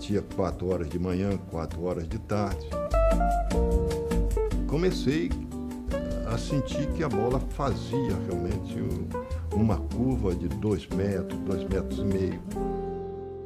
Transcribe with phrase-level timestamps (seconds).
[0.00, 2.66] batia quatro horas de manhã, quatro horas de tarde.
[4.66, 5.28] Comecei
[6.26, 8.76] a sentir que a bola fazia realmente
[9.52, 12.42] uma curva de dois metros, dois metros e meio.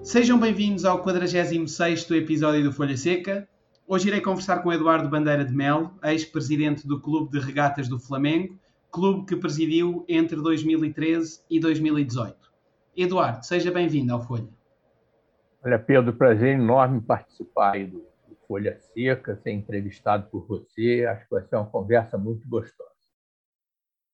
[0.05, 3.49] Sejam bem-vindos ao 46º episódio do Folha Seca.
[3.85, 8.57] Hoje irei conversar com Eduardo Bandeira de Melo, ex-presidente do Clube de Regatas do Flamengo,
[8.93, 12.37] clube que presidiu entre 2013 e 2018.
[12.97, 14.49] Eduardo, seja bem-vindo ao Folha.
[15.65, 18.05] Olha, Pedro, prazer enorme participar aí do,
[18.47, 21.07] Folha Seca, ser entrevistado por você.
[21.09, 22.91] Acho que vai ser uma conversa muito gostosa.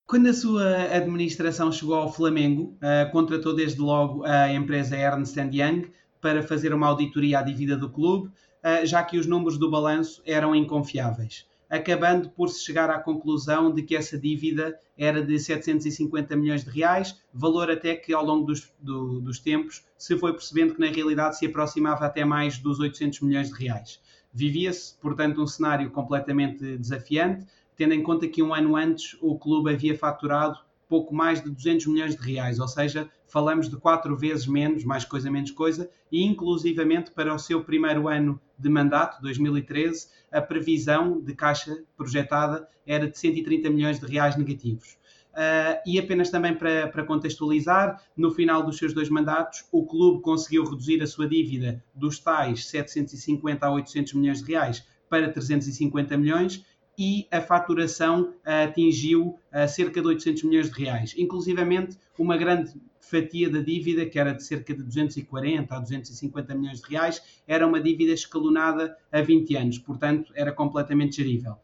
[0.07, 5.91] Quando a sua administração chegou ao Flamengo, uh, contratou desde logo a empresa Ernst Young
[6.21, 10.23] para fazer uma auditoria à dívida do clube, uh, já que os números do balanço
[10.25, 16.35] eram inconfiáveis acabando por se chegar à conclusão de que essa dívida era de 750
[16.37, 20.75] milhões de reais, valor até que ao longo dos, do, dos tempos se foi percebendo
[20.75, 24.01] que na realidade se aproximava até mais dos 800 milhões de reais.
[24.35, 27.47] Vivia-se, portanto, um cenário completamente desafiante,
[27.77, 30.59] tendo em conta que um ano antes o clube havia faturado
[30.91, 35.05] pouco mais de 200 milhões de reais, ou seja, falamos de quatro vezes menos, mais
[35.05, 41.21] coisa menos coisa, e inclusivamente para o seu primeiro ano de mandato, 2013, a previsão
[41.21, 44.99] de caixa projetada era de 130 milhões de reais negativos.
[45.31, 50.21] Uh, e apenas também para, para, contextualizar, no final dos seus dois mandatos, o clube
[50.23, 56.17] conseguiu reduzir a sua dívida dos tais 750 a 800 milhões de reais para 350
[56.17, 56.65] milhões
[57.01, 61.15] e a faturação uh, atingiu uh, cerca de 800 milhões de reais.
[61.17, 66.83] Inclusivamente, uma grande fatia da dívida, que era de cerca de 240 a 250 milhões
[66.83, 71.57] de reais, era uma dívida escalonada a 20 anos, portanto, era completamente gerível.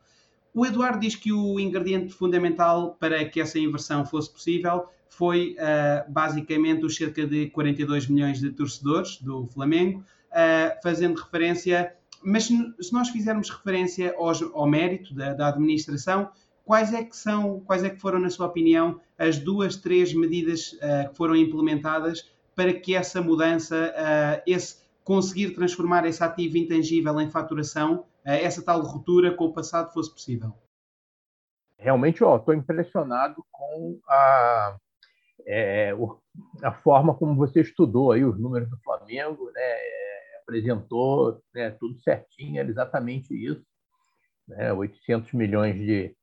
[0.55, 6.11] O Eduardo diz que o ingrediente fundamental para que essa inversão fosse possível foi uh,
[6.11, 10.03] basicamente os cerca de 42 milhões de torcedores do Flamengo,
[10.83, 16.31] fazendo referência mas se nós fizermos referência ao mérito da, da, administração,
[16.65, 20.73] quais é que são, quais é que foram, na sua opinião, as duas, três medidas
[20.73, 27.21] uh, que foram implementadas para que essa mudança, uh, esse conseguir transformar esse ativo intangível
[27.21, 30.53] em faturação, uh, essa tal ruptura com o passado fosse possível?
[31.79, 34.77] Realmente, estou impressionado com a,
[35.47, 35.93] é,
[36.63, 39.77] a forma como você estudou aí os números do Flamengo, né?
[40.47, 43.65] Apresentou né, tudo certinho, era exatamente isso.
[44.47, 46.17] Né, 800 milhões de,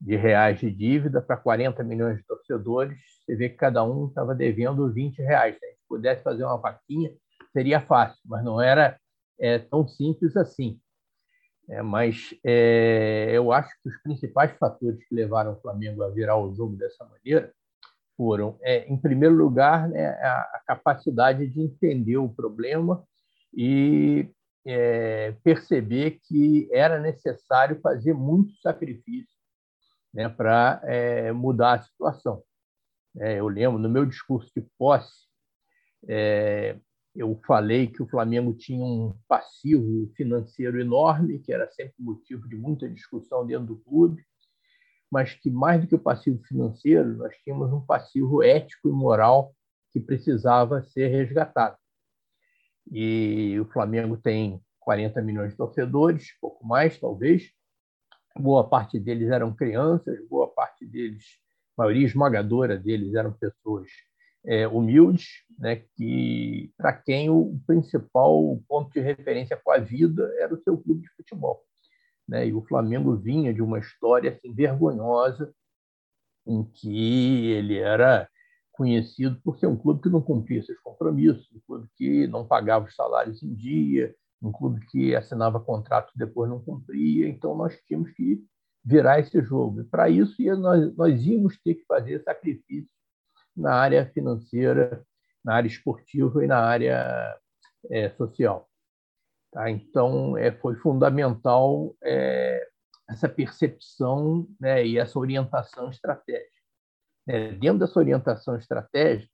[0.00, 2.98] de reais de dívida para 40 milhões de torcedores.
[3.24, 5.58] Você vê que cada um estava devendo 20 reais.
[5.58, 7.12] Se a gente pudesse fazer uma vaquinha,
[7.52, 8.98] seria fácil, mas não era
[9.38, 10.80] é, tão simples assim.
[11.68, 16.36] É, mas é, eu acho que os principais fatores que levaram o Flamengo a virar
[16.38, 17.52] o jogo dessa maneira
[18.16, 23.04] foram, é, em primeiro lugar, né, a, a, capacidade de entender o problema
[23.60, 24.30] e
[24.64, 29.34] é, perceber que era necessário fazer muito sacrifício
[30.14, 32.40] né, para é, mudar a situação.
[33.18, 35.26] É, eu lembro, no meu discurso de posse,
[36.06, 36.78] é,
[37.16, 42.54] eu falei que o Flamengo tinha um passivo financeiro enorme, que era sempre motivo de
[42.54, 44.24] muita discussão dentro do clube,
[45.10, 49.52] mas que mais do que o passivo financeiro, nós tínhamos um passivo ético e moral
[49.90, 51.76] que precisava ser resgatado
[52.90, 57.50] e o Flamengo tem 40 milhões de torcedores, pouco mais, talvez.
[58.38, 61.24] Boa parte deles eram crianças, boa parte deles,
[61.76, 63.88] a maioria esmagadora deles eram pessoas
[64.44, 70.54] é, humildes, né, que para quem o principal ponto de referência com a vida era
[70.54, 71.62] o seu clube de futebol.
[72.26, 72.48] Né?
[72.48, 75.52] E o Flamengo vinha de uma história assim, vergonhosa,
[76.46, 78.28] em que ele era
[78.78, 82.86] conhecido por ser um clube que não cumpria seus compromissos, um clube que não pagava
[82.86, 87.28] os salários em dia, um clube que assinava contrato e depois não cumpria.
[87.28, 88.40] Então, nós tínhamos que
[88.84, 89.80] virar esse jogo.
[89.80, 92.88] E, para isso, nós, nós íamos ter que fazer sacrifício
[93.56, 95.04] na área financeira,
[95.44, 97.36] na área esportiva e na área
[97.90, 98.68] é, social.
[99.50, 99.68] Tá?
[99.68, 102.64] Então, é, foi fundamental é,
[103.10, 106.57] essa percepção né, e essa orientação estratégica
[107.28, 109.30] é, dentro dessa orientação estratégica,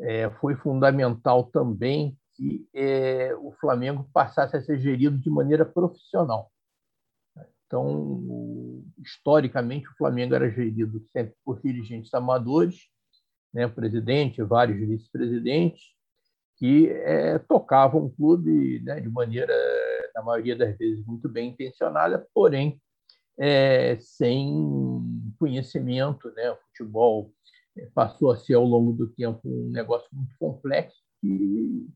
[0.00, 6.50] é, foi fundamental também que é, o Flamengo passasse a ser gerido de maneira profissional.
[7.66, 12.88] Então, historicamente, o Flamengo era gerido sempre por dirigentes amadores,
[13.52, 15.82] né, presidente, vários vice-presidentes,
[16.56, 19.54] que é, tocavam o clube né, de maneira,
[20.14, 22.80] na maioria das vezes, muito bem intencionada, porém
[23.38, 26.30] é, sem conhecimento.
[26.32, 26.50] Né?
[26.50, 27.32] O futebol
[27.76, 31.86] é, passou a ser, ao longo do tempo, um negócio muito complexo que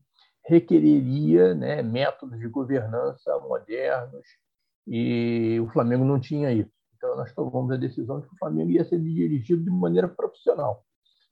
[0.45, 4.25] requereria né, métodos de governança modernos
[4.87, 6.71] e o Flamengo não tinha isso.
[6.97, 10.83] Então, nós tomamos a decisão de que o Flamengo ia ser dirigido de maneira profissional.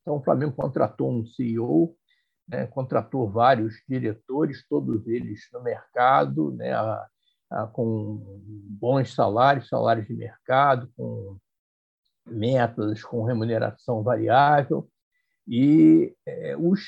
[0.01, 1.95] Então, o Flamengo contratou um CEO,
[2.47, 7.05] né, contratou vários diretores, todos eles no mercado, né, a,
[7.51, 8.41] a, com
[8.79, 11.37] bons salários, salários de mercado, com
[12.27, 14.89] metas, com remuneração variável.
[15.47, 16.81] E é, os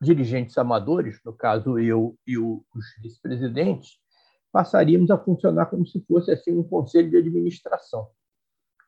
[0.00, 3.98] dirigentes amadores, no caso eu e o, os vice-presidentes,
[4.52, 8.08] passaríamos a funcionar como se fosse assim um conselho de administração.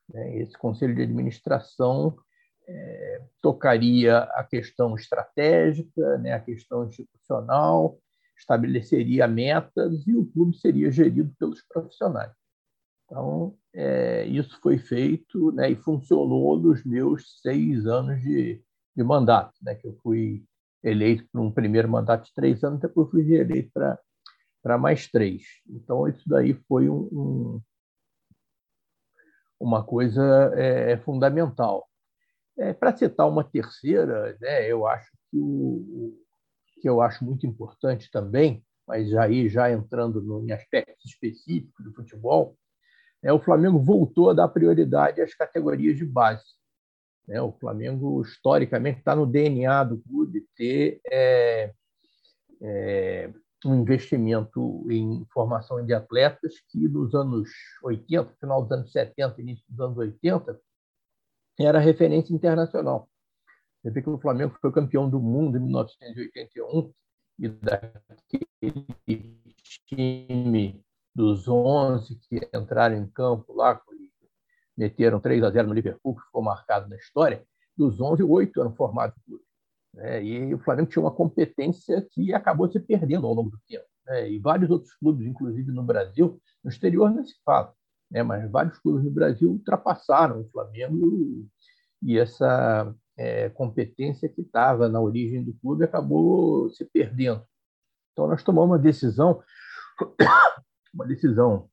[0.08, 0.38] Né.
[0.38, 2.16] Esse conselho de administração
[2.66, 7.98] é, tocaria a questão estratégica, né, a questão institucional,
[8.36, 12.32] estabeleceria metas e o clube seria gerido pelos profissionais.
[13.08, 18.62] Então, é, isso foi feito né, e funcionou nos meus seis anos de,
[18.94, 20.44] de mandato, né, que eu fui
[20.84, 23.98] eleito para um primeiro mandato de três anos, depois fui reeleito para,
[24.62, 25.42] para mais três.
[25.66, 27.62] Então, isso daí foi um, um,
[29.58, 31.88] uma coisa é, fundamental.
[32.58, 36.14] É, Para citar uma terceira, né, eu acho que o,
[36.82, 41.94] que eu acho muito importante também, mas aí já entrando no, em aspectos específicos do
[41.94, 42.54] futebol,
[43.22, 46.44] é o Flamengo voltou a dar prioridade às categorias de base.
[47.26, 47.40] Né?
[47.42, 51.72] O Flamengo historicamente está no DNA do clube ter é,
[52.62, 53.32] é,
[53.64, 57.50] um investimento em formação de atletas que nos anos
[57.82, 60.60] 80, final dos anos 70, início dos anos 80,
[61.60, 63.08] era referência internacional.
[63.82, 66.92] Você vê que o Flamengo foi campeão do mundo em 1981
[67.38, 68.86] e daquele
[69.86, 70.84] time
[71.18, 73.82] dos 11 que entraram em campo lá,
[74.76, 77.42] meteram 3 a 0 no Liverpool, que ficou marcado na história,
[77.76, 79.44] dos 11, 8 eram formados no clube.
[79.94, 80.24] Né?
[80.24, 83.84] E o Flamengo tinha uma competência que acabou se perdendo ao longo do tempo.
[84.06, 84.30] Né?
[84.30, 87.74] E vários outros clubes, inclusive no Brasil, no exterior não se fala
[88.08, 88.22] né?
[88.22, 91.44] mas vários clubes no Brasil ultrapassaram o Flamengo
[92.00, 97.44] e essa é, competência que estava na origem do clube acabou se perdendo.
[98.12, 99.42] Então nós tomamos uma decisão,
[100.94, 101.68] uma decisão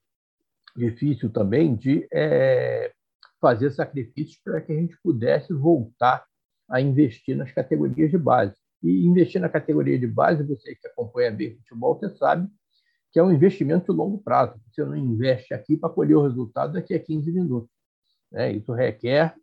[0.75, 2.91] difícil também de é,
[3.39, 6.25] fazer sacrifícios para que a gente pudesse voltar
[6.69, 8.55] a investir nas categorias de base.
[8.83, 12.49] E investir na categoria de base, você que acompanha bem futebol, você sabe
[13.11, 14.59] que é um investimento de longo prazo.
[14.67, 17.69] Você não investe aqui para colher o resultado daqui a 15 minutos.
[18.31, 18.51] Né?
[18.51, 19.35] Isso requer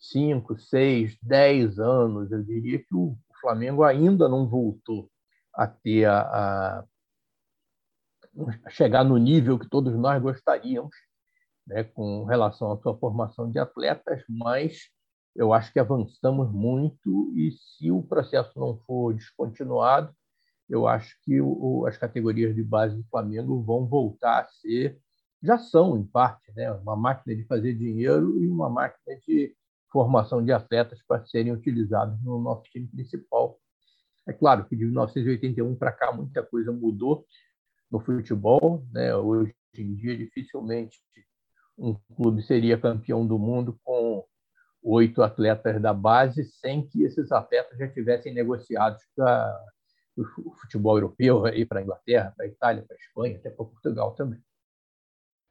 [0.00, 2.32] 5, 6, 10 anos.
[2.32, 5.10] Eu diria que o Flamengo ainda não voltou
[5.54, 6.84] a ter a, a
[8.68, 10.94] chegar no nível que todos nós gostaríamos,
[11.66, 14.90] né, com relação à sua formação de atletas, mas
[15.34, 20.14] eu acho que avançamos muito e se o processo não for descontinuado,
[20.68, 24.98] eu acho que o, as categorias de base do Flamengo vão voltar a ser,
[25.42, 29.54] já são, em parte, né, uma máquina de fazer dinheiro e uma máquina de
[29.92, 33.58] formação de atletas para serem utilizados no nosso time principal.
[34.26, 37.24] É claro que de 1981 para cá muita coisa mudou
[37.90, 38.84] no futebol.
[38.92, 39.14] Né?
[39.14, 40.98] Hoje em dia, dificilmente
[41.78, 44.24] um clube seria campeão do mundo com
[44.82, 49.60] oito atletas da base sem que esses atletas já tivessem negociados para
[50.16, 54.14] o futebol europeu, para a Inglaterra, para a Itália, para a Espanha, até para Portugal
[54.14, 54.40] também.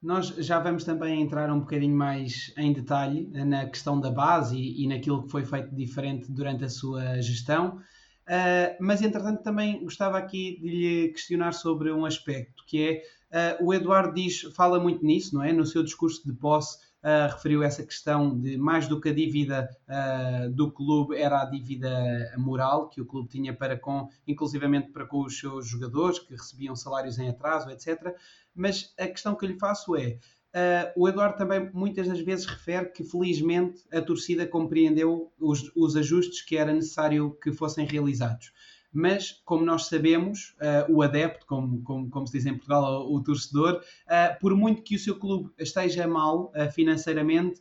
[0.02, 4.84] Nós já vamos também entrar um bocadinho mais em detalhe na questão da base e,
[4.84, 7.80] e naquilo que foi feito diferente durante a sua gestão.
[8.26, 13.66] Uh, mas, entretanto, também gostava aqui de lhe questionar sobre um aspecto, que é, uh,
[13.66, 15.54] o Eduardo diz, fala muito nisso, não é?
[15.54, 19.70] No seu discurso de posse, uh, referiu essa questão de mais do que a dívida
[20.54, 25.24] do clube era a dívida moral que o clube tinha para com, inclusivamente para com
[25.24, 28.16] os seus jogadores que recebiam salários em atraso, etc.
[28.56, 30.18] Mas a questão que eu lhe faço é
[30.56, 35.98] Uh, o Eduardo também muitas das vezes refere que felizmente a torcida compreendeu os, os
[35.98, 38.54] ajustes que era necessário que fossem realizados
[38.98, 43.16] mas como nós sabemos, uh, o adepto, como, como, como, se diz em Portugal, o,
[43.16, 47.60] o torcedor, uh, por muito que o seu clube esteja mal financeiramente,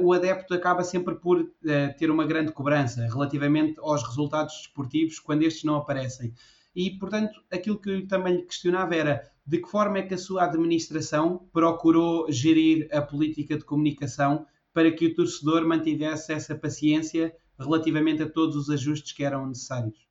[0.00, 1.50] o adepto acaba sempre por
[1.98, 6.32] ter uma grande cobrança relativamente aos resultados desportivos quando estes não aparecem.
[6.74, 10.18] E, portanto, aquilo que eu também lhe questionava era de que forma é que a
[10.18, 17.34] sua administração procurou gerir a política de comunicação para que o torcedor mantivesse essa paciência
[17.58, 20.06] relativamente a todos os ajustes que eram necessários.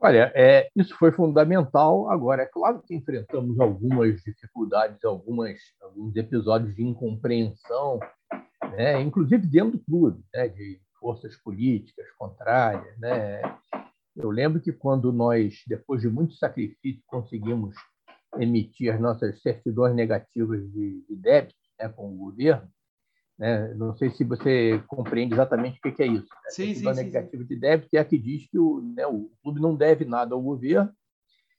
[0.00, 2.08] Olha, é, isso foi fundamental.
[2.08, 7.98] Agora, é claro que enfrentamos algumas dificuldades, algumas, alguns episódios de incompreensão,
[8.76, 12.96] né, inclusive dentro do clube, né, de forças políticas contrárias.
[12.98, 13.42] Né,
[14.14, 17.74] Eu lembro que quando nós, depois de muito sacrifício, conseguimos
[18.38, 22.68] emitir as nossas certidões negativas de, de débito né, com o governo,
[23.38, 23.72] né?
[23.74, 26.28] não sei se você compreende exatamente o que é isso.
[26.46, 27.48] A sim, certidão sim, negativa sim.
[27.48, 30.42] de débito é a que diz que o, né, o clube não deve nada ao
[30.42, 30.92] governo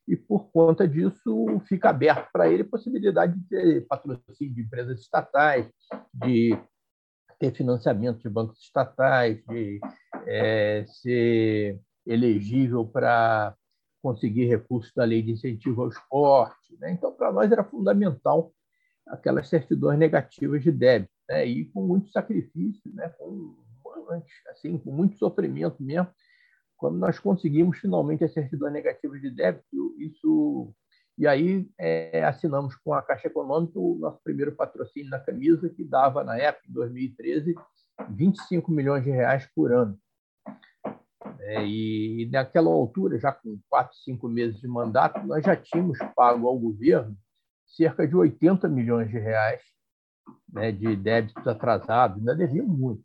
[0.09, 4.99] e, por conta disso, fica aberto para ele a possibilidade de ter patrocínio de empresas
[4.99, 5.67] estatais,
[6.11, 6.57] de
[7.37, 9.79] ter financiamento de bancos estatais, de
[10.25, 13.55] é, ser elegível para
[14.01, 16.77] conseguir recursos da lei de incentivo ao esporte.
[16.79, 16.91] Né?
[16.91, 18.51] Então, para nós era fundamental
[19.07, 21.45] aquelas certidões negativas de débito, né?
[21.45, 23.09] e com muito sacrifício, né?
[23.09, 23.55] com,
[24.49, 26.09] assim, com muito sofrimento mesmo,
[26.77, 30.73] quando nós conseguimos finalmente as certidões negativas de débito, isso
[31.19, 35.83] e aí é, assinamos com a Caixa Econômica o nosso primeiro patrocínio na camisa, que
[35.83, 37.55] dava, na época, em 2013,
[38.09, 39.99] 25 milhões de reais por ano.
[41.39, 46.47] É, e naquela altura, já com quatro, cinco meses de mandato, nós já tínhamos pago
[46.47, 47.17] ao governo
[47.65, 49.61] cerca de 80 milhões de reais
[50.51, 53.03] né, de débitos atrasados, ainda deviam muito.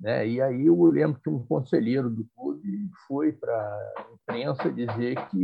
[0.00, 0.28] Né?
[0.28, 3.54] E aí eu lembro que um conselheiro do clube foi para
[3.96, 5.40] a imprensa dizer que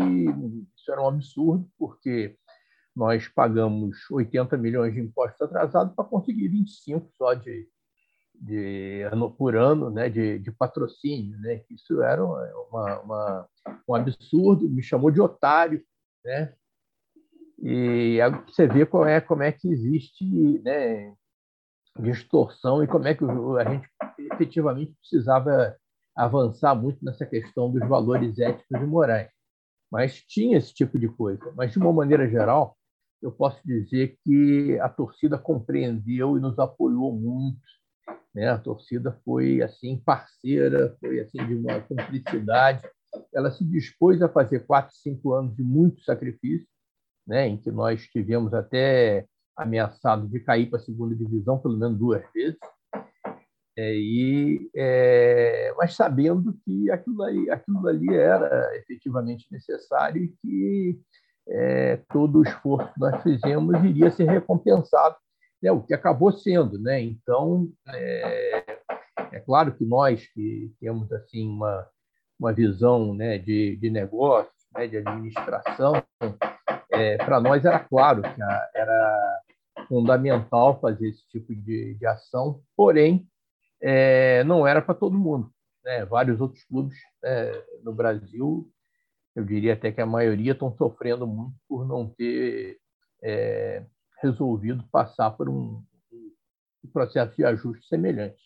[0.77, 2.37] isso era um absurdo, porque
[2.95, 7.67] nós pagamos 80 milhões de impostos atrasados para conseguir 25 só de,
[8.35, 11.39] de ano por ano né, de, de patrocínio.
[11.39, 11.63] Né?
[11.71, 13.49] Isso era uma, uma,
[13.89, 15.83] um absurdo, me chamou de otário.
[16.25, 16.55] Né?
[17.59, 20.25] E você vê como é, como é que existe
[20.65, 21.15] né,
[21.99, 23.89] distorção e como é que a gente
[24.33, 25.77] efetivamente precisava
[26.15, 29.31] avançar muito nessa questão dos valores éticos e morais.
[29.91, 31.53] Mas tinha esse tipo de coisa.
[31.55, 32.77] Mas, de uma maneira geral,
[33.21, 37.61] eu posso dizer que a torcida compreendeu e nos apoiou muito.
[38.35, 38.49] Né?
[38.49, 42.89] A torcida foi assim parceira, foi assim de uma cumplicidade.
[43.35, 46.67] Ela se dispôs a fazer quatro, cinco anos de muito sacrifício,
[47.27, 47.47] né?
[47.47, 52.23] em que nós tivemos até ameaçado de cair para a segunda divisão pelo menos duas
[52.33, 52.59] vezes.
[53.77, 61.01] É, e, é, mas sabendo que aquilo ali, aquilo ali era efetivamente necessário e que
[61.49, 65.17] é, todo o esforço que nós fizemos iria ser recompensado,
[65.63, 66.79] né, o que acabou sendo.
[66.79, 67.01] Né?
[67.01, 68.79] Então, é,
[69.33, 71.87] é, claro que nós que temos assim uma,
[72.39, 76.03] uma visão né, de, de negócio, né, de administração,
[76.91, 78.43] é, para nós era claro que
[78.75, 79.43] era
[79.89, 83.27] fundamental fazer esse tipo de, de ação, porém,
[83.81, 85.51] é, não era para todo mundo.
[85.85, 86.05] Né?
[86.05, 87.53] Vários outros clubes né,
[87.83, 88.71] no Brasil,
[89.35, 92.79] eu diria até que a maioria estão sofrendo muito por não ter
[93.23, 93.85] é,
[94.23, 95.83] resolvido passar por um,
[96.93, 98.41] processo de ajuste semelhante.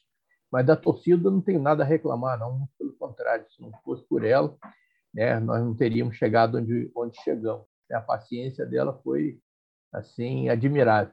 [0.51, 2.69] Mas da torcida não tem nada a reclamar, não.
[2.79, 4.57] Pelo contrário, se não fosse por ela,
[5.13, 7.67] né, nós não teríamos chegado onde, onde chegamos.
[7.93, 9.39] A paciência dela foi
[9.93, 11.13] assim admirável.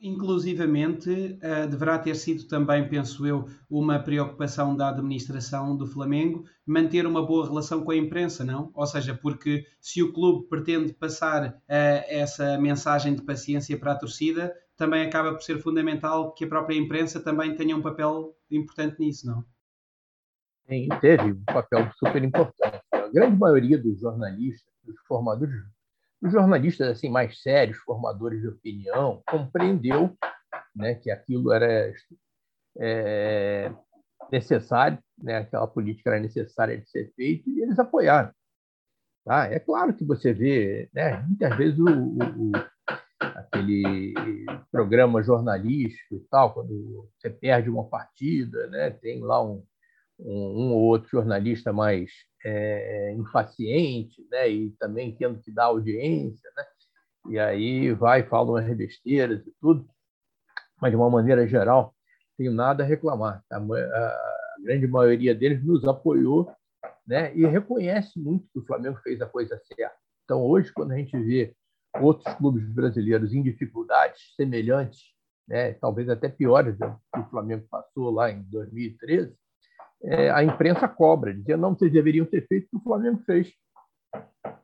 [0.00, 7.06] Inclusivamente, uh, deverá ter sido também, penso eu, uma preocupação da administração do Flamengo manter
[7.06, 8.70] uma boa relação com a imprensa, não?
[8.74, 13.98] Ou seja, porque se o clube pretende passar uh, essa mensagem de paciência para a
[13.98, 18.98] torcida, também acaba por ser fundamental que a própria imprensa também tenha um papel importante
[18.98, 19.44] nisso, não?
[20.66, 22.80] Sim, teve um papel super importante.
[22.92, 25.54] A grande maioria dos jornalistas, dos formadores
[26.24, 30.16] os jornalistas assim mais sérios, formadores de opinião, compreendeu
[30.74, 31.92] né, que aquilo era
[32.78, 33.70] é,
[34.32, 38.32] necessário, né, aquela política era necessária de ser feita e eles apoiaram.
[39.22, 39.46] Tá?
[39.46, 42.52] É claro que você vê, né, muitas vezes o, o,
[43.20, 44.14] aquele
[44.72, 49.62] programa jornalístico e tal, quando você perde uma partida, né, tem lá um,
[50.18, 52.10] um, um ou outro jornalista mais
[52.44, 54.48] é, impaciente, né?
[54.48, 56.64] E também tendo que dar audiência, né?
[57.30, 59.88] E aí vai, fala umas besteiras e tudo,
[60.80, 61.94] mas de uma maneira geral,
[62.36, 63.42] tenho nada a reclamar.
[63.50, 66.52] A, a grande maioria deles nos apoiou,
[67.06, 67.34] né?
[67.34, 69.96] E reconhece muito que o Flamengo fez a coisa certa.
[70.24, 71.54] Então, hoje, quando a gente vê
[72.00, 75.14] outros clubes brasileiros em dificuldades semelhantes,
[75.46, 79.36] né, talvez até piores do que o Flamengo passou lá em 2013,
[80.04, 83.52] é, a imprensa cobra, dizendo não, vocês deveriam ter feito o que o Flamengo fez.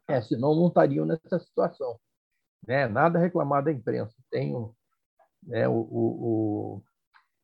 [0.06, 1.98] É, senão não estariam nessa situação.
[2.66, 2.86] Né?
[2.86, 4.14] Nada reclamar da imprensa.
[4.30, 4.74] Tenho
[5.42, 6.82] né, o, o, o,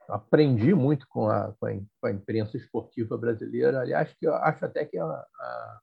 [0.09, 3.81] aprendi muito com a, com a, com a imprensa esportiva brasileira.
[3.81, 5.81] Aliás, que acho até que ela, a,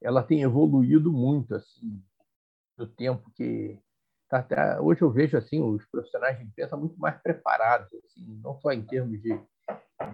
[0.00, 2.02] ela tem evoluído muito assim
[2.76, 3.78] do tempo que
[4.28, 8.58] tá até hoje eu vejo assim os profissionais de imprensa muito mais preparados, assim, não
[8.58, 9.38] só em termos de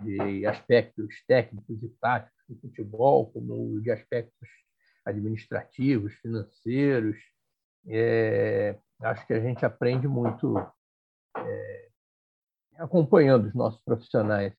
[0.02, 4.48] de aspectos técnicos e táticos, do futebol, como de aspectos
[5.04, 7.16] administrativos, financeiros.
[7.86, 10.56] É, acho que a gente aprende muito
[11.36, 11.88] é,
[12.76, 14.52] acompanhando os nossos profissionais.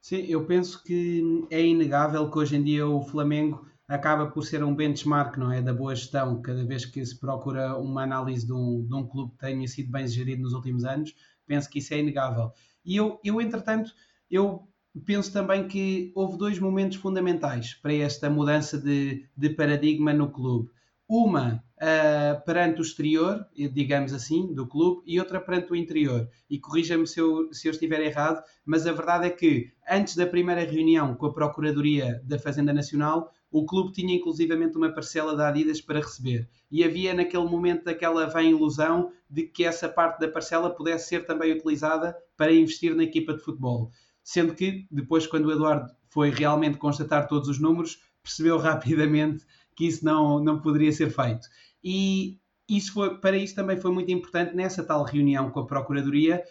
[0.00, 4.62] Sim, eu penso que é inegável que hoje em dia o Flamengo acaba por ser
[4.62, 5.62] um benchmark, não é?
[5.62, 9.32] Da boa gestão, cada vez que se procura uma análise de um, de um clube
[9.32, 11.14] que tenha sido bem gerido nos últimos anos,
[11.46, 12.52] penso que isso é inegável.
[12.84, 13.92] E eu, eu entretanto,
[14.30, 14.68] eu
[15.06, 20.70] penso também que houve dois momentos fundamentais para esta mudança de, de paradigma no clube.
[21.08, 26.28] Uma uh, perante o exterior, digamos assim, do clube, e outra perante o interior.
[26.50, 30.26] E corrija-me se eu, se eu estiver errado, mas a verdade é que antes da
[30.26, 35.48] primeira reunião com a Procuradoria da Fazenda Nacional, o clube tinha inclusivamente uma parcela da
[35.48, 36.46] Adidas para receber.
[36.70, 41.24] E havia naquele momento aquela vã ilusão de que essa parte da parcela pudesse ser
[41.24, 43.90] também utilizada para investir na equipa de futebol.
[44.28, 49.42] Sendo que depois, quando o Eduardo foi realmente constatar todos os números, percebeu rapidamente
[49.74, 51.48] que isso não, não poderia ser feito.
[51.82, 52.36] E
[52.68, 56.44] isso foi, para isso também foi muito importante nessa tal reunião com a Procuradoria,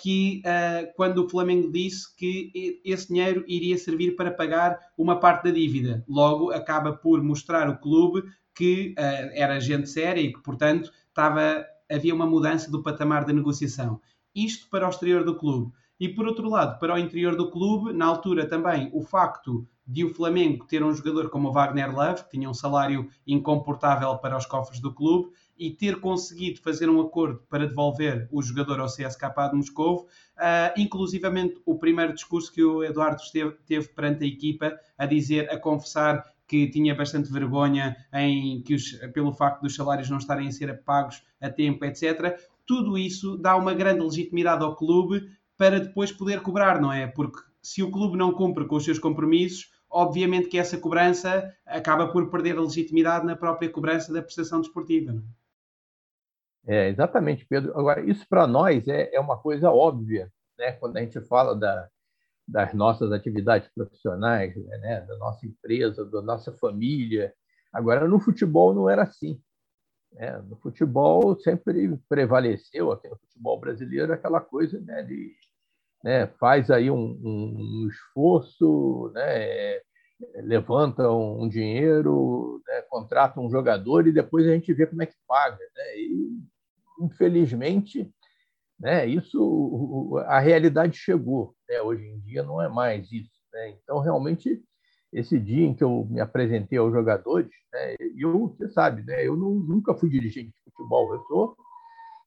[0.00, 0.40] que
[0.94, 6.04] quando o Flamengo disse que esse dinheiro iria servir para pagar uma parte da dívida.
[6.08, 8.22] Logo, acaba por mostrar o clube
[8.54, 14.00] que era gente séria e que, portanto, estava, havia uma mudança do patamar da negociação.
[14.32, 15.72] Isto para o exterior do clube.
[15.98, 20.04] E por outro lado, para o interior do clube, na altura também o facto de
[20.04, 24.36] o Flamengo ter um jogador como o Wagner Love, que tinha um salário incomportável para
[24.36, 28.88] os cofres do clube, e ter conseguido fazer um acordo para devolver o jogador ao
[28.88, 34.26] CSKA de Moscou, uh, inclusivamente o primeiro discurso que o Eduardo esteve, teve perante a
[34.26, 39.74] equipa, a dizer, a confessar que tinha bastante vergonha em que os, pelo facto dos
[39.74, 42.38] salários não estarem a ser pagos a tempo, etc.
[42.66, 45.26] Tudo isso dá uma grande legitimidade ao clube
[45.56, 47.06] para depois poder cobrar, não é?
[47.06, 52.08] Porque se o clube não cumpre com os seus compromissos, obviamente que essa cobrança acaba
[52.08, 55.12] por perder a legitimidade na própria cobrança da prestação desportiva.
[55.12, 55.22] Não
[56.66, 56.86] é?
[56.86, 57.76] é exatamente, Pedro.
[57.78, 60.72] Agora, isso para nós é, é uma coisa óbvia, né?
[60.72, 61.88] quando a gente fala da,
[62.46, 65.00] das nossas atividades profissionais, né?
[65.02, 67.34] da nossa empresa, da nossa família.
[67.72, 69.40] Agora, no futebol não era assim.
[70.12, 70.38] Né?
[70.48, 75.34] No futebol sempre prevaleceu, aqui no futebol brasileiro, aquela coisa né, de
[76.06, 79.80] né, faz aí um, um esforço, né,
[80.36, 85.16] levanta um dinheiro, né, contrata um jogador e depois a gente vê como é que
[85.26, 85.58] paga.
[85.58, 85.98] Né?
[85.98, 86.38] E,
[87.00, 88.08] infelizmente,
[88.78, 91.56] né, isso a realidade chegou.
[91.68, 91.82] Né?
[91.82, 93.40] Hoje em dia não é mais isso.
[93.52, 93.70] Né?
[93.70, 94.62] Então, realmente,
[95.12, 99.36] esse dia em que eu me apresentei aos jogadores, né, eu, você sabe, né, eu
[99.36, 101.56] não, nunca fui dirigente de futebol, eu sou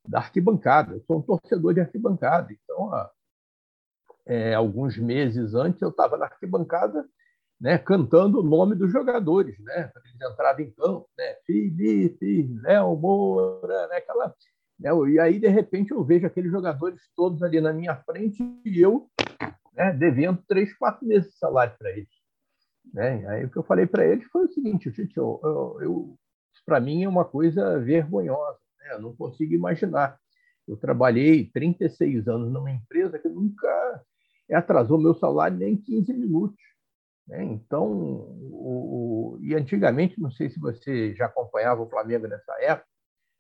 [0.05, 2.51] da arquibancada, eu sou um torcedor de arquibancada.
[2.51, 3.09] Então, há,
[4.29, 7.03] é, alguns meses antes, eu estava na arquibancada
[7.59, 13.87] né, cantando o nome dos jogadores, né, eles entrarem em campo, né, Felipe, Léo Moura,
[13.87, 14.33] né, aquela,
[14.79, 18.79] né, e aí de repente eu vejo aqueles jogadores todos ali na minha frente e
[18.79, 19.09] eu
[19.73, 22.07] né, devendo três, quatro meses de salário para eles.
[22.93, 23.27] Né?
[23.27, 26.15] Aí o que eu falei para eles foi o seguinte, gente, eu, eu, eu
[26.65, 28.93] para mim é uma coisa vergonhosa, né?
[28.93, 30.17] eu não consigo imaginar.
[30.67, 34.05] Eu trabalhei 36 anos numa empresa que nunca
[34.55, 36.57] atrasou meu salário nem 15 minutos.
[37.27, 37.43] Né?
[37.43, 42.87] Então, o, o, e antigamente, não sei se você já acompanhava o Flamengo nessa época,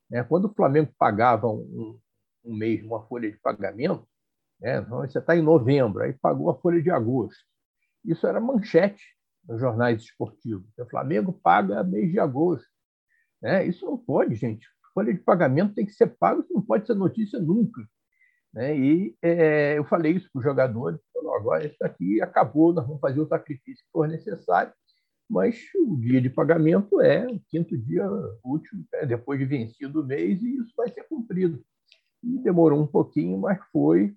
[0.09, 0.23] né?
[0.23, 1.99] quando o Flamengo pagava um,
[2.45, 4.07] um mês uma folha de pagamento,
[4.59, 4.77] né?
[4.77, 7.43] então, você está em novembro, aí pagou a folha de agosto.
[8.05, 9.03] Isso era manchete
[9.47, 10.69] nos jornais esportivos.
[10.77, 12.67] O Flamengo paga mês de agosto.
[13.41, 13.65] Né?
[13.65, 14.67] Isso não pode, gente.
[14.93, 17.81] Folha de pagamento tem que ser pago, não pode ser notícia nunca.
[18.53, 18.77] Né?
[18.77, 23.01] E é, eu falei isso para os jogadores, falou, agora isso aqui acabou, nós vamos
[23.01, 24.73] fazer o sacrifício que for necessário,
[25.29, 28.07] mas o dia de pagamento é o quinto dia
[28.43, 29.05] útil, né?
[29.05, 31.63] depois de vencido o mês, e isso vai ser cumprido.
[32.23, 34.15] E demorou um pouquinho, mas foi,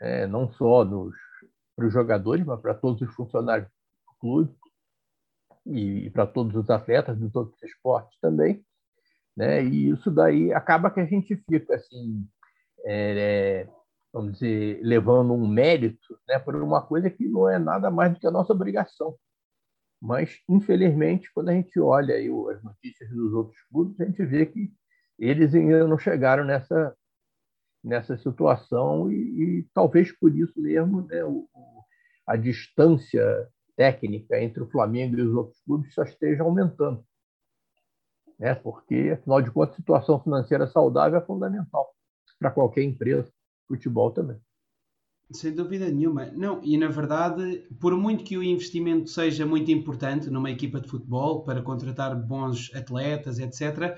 [0.00, 0.84] é, não só
[1.74, 3.68] para os jogadores, mas para todos os funcionários
[4.24, 4.54] clube
[5.66, 8.64] e para todos os atletas de todos os esportes também,
[9.36, 9.62] né?
[9.62, 12.26] E isso daí acaba que a gente fica assim,
[12.84, 13.68] é,
[14.12, 18.20] vamos dizer, levando um mérito, né, por uma coisa que não é nada mais do
[18.20, 19.16] que a nossa obrigação.
[20.00, 24.46] Mas infelizmente, quando a gente olha aí as notícias dos outros clubes, a gente vê
[24.46, 24.72] que
[25.18, 26.96] eles ainda não chegaram nessa
[27.82, 29.16] nessa situação e,
[29.60, 31.46] e talvez por isso mesmo né, o,
[32.26, 33.22] a distância
[33.76, 37.04] técnica entre o Flamengo e os outros clubes só esteja aumentando.
[38.38, 38.54] Né?
[38.54, 41.93] Porque, afinal de contas, situação financeira saudável é fundamental
[42.44, 43.32] para qualquer empresa,
[43.66, 44.36] futebol também.
[45.32, 46.26] Sem dúvida nenhuma.
[46.26, 50.86] Não, e na verdade, por muito que o investimento seja muito importante numa equipa de
[50.86, 53.96] futebol para contratar bons atletas, etc.,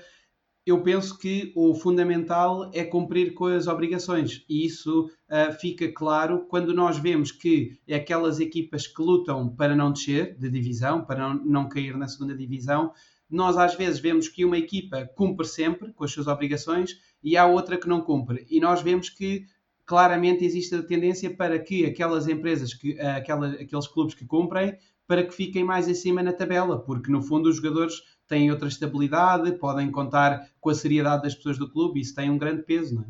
[0.65, 4.45] eu penso que o fundamental é cumprir com as obrigações.
[4.49, 9.91] E isso uh, fica claro quando nós vemos que aquelas equipas que lutam para não
[9.91, 12.93] descer de divisão, para não, não cair na segunda divisão,
[13.29, 17.45] nós às vezes vemos que uma equipa cumpre sempre com as suas obrigações e há
[17.45, 18.45] outra que não cumpre.
[18.49, 19.45] E nós vemos que
[19.85, 25.23] claramente existe a tendência para que aquelas empresas, que, aquela, aqueles clubes que cumprem, para
[25.23, 29.89] que fiquem mais acima na tabela, porque no fundo os jogadores têm outra estabilidade, podem
[29.89, 33.03] contar com a seriedade das pessoas do clube, e isso tem um grande peso, não
[33.03, 33.07] é?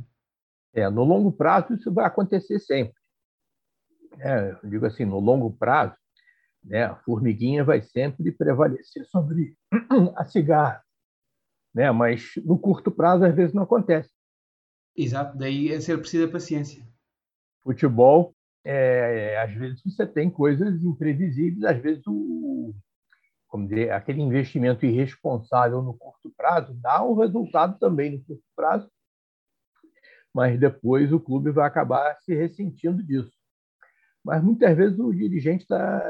[0.74, 2.94] É, no longo prazo isso vai acontecer sempre.
[4.20, 5.96] É, eu digo assim, no longo prazo,
[6.68, 9.56] né, a formiguinha vai sempre prevalecer sobre
[10.16, 10.84] a cigarra,
[11.74, 11.90] né?
[11.92, 14.10] Mas no curto prazo às vezes não acontece.
[14.96, 16.86] Exato, daí é ser preciso a paciência.
[17.64, 22.74] Futebol, é, às vezes você tem coisas imprevisíveis, às vezes o,
[23.48, 28.92] como dizer, aquele investimento irresponsável no curto prazo dá um resultado também no curto prazo,
[30.34, 33.32] mas depois o clube vai acabar se ressentindo disso.
[34.24, 36.04] Mas muitas vezes o dirigente está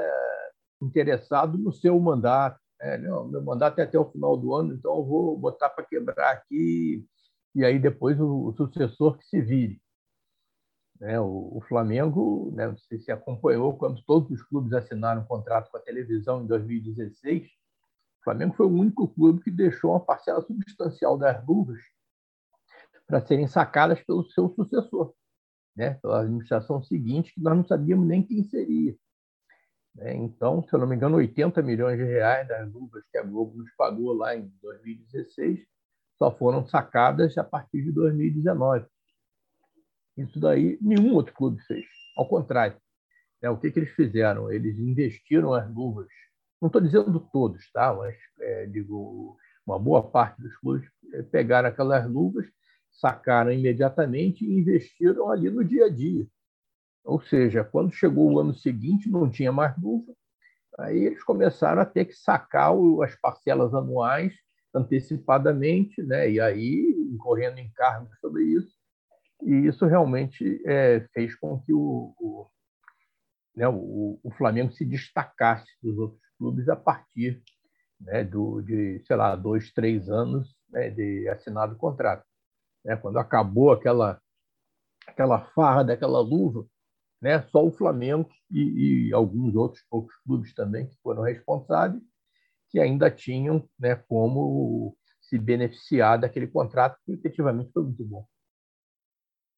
[0.81, 2.59] interessado no seu mandato.
[2.79, 5.85] É, não, meu mandato é até o final do ano, então eu vou botar para
[5.85, 7.03] quebrar aqui
[7.55, 9.81] e aí depois o, o sucessor que se vire.
[10.99, 15.69] Né, o, o, Flamengo, né, sei se acompanhou, quando todos os clubes assinaram um contrato
[15.69, 20.41] com a televisão em 2016, o Flamengo foi o único clube que deixou uma parcela
[20.41, 21.79] substancial das luvas
[23.07, 25.13] para serem sacadas pelo seu sucessor,
[25.75, 28.95] né, pela administração seguinte, que nós não sabíamos nem quem seria.
[29.97, 30.15] Né.
[30.15, 33.57] Então, se eu não me engano, 80 milhões de reais das luvas que a Globo
[33.57, 35.59] nos pagou lá em 2016
[36.17, 38.85] só foram sacadas a partir de 2019.
[40.17, 41.85] Isso daí nenhum outro clube fez.
[42.15, 42.77] Ao contrário,
[43.41, 44.51] é, o que, que eles fizeram?
[44.51, 46.07] Eles investiram as luvas.
[46.59, 47.93] Não estou dizendo todos, tá?
[47.93, 52.47] Mas é, digo uma boa parte dos clubes é, pegaram aquelas luvas,
[52.91, 56.25] sacaram imediatamente e investiram ali no dia a dia.
[57.07, 60.13] Ou seja, quando chegou o ano seguinte, não tinha mais luva,
[60.77, 64.33] aí eles começaram a ter que sacar as parcelas anuais
[64.75, 66.29] antecipadamente, né?
[66.29, 68.75] e aí incorrendo em cargos sobre isso.
[69.41, 72.47] E isso realmente é, fez com que o, o,
[73.55, 77.41] né, o, o, Flamengo se destacasse dos outros clubes a partir
[78.01, 82.25] né, do, de, sei lá, dois, três anos né, de assinado o contrato.
[82.83, 84.19] Né, quando acabou aquela,
[85.07, 86.67] aquela farra daquela luva,
[87.21, 92.01] né, só o Flamengo e, e alguns outros poucos clubes também que foram responsáveis
[92.69, 98.25] que ainda tinham né, como se beneficiar daquele contrato, que efetivamente foi muito bom.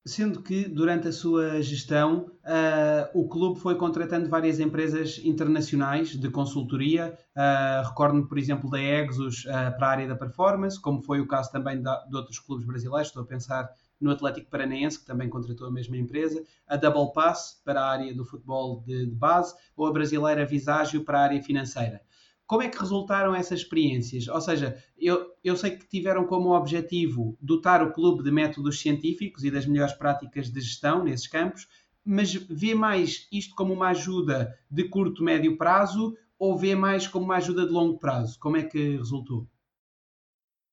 [0.06, 6.30] Sendo que, durante a sua gestão, uh, o clube foi contratando várias empresas internacionais de
[6.32, 7.18] consultoria.
[7.36, 11.28] Uh, Recordo-me, por exemplo, da Exos uh, para a área da performance, como foi o
[11.28, 13.10] caso também de, de outros clubes brasileiros.
[13.10, 13.70] Estou a pensar
[14.00, 18.14] no Atlético Paranaense, que também contratou a mesma empresa, a Double Pass para a área
[18.14, 22.02] do futebol de, de base, ou a brasileira Visagio para a área financeira
[22.50, 24.28] como é que resultaram essas experiências?
[24.28, 29.44] Ou seja, eu, eu sei que tiveram como objetivo dotar o clube de métodos científicos
[29.44, 31.68] e das melhores práticas de gestão nesses campos,
[32.04, 37.26] mas vê mais isto como uma ajuda de curto, médio prazo ou vê mais como
[37.26, 38.40] uma ajuda de longo prazo?
[38.40, 39.48] Como é que resultou?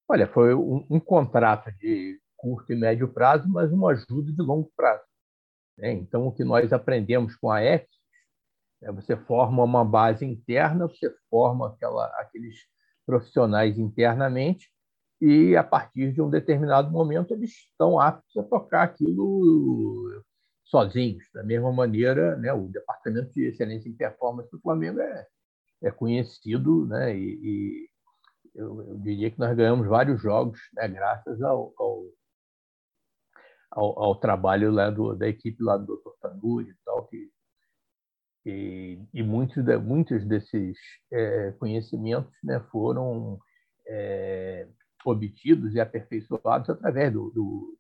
[0.09, 4.71] Olha, foi um, um contrato de curto e médio prazo, mas uma ajuda de longo
[4.77, 5.05] prazo.
[5.79, 5.93] Né?
[5.93, 7.87] Então, o que nós aprendemos com a EF
[8.83, 12.57] é, você forma uma base interna, você forma aquela, aqueles
[13.07, 14.71] profissionais internamente
[15.21, 20.23] e, a partir de um determinado momento, eles estão aptos a tocar aquilo
[20.65, 21.25] sozinhos.
[21.33, 25.27] Da mesma maneira, né, o Departamento de Excelência em Performance do Flamengo é,
[25.85, 27.91] é conhecido né, e, e
[28.55, 32.05] eu, eu, diria que nós ganhamos vários jogos né, graças ao, ao,
[33.77, 36.11] ao, ao trabalho lá do, da equipe lá do Dr.
[36.21, 37.31] Tanuri e tal, que
[38.47, 40.79] e, e muitos, de, muitos desses
[41.13, 43.39] é, conhecimentos né, foram
[43.87, 44.69] é,
[45.05, 47.77] obtidos e aperfeiçoados através do, do,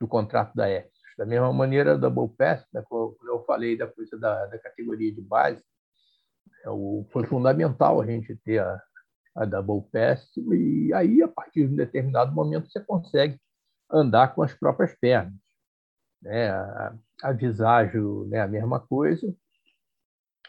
[0.00, 0.90] do contrato da Exos.
[1.18, 5.20] Da mesma maneira, da Pass, né, quando eu falei da coisa da, da categoria de
[5.20, 5.62] base,
[6.64, 8.82] é, o, foi fundamental a gente ter a,
[9.36, 13.38] a Double Pass, e aí, a partir de um determinado momento, você consegue
[13.92, 15.34] andar com as próprias pernas.
[16.22, 16.50] Né?
[16.50, 19.34] A, a Visagio, né, a mesma coisa,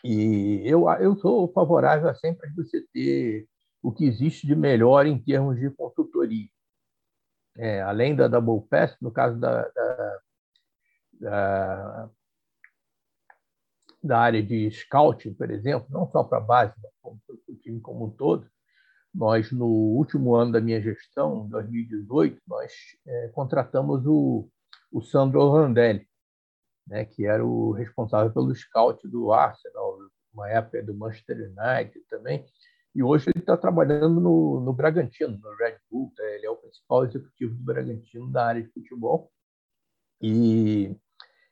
[0.04, 3.47] e eu, eu sou favorável a sempre você ter
[3.82, 6.47] o que existe de melhor em termos de consultoria.
[7.58, 10.19] É, além da Double Pass, no caso da, da,
[11.19, 12.10] da,
[14.01, 17.80] da área de scouting, por exemplo, não só para a base, mas para o time
[17.80, 18.49] como um todo.
[19.13, 22.71] Nós, no último ano da minha gestão, 2018, nós
[23.06, 24.50] é, contratamos o,
[24.91, 26.08] o Sandro Orlandelli,
[26.88, 29.97] né, que era o responsável pelo scout do Arsenal,
[30.34, 32.45] uma época do Manchester United também,
[32.93, 36.24] e hoje ele está trabalhando no, no Bragantino, no Red Bull, tá?
[36.24, 39.32] ele é o principal executivo do Bragantino da área de futebol,
[40.21, 40.95] e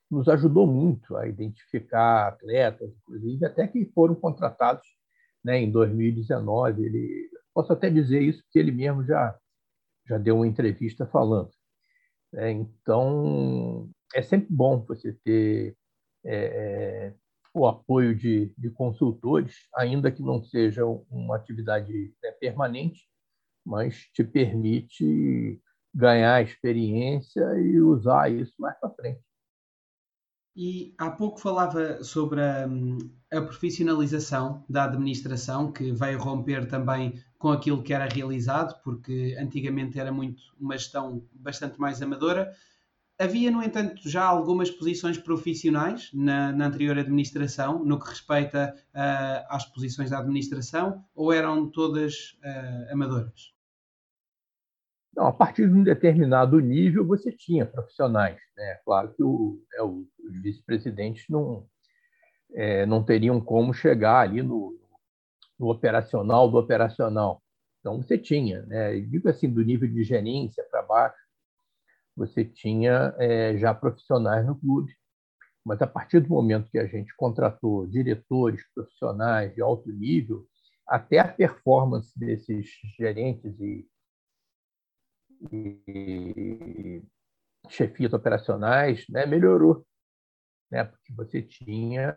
[0.09, 4.87] nos ajudou muito a identificar atletas, inclusive, até que foram contratados
[5.43, 6.83] né, em 2019.
[6.83, 9.37] Ele, posso até dizer isso, porque ele mesmo já,
[10.07, 11.51] já deu uma entrevista falando.
[12.33, 15.75] É, então, é sempre bom você ter
[16.23, 17.15] é, é,
[17.53, 21.91] o apoio de, de, consultores, ainda que não seja uma atividade
[22.23, 23.09] né, permanente,
[23.65, 25.61] mas te permite
[25.93, 29.21] ganhar experiência e usar isso mais para frente.
[30.55, 32.65] E há pouco falava sobre a,
[33.33, 39.97] a, profissionalização da administração, que veio romper também com aquilo que era realizado, porque antigamente
[39.97, 42.51] era muito uma gestão bastante mais amadora.
[43.17, 49.45] Havia, no entanto, já algumas posições profissionais na, na anterior administração, no que respeita uh,
[49.49, 53.53] às posições da administração, ou eram todas uh, amadoras?
[55.15, 58.37] Não, a partir de um determinado nível você tinha profissionais.
[58.55, 58.79] Né?
[58.85, 61.65] Claro que o, é, os vice-presidentes não,
[62.53, 64.78] é, não teriam como chegar ali no,
[65.59, 67.43] no, operacional do operacional.
[67.79, 68.99] Então você tinha, né?
[68.99, 71.17] digo assim, do nível de gerência para baixo,
[72.15, 74.93] você tinha é, já profissionais no clube.
[75.65, 80.47] Mas a partir do momento que a gente contratou diretores profissionais de alto nível,
[80.87, 82.67] até a performance desses
[82.97, 83.87] gerentes e
[85.51, 87.01] e
[87.69, 89.85] chefias operacionais, né, melhorou,
[90.71, 92.13] né, porque você tinha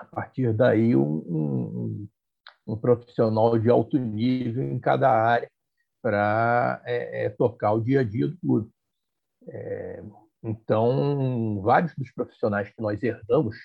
[0.00, 2.08] a partir daí um, um,
[2.66, 5.50] um profissional de alto nível em cada área
[6.02, 8.70] para é, é, tocar o dia a dia do clube.
[9.46, 10.02] É,
[10.42, 13.56] então, vários dos profissionais que nós herdamos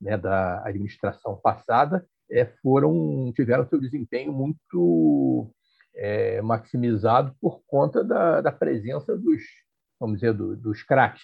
[0.00, 5.54] né, da administração passada é, foram tiveram seu desempenho muito
[5.94, 9.42] é, maximizado por conta da, da presença dos,
[10.00, 11.22] vamos dizer, do, dos craques.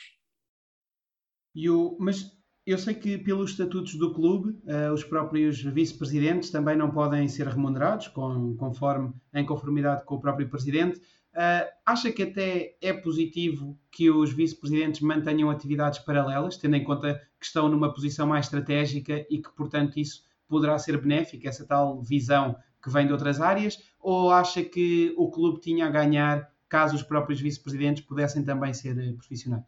[1.56, 2.39] E o, mas
[2.70, 7.46] eu sei que pelos estatutos do clube, uh, os próprios vice-presidentes também não podem ser
[7.46, 10.98] remunerados, com, conforme em conformidade com o próprio presidente.
[11.32, 17.14] Uh, acha que até é positivo que os vice-presidentes mantenham atividades paralelas, tendo em conta
[17.38, 22.02] que estão numa posição mais estratégica e que, portanto, isso poderá ser benéfico, essa tal
[22.02, 26.96] visão que vem de outras áreas, ou acha que o clube tinha a ganhar caso
[26.96, 29.64] os próprios vice-presidentes pudessem também ser eh, profissionais?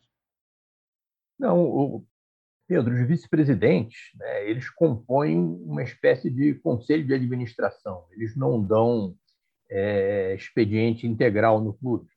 [1.38, 2.04] Não,
[2.66, 8.06] Pedro, os vice-presidentes, né, eles compõem uma espécie de conselho de administração.
[8.12, 9.14] Eles não dão
[9.70, 12.08] é, expediente integral no clube.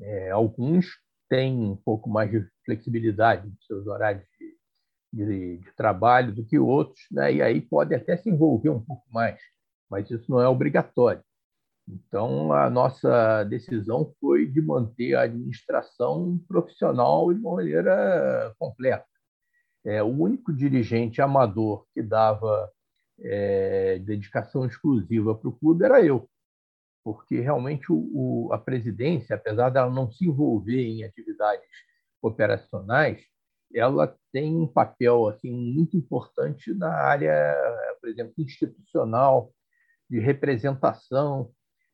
[0.00, 0.86] É, alguns
[1.28, 4.24] têm um pouco mais de flexibilidade nos seus horários
[5.12, 8.80] de, de, de trabalho do que outros, né, e aí pode até se envolver um
[8.80, 9.40] pouco mais
[9.90, 11.22] mas isso não é obrigatório.
[11.88, 19.06] Então, a nossa decisão foi de manter a administração profissional de uma maneira completa.
[19.86, 22.70] É, o único dirigente amador que dava
[23.20, 26.28] é, dedicação exclusiva para o clube era eu,
[27.04, 31.68] porque realmente o, o, a presidência, apesar dela não se envolver em atividades
[32.20, 33.24] operacionais,
[33.72, 37.56] ela tem um papel assim muito importante na área,
[38.00, 39.52] por exemplo, institucional,
[40.10, 41.52] de representação,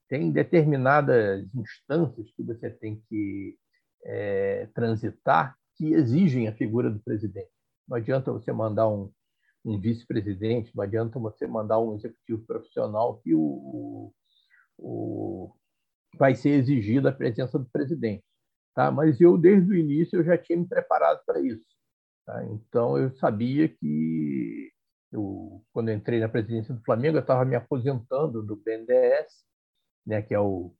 [0.08, 3.56] tem determinadas instâncias que você tem que
[4.04, 7.61] é, transitar que exigem a figura do presidente.
[7.92, 9.12] Não adianta você mandar um,
[9.62, 14.10] um vice-presidente, não adianta você mandar um executivo profissional que o,
[14.78, 15.54] o,
[16.16, 18.24] vai ser exigida a presença do presidente.
[18.74, 18.90] Tá?
[18.90, 21.66] Mas eu, desde o início, eu já tinha me preparado para isso.
[22.24, 22.42] Tá?
[22.46, 24.72] Então, eu sabia que
[25.12, 29.44] eu, quando eu entrei na presidência do Flamengo, eu estava me aposentando do BNDES,
[30.06, 30.74] né, que é o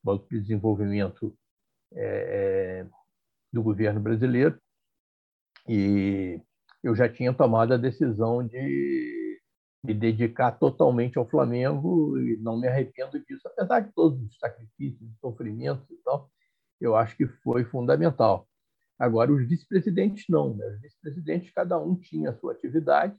[0.00, 1.36] Banco de Desenvolvimento
[1.92, 2.86] é, é,
[3.52, 4.56] do governo brasileiro,
[5.68, 6.40] e
[6.82, 9.40] eu já tinha tomado a decisão de
[9.84, 15.10] me dedicar totalmente ao Flamengo e não me arrependo disso, apesar de todos os sacrifícios,
[15.20, 16.30] sofrimentos e tal,
[16.80, 18.48] eu acho que foi fundamental.
[18.98, 20.54] Agora, os vice-presidentes não.
[20.54, 20.66] Né?
[20.66, 23.14] Os vice-presidentes, cada um tinha a sua atividade,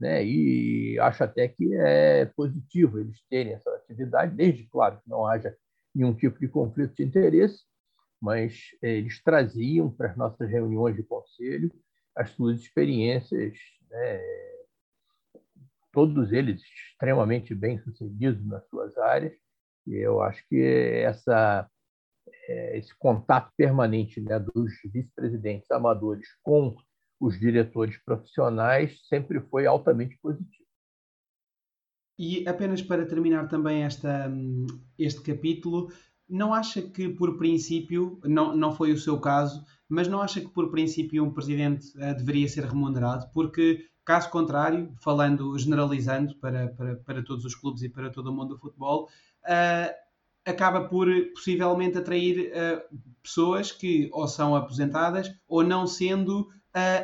[0.00, 0.24] né?
[0.24, 5.54] E acho até que é positivo eles terem essa atividade, desde, claro, que não haja
[5.94, 7.64] nenhum tipo de conflito de interesse,
[8.20, 11.70] mas é, eles traziam para as nossas reuniões de conselho
[12.14, 13.56] as suas experiências
[13.90, 14.20] né?
[15.92, 19.34] todos eles extremamente bem sucedidos nas suas áreas,
[19.86, 20.62] e eu acho que
[21.04, 21.68] essa,
[22.48, 26.76] é, esse contato permanente né, dos vice-presidentes amadores com
[27.18, 30.60] os diretores profissionais sempre foi altamente positivo.
[32.18, 34.30] E apenas para terminar também esta,
[34.98, 35.90] este capítulo,
[36.30, 40.48] não acha que por princípio, não, não foi o seu caso, mas não acha que
[40.48, 43.28] por princípio um presidente uh, deveria ser remunerado?
[43.34, 48.32] Porque, caso contrário, falando, generalizando para, para, para todos os clubes e para todo o
[48.32, 49.08] mundo do futebol,
[49.44, 49.94] uh,
[50.48, 56.48] acaba por possivelmente atrair uh, pessoas que ou são aposentadas ou não sendo,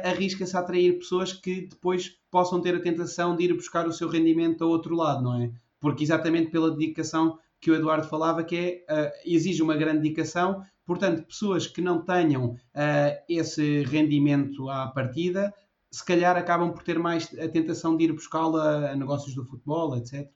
[0.05, 4.09] arrisca-se a atrair pessoas que depois possam ter a tentação de ir buscar o seu
[4.09, 5.51] rendimento a outro lado, não é?
[5.81, 10.65] Porque exatamente pela dedicação que o Eduardo falava, que é, uh, exige uma grande dedicação,
[10.85, 15.53] portanto, pessoas que não tenham uh, esse rendimento à partida,
[15.91, 19.97] se calhar acabam por ter mais a tentação de ir buscá-la a negócios do futebol,
[19.97, 20.31] etc.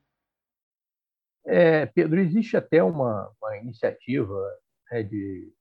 [1.47, 4.35] É, Pedro, existe até uma, uma iniciativa
[4.91, 5.53] né, de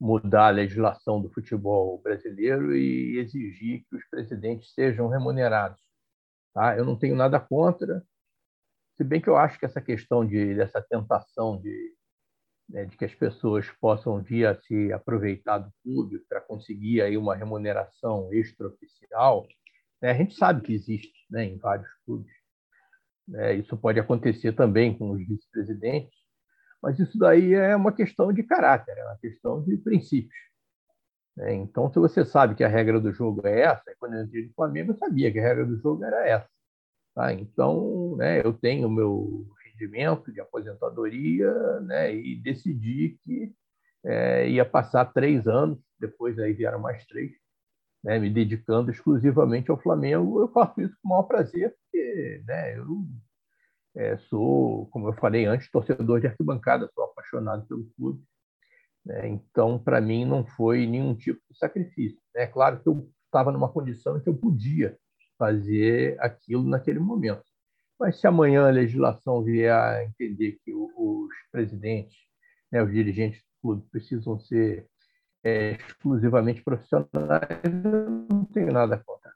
[0.00, 5.78] mudar a legislação do futebol brasileiro e exigir que os presidentes sejam remunerados.
[6.54, 6.74] Tá?
[6.74, 8.02] Eu não tenho nada contra,
[9.02, 11.92] se bem que eu acho que essa questão de, dessa tentação de,
[12.68, 17.16] né, de que as pessoas possam vir a se aproveitar do clube para conseguir aí
[17.16, 19.44] uma remuneração extraoficial,
[20.00, 22.32] né, a gente sabe que existe né, em vários clubes.
[23.26, 26.16] Né, isso pode acontecer também com os vice-presidentes,
[26.80, 30.38] mas isso daí é uma questão de caráter, é uma questão de princípios.
[31.36, 31.54] Né.
[31.54, 34.54] Então, se você sabe que a regra do jogo é essa, quando eu entrei no
[34.54, 36.51] Flamengo, eu sabia que a regra do jogo era essa.
[37.14, 37.32] Tá?
[37.32, 43.52] Então, né, eu tenho o meu rendimento de aposentadoria né, e decidi que
[44.04, 47.32] é, ia passar três anos, depois aí vieram mais três,
[48.02, 50.40] né, me dedicando exclusivamente ao Flamengo.
[50.40, 53.06] Eu faço isso com o maior prazer, porque né, eu
[53.94, 58.24] é, sou, como eu falei antes, torcedor de arquibancada, sou apaixonado pelo clube.
[59.04, 62.18] Né, então, para mim, não foi nenhum tipo de sacrifício.
[62.34, 64.98] É claro que eu estava numa condição em que eu podia
[65.38, 67.44] fazer aquilo naquele momento.
[67.98, 72.16] Mas se amanhã a legislação vier a entender que os presidentes,
[72.70, 74.88] né, os dirigentes do clube precisam ser
[75.44, 77.10] é, exclusivamente profissionais,
[77.64, 79.32] eu não tenho nada contra.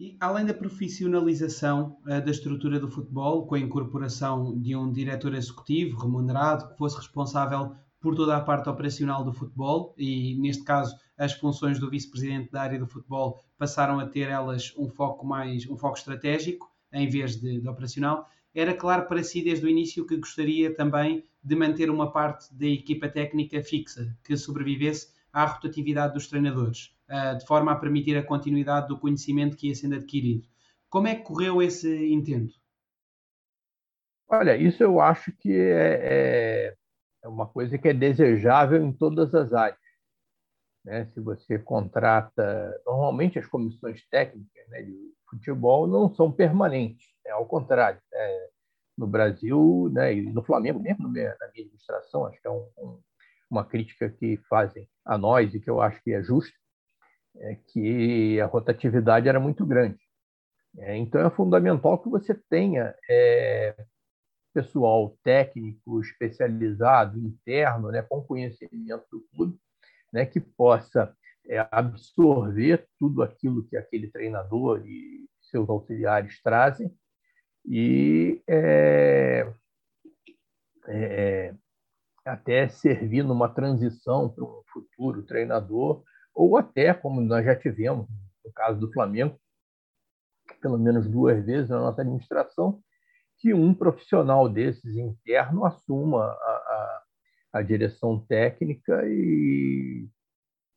[0.00, 5.34] E além da profissionalização uh, da estrutura do futebol, com a incorporação de um diretor
[5.34, 10.96] executivo remunerado que fosse responsável por toda a parte operacional do futebol e, neste caso,
[11.16, 15.68] as funções do vice-presidente da área do futebol passaram a ter elas um foco mais
[15.68, 18.28] um foco estratégico em vez de, de, operacional.
[18.54, 22.66] Era claro para si desde o início que gostaria também de manter uma parte da
[22.66, 28.22] equipa técnica fixa, que sobrevivesse à rotatividade dos treinadores, uh, de forma a permitir a
[28.22, 30.46] continuidade do conhecimento que ia sendo adquirido.
[30.88, 32.54] Como é que correu esse intento?
[34.30, 36.77] Olha, isso eu acho que é, é
[37.28, 39.78] é uma coisa que é desejável em todas as áreas.
[40.84, 41.06] Né?
[41.12, 44.96] Se você contrata, normalmente as comissões técnicas né, de
[45.28, 47.32] futebol não são permanentes, né?
[47.32, 48.00] ao contrário.
[48.10, 48.48] Né?
[48.96, 53.00] No Brasil né, e no Flamengo mesmo, na minha administração, acho que é um, um,
[53.48, 56.56] uma crítica que fazem a nós e que eu acho que é justa,
[57.36, 60.00] é que a rotatividade era muito grande.
[60.78, 63.76] É, então é fundamental que você tenha é,
[64.52, 69.58] pessoal técnico, especializado, interno, né, com conhecimento do clube,
[70.12, 71.14] né, que possa
[71.46, 76.92] é, absorver tudo aquilo que aquele treinador e seus auxiliares trazem
[77.64, 79.52] e é,
[80.86, 81.54] é,
[82.24, 86.02] até servir numa transição para um futuro treinador,
[86.34, 88.06] ou até, como nós já tivemos
[88.44, 89.38] no caso do Flamengo,
[90.60, 92.82] pelo menos duas vezes na nossa administração,
[93.38, 97.02] que um profissional desses interno assuma a, a,
[97.54, 100.08] a direção técnica e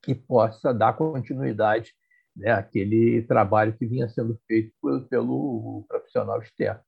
[0.04, 1.94] que possa dar continuidade
[2.36, 6.82] né, àquele trabalho que vinha sendo feito pelo, pelo profissional externo.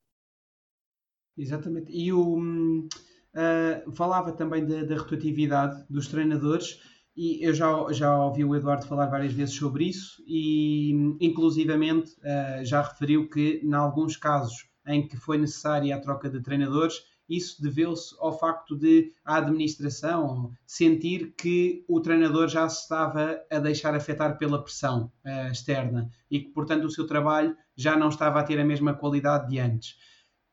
[1.37, 1.91] Exatamente.
[1.91, 6.79] E o, uh, falava também da, da, rotatividade dos treinadores
[7.15, 12.63] e eu já, já ouvi o Eduardo falar várias vezes sobre isso e inclusivamente uh,
[12.63, 17.61] já referiu que em alguns casos em que foi necessária a troca de treinadores, isso
[17.61, 23.95] deveu-se ao facto de a administração sentir que o treinador já se estava a deixar
[23.95, 28.43] afetar pela pressão uh, externa e que, portanto, o seu trabalho já não estava a
[28.43, 29.95] ter a mesma qualidade de antes.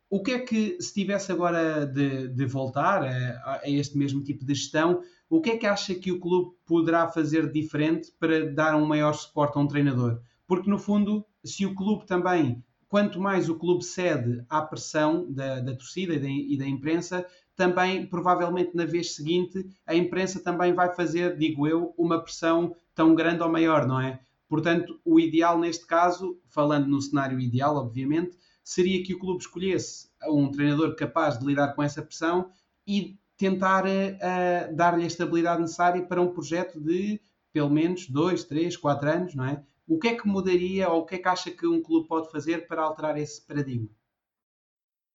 [0.08, 4.44] O que é que, se tivesse agora de, de voltar a, a, este mesmo tipo
[4.44, 8.74] de gestão, o que é que acha que o clube poderá fazer diferente para dar
[8.74, 10.20] um maior suporte a um treinador?
[10.48, 15.60] Porque, no fundo, se o clube também, quanto mais o clube cede à pressão da,
[15.60, 17.24] da torcida e da, e da imprensa,
[17.54, 23.14] também, provavelmente na vez seguinte, a imprensa também vai fazer, digo eu, uma pressão tão
[23.14, 24.18] grande ou maior, não é?
[24.48, 30.08] Portanto, o ideal neste caso, falando no cenário ideal, obviamente, seria que o clube escolhesse
[30.28, 32.50] um treinador capaz de lidar com essa pressão
[32.84, 37.20] e tentar uh, dar-lhe a estabilidade necessária para um projeto de
[37.52, 39.62] pelo menos dois, três, quatro anos, não é?
[39.90, 42.30] O que é que mudaria ou o que é que acha que um clube pode
[42.30, 43.88] fazer para alterar esse paradigma?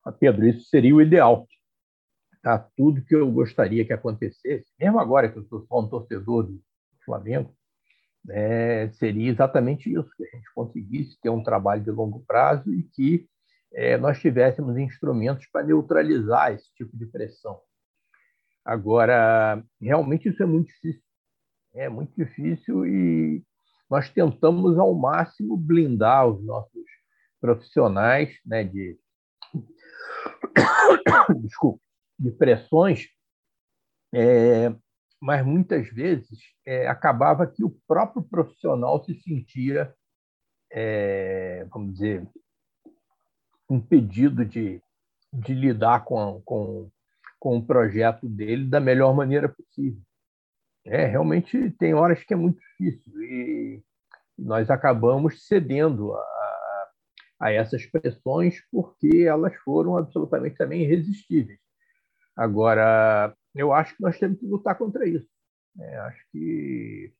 [0.03, 1.47] Ah, Pedro, isso seria o ideal.
[2.43, 2.59] Tá?
[2.75, 6.61] Tudo que eu gostaria que acontecesse, mesmo agora que eu sou só um torcedor do
[7.05, 7.55] Flamengo,
[8.29, 12.83] é, seria exatamente isso, que a gente conseguisse ter um trabalho de longo prazo e
[12.83, 13.29] que
[13.71, 17.61] é, nós tivéssemos instrumentos para neutralizar esse tipo de pressão.
[18.65, 21.01] Agora, realmente isso é muito difícil.
[21.73, 23.41] É muito difícil e
[23.89, 26.85] nós tentamos ao máximo blindar os nossos
[27.39, 28.97] profissionais né, de,
[31.41, 31.79] desculpa,
[32.17, 33.07] de pressões,
[34.13, 34.73] é,
[35.21, 39.93] mas muitas vezes é, acabava que o próprio profissional se sentia,
[40.71, 42.27] é, vamos dizer,
[43.69, 44.81] impedido de,
[45.33, 46.89] de lidar com, com,
[47.39, 50.01] com o projeto dele da melhor maneira possível.
[50.85, 53.83] É, realmente tem horas que é muito difícil e
[54.37, 56.89] nós acabamos cedendo a,
[57.39, 61.59] a essas pressões porque elas foram absolutamente também irresistíveis.
[62.35, 65.27] Agora, eu acho que nós temos que lutar contra isso.
[65.79, 67.13] É, acho que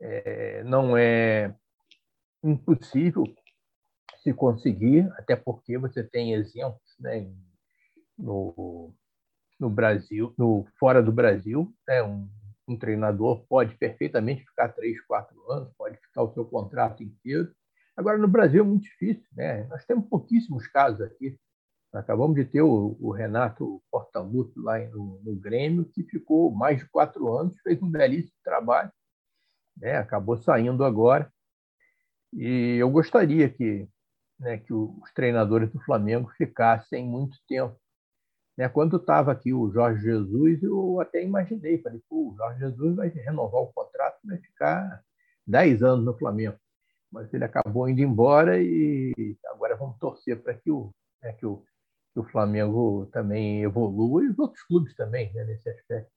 [0.00, 1.54] é, não é
[2.44, 3.24] impossível
[4.22, 7.28] se conseguir, até porque você tem exemplos né,
[8.16, 8.94] no,
[9.58, 12.28] no Brasil, no fora do Brasil, né, um,
[12.66, 17.52] um treinador pode perfeitamente ficar três, quatro anos, pode ficar o seu contrato inteiro.
[17.96, 19.26] Agora, no Brasil é muito difícil.
[19.32, 19.64] Né?
[19.64, 21.38] Nós temos pouquíssimos casos aqui.
[21.92, 26.88] acabamos de ter o, o Renato Portaluppi lá no, no, Grêmio, que ficou mais de
[26.88, 28.90] quatro anos, fez um belíssimo trabalho,
[29.76, 29.96] né?
[29.96, 31.30] acabou saindo agora.
[32.32, 33.86] E eu gostaria que
[34.42, 37.78] né, que os treinadores do Flamengo ficassem muito tempo.
[38.56, 43.08] Né, quando estava aqui o Jorge Jesus, eu até imaginei, falei, o Jorge Jesus vai
[43.08, 45.02] renovar o contrato, vai ficar
[45.46, 46.58] 10 anos no Flamengo.
[47.10, 50.90] Mas ele acabou indo embora e agora vamos torcer para que o,
[51.22, 51.62] né, que, o,
[52.12, 56.10] que o Flamengo também evolua e os outros clubes também né, nesse aspecto.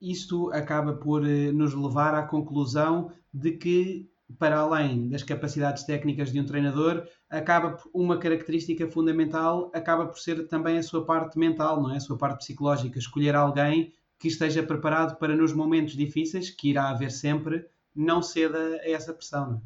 [0.00, 6.32] Isto acaba por eh, nos levar à conclusão de que para além das capacidades técnicas
[6.32, 11.80] de um treinador, acaba uma característica fundamental acaba por ser também a sua parte mental,
[11.80, 11.96] não é?
[11.96, 16.88] A sua parte psicológica, escolher alguém que esteja preparado para nos momentos difíceis, que irá
[16.88, 19.62] haver sempre, não ceda a essa pressão.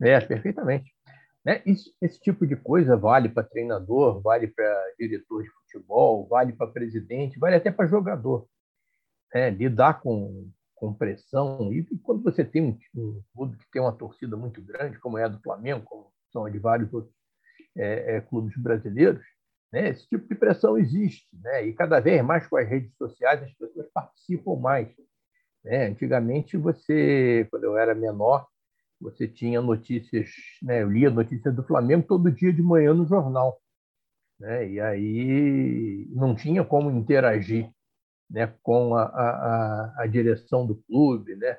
[0.00, 0.10] É?
[0.10, 0.94] é, perfeitamente.
[1.44, 1.62] Né?
[1.64, 6.66] Esse, esse tipo de coisa vale para treinador, vale para diretor de futebol, vale para
[6.66, 8.46] presidente, vale até para jogador.
[9.32, 11.72] É, lidar com com pressão.
[11.72, 15.24] E quando você tem um, um, clube que tem uma torcida muito grande, como é
[15.24, 17.14] a do Flamengo, como são a de vários outros
[17.76, 19.24] é, é, clubes brasileiros,
[19.72, 21.26] né, esse tipo de pressão existe.
[21.42, 21.66] Né?
[21.66, 24.88] E cada vez mais com as redes sociais as pessoas participam mais.
[25.64, 25.86] Né?
[25.86, 28.46] Antigamente, você, quando eu era menor,
[29.00, 30.30] você tinha notícias,
[30.62, 30.82] né?
[30.82, 33.58] eu lia notícias do Flamengo todo dia de manhã no jornal.
[34.38, 34.70] Né?
[34.72, 37.70] E aí não tinha como interagir
[38.30, 41.36] né, com a, a, a direção do clube.
[41.36, 41.56] Né?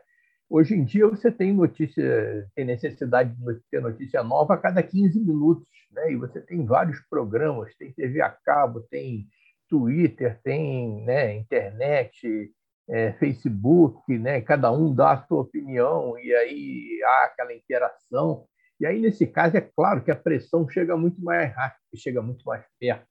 [0.50, 5.20] Hoje em dia você tem notícia, tem necessidade de ter notícia nova a cada 15
[5.20, 6.12] minutos, né?
[6.12, 9.28] E você tem vários programas, tem TV a cabo, tem
[9.68, 12.54] Twitter, tem né, internet,
[12.90, 14.40] é, Facebook, né?
[14.42, 18.46] Cada um dá a sua opinião e aí há aquela interação.
[18.80, 22.46] E aí nesse caso é claro que a pressão chega muito mais rápido, chega muito
[22.46, 23.06] mais perto.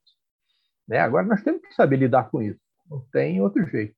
[0.89, 0.99] Né?
[0.99, 2.61] Agora nós temos que saber lidar com isso.
[2.91, 3.95] Não tem outro jeito.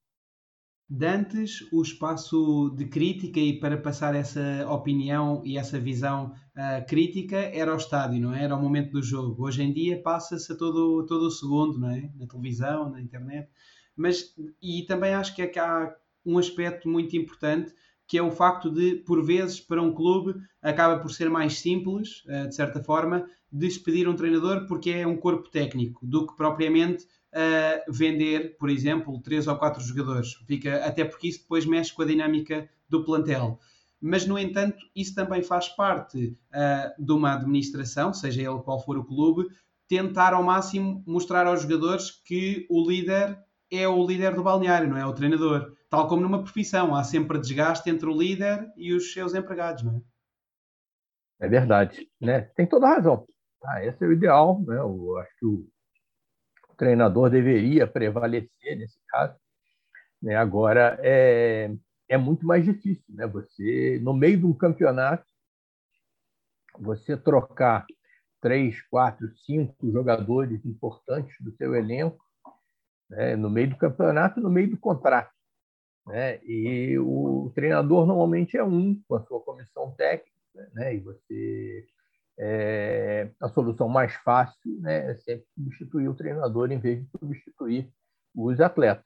[0.91, 7.37] Dantes, o espaço de crítica e para passar essa opinião e essa visão uh, crítica
[7.37, 8.45] era o estádio, não é?
[8.45, 9.45] Era o momento do jogo.
[9.45, 12.11] Hoje em dia passa-se todo, todo o segundo, não é?
[12.17, 13.51] Na televisão, na internet.
[13.95, 17.75] Mas, e também acho que, é que há um aspecto muito importante
[18.07, 22.25] que é o facto de, por vezes, para um clube, acaba por ser mais simples,
[22.25, 27.07] uh, de certa forma, despedir um treinador porque é um corpo técnico, do que propriamente
[27.35, 30.35] uh, vender, por exemplo, três ou quatro jogadores.
[30.47, 33.59] Fica, até porque isso depois mexe com a dinâmica do plantel.
[34.01, 38.97] Mas, no entanto, isso também faz parte uh, de uma administração, seja ele qual for
[38.97, 39.49] o clube,
[39.89, 43.39] tentar ao máximo mostrar aos jogadores que o líder
[43.71, 45.75] é o líder do balneário, não é o treinador.
[45.91, 49.97] Tal como numa profissão, há sempre desgaste entre o líder e os seus empregados, não
[49.97, 51.47] é?
[51.47, 52.43] É verdade, né?
[52.57, 53.27] Tem toda a razão.
[53.65, 54.79] Ah, esse é o ideal, né?
[54.79, 55.67] Eu acho que o
[56.79, 59.37] treinador deveria prevalecer nesse caso.
[60.23, 60.35] Né?
[60.37, 61.71] Agora é,
[62.09, 63.27] é muito mais difícil, né?
[63.27, 65.27] Você no meio de um campeonato
[66.79, 67.85] você trocar
[68.41, 72.25] três, quatro, cinco jogadores importantes do seu elenco
[73.11, 73.35] né?
[73.35, 75.33] no meio do campeonato, no meio do contrato.
[76.07, 76.39] Né?
[76.45, 80.33] E o treinador normalmente é um com a sua comissão técnica,
[80.73, 80.95] né?
[80.95, 81.87] E você
[82.39, 87.93] é, a solução mais fácil né, é sempre substituir o treinador em vez de substituir
[88.35, 89.05] os atletas.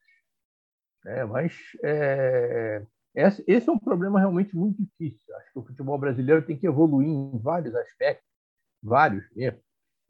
[1.05, 5.35] É, mas é, esse é um problema realmente muito difícil.
[5.37, 8.28] Acho que o futebol brasileiro tem que evoluir em vários aspectos,
[8.83, 9.61] vários mesmo,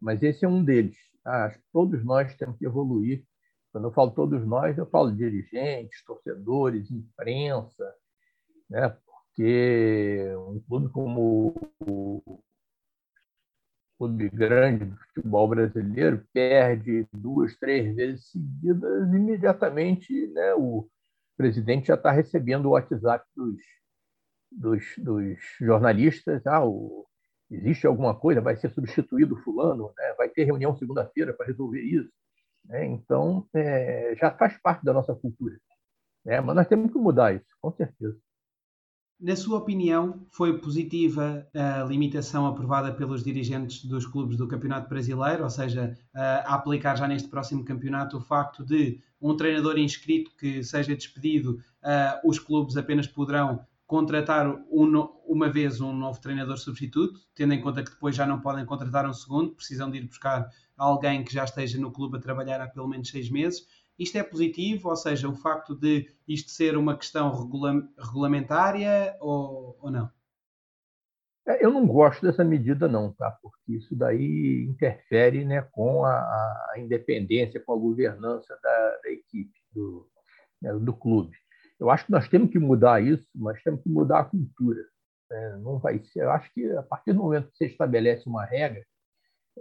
[0.01, 0.97] mas esse é um deles.
[1.23, 1.47] Tá?
[1.47, 3.25] Acho que todos nós temos que evoluir
[3.73, 7.95] quando eu falo todos nós, eu falo dirigentes, torcedores, imprensa,
[8.69, 8.95] né?
[9.35, 11.55] porque um clube como
[14.03, 20.89] clube grande do futebol brasileiro perde duas, três vezes seguidas, imediatamente né, o
[21.37, 23.61] presidente já está recebendo o WhatsApp dos,
[24.51, 26.45] dos, dos jornalistas.
[26.49, 27.07] Ah, o,
[27.49, 30.15] existe alguma coisa, vai ser substituído fulano, né?
[30.19, 32.11] vai ter reunião segunda-feira para resolver isso.
[32.65, 32.85] Né?
[32.87, 35.57] Então, é, já faz parte da nossa cultura.
[36.25, 36.41] Né?
[36.41, 38.19] Mas nós temos que mudar isso, com certeza.
[39.23, 45.45] Na sua opinião, foi positiva a limitação aprovada pelos dirigentes dos clubes do Campeonato Brasileiro,
[45.45, 50.65] ou seja, a aplicar já neste próximo campeonato o facto de um treinador inscrito que
[50.65, 51.61] seja despedido,
[52.25, 57.93] os clubes apenas poderão contratar uma vez um novo treinador substituto, tendo em conta que
[57.93, 61.79] depois já não podem contratar um segundo, precisam de ir buscar alguém que já esteja
[61.79, 63.69] no clube a trabalhar há pelo menos seis meses.
[63.99, 69.77] Isto é positivo, ou seja, o facto de isto ser uma questão regula regulamentária ou,
[69.81, 70.11] ou não?
[71.61, 73.37] Eu não gosto dessa medida, não, tá?
[73.43, 79.53] porque isso daí interfere né, com a, a independência, com a governança da, da equipe,
[79.73, 80.09] do,
[80.61, 81.37] né, do clube.
[81.81, 84.81] Eu acho que nós temos que mudar isso, mas temos que mudar a cultura.
[85.33, 86.23] É, não vai ser.
[86.23, 88.85] Eu acho que a partir do momento que você estabelece uma regra,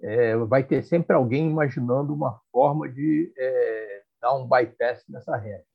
[0.03, 5.65] é, vai ter sempre alguém imaginando uma forma de é, dar um bypass nessa regra.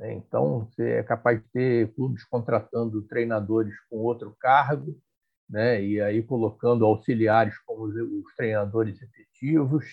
[0.00, 5.00] É, então, você é capaz de ter clubes contratando treinadores com outro cargo,
[5.48, 9.84] né, e aí colocando auxiliares como os treinadores efetivos,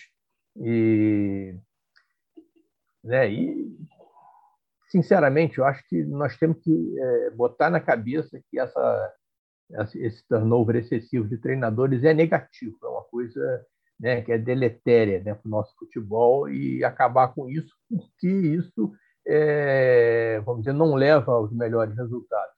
[0.56, 1.54] e,
[3.04, 3.76] né, e
[4.90, 9.14] sinceramente, eu acho que nós temos que é, botar na cabeça que essa,
[9.94, 13.66] esse turnover excessivo de treinadores é negativo, é uma coisa
[14.02, 18.92] né, que é deletéria né, para o nosso futebol e acabar com isso, porque isso,
[19.24, 22.56] é, vamos dizer, não leva aos melhores resultados.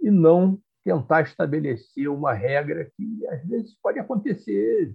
[0.00, 4.92] E não tentar estabelecer uma regra que às vezes pode acontecer.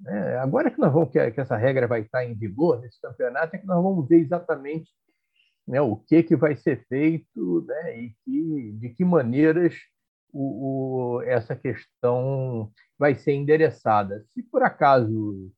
[0.00, 0.36] Né?
[0.38, 3.66] Agora que nós vamos que, essa regra vai estar em vigor nesse campeonato, é que
[3.66, 4.90] nós vamos ver exatamente
[5.64, 9.76] né, o que, que vai ser feito né, e que, de que maneiras
[10.32, 14.26] o, o, essa questão vai ser endereçada.
[14.34, 15.50] Se por acaso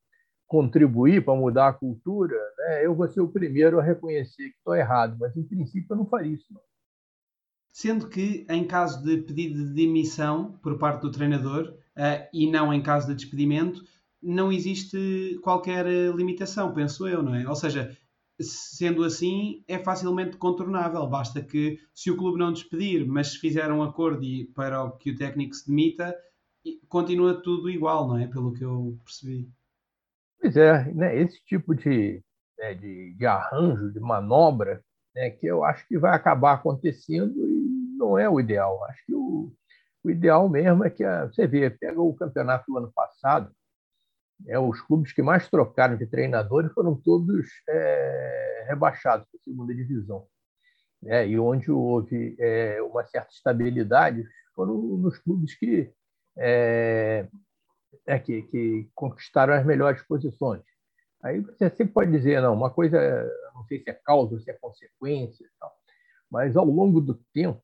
[0.46, 4.76] contribuir para mudar a cultura, né, eu vou ser o primeiro a reconhecer que estou
[4.76, 6.46] errado, mas em princípio eu não faria isso.
[6.54, 6.60] Não.
[7.72, 12.72] Sendo que, em caso de pedido de demissão por parte do treinador uh, e não
[12.72, 13.82] em caso de despedimento,
[14.22, 17.48] não existe qualquer limitação, penso eu, não é?
[17.48, 17.96] Ou seja,
[18.40, 21.04] sendo assim, é facilmente contornável.
[21.08, 24.24] Basta que, se o clube não despedir, mas se fizer um acordo
[24.54, 26.14] para que o técnico se demita,
[26.88, 28.26] continua tudo igual, não é?
[28.26, 29.50] Pelo que eu percebi.
[30.40, 31.18] Pois é, né?
[31.18, 32.22] esse tipo de,
[32.58, 34.82] né, de, de, arranjo, de manobra,
[35.14, 38.82] né, que eu acho que vai acabar acontecendo e não é o ideal.
[38.84, 39.52] Acho que o,
[40.04, 43.52] o ideal mesmo é que a, você vê, pega o campeonato do ano passado,
[44.48, 49.74] é, os clubes que mais trocaram de treinadores foram todos é, rebaixados para a segunda
[49.74, 50.26] divisão.
[51.04, 55.92] É, e onde houve é, uma certa estabilidade foram nos clubes que,
[56.36, 57.26] é,
[58.06, 60.62] é, que, que, conquistaram as melhores posições.
[61.22, 62.98] Aí você sempre pode dizer, não, uma coisa,
[63.54, 65.72] não sei se é causa se é consequência, tal,
[66.30, 67.62] mas ao longo do tempo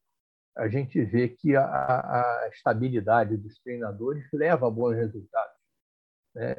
[0.57, 5.55] a gente vê que a, a estabilidade dos treinadores leva a bons resultados.
[6.35, 6.57] Né?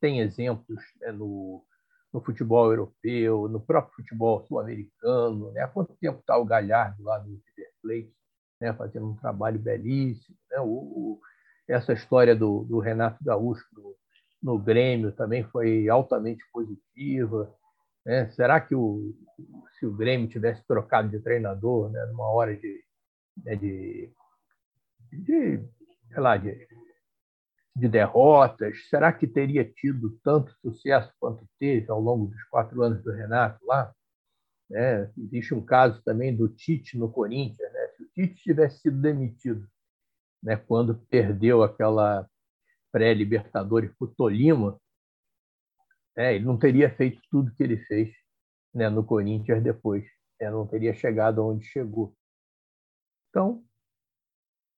[0.00, 1.64] Tem exemplos né, no,
[2.12, 5.50] no futebol europeu, no próprio futebol sul-americano.
[5.52, 5.62] Né?
[5.62, 8.14] Há quanto tempo está o Galhardo lá no River Plate,
[8.60, 8.72] né?
[8.74, 10.36] fazendo um trabalho belíssimo.
[10.50, 10.60] Né?
[10.60, 11.18] O,
[11.72, 13.96] essa história do, do Renato Gaúcho no,
[14.42, 17.54] no, Grêmio também foi altamente positiva.
[18.04, 18.30] Né?
[18.30, 19.14] Será que o,
[19.78, 22.84] se o Grêmio tivesse trocado de treinador né, numa hora de,
[23.44, 24.12] né, de,
[25.12, 25.60] de,
[26.08, 26.66] sei lá, de
[27.74, 28.88] de derrotas?
[28.88, 33.64] Será que teria tido tanto sucesso quanto teve ao longo dos quatro anos do Renato
[33.66, 33.92] lá?
[34.70, 37.72] É, existe um caso também do Tite no Corinthians.
[37.72, 37.88] Né?
[37.96, 39.66] Se o Tite tivesse sido demitido
[40.42, 42.28] né, quando perdeu aquela
[42.90, 44.78] pré-Libertadores para o Tolima,
[46.16, 48.10] é, ele não teria feito tudo que ele fez
[48.74, 50.04] né, no Corinthians depois.
[50.40, 50.50] Né?
[50.50, 52.14] Não teria chegado onde chegou.
[53.30, 53.64] Então.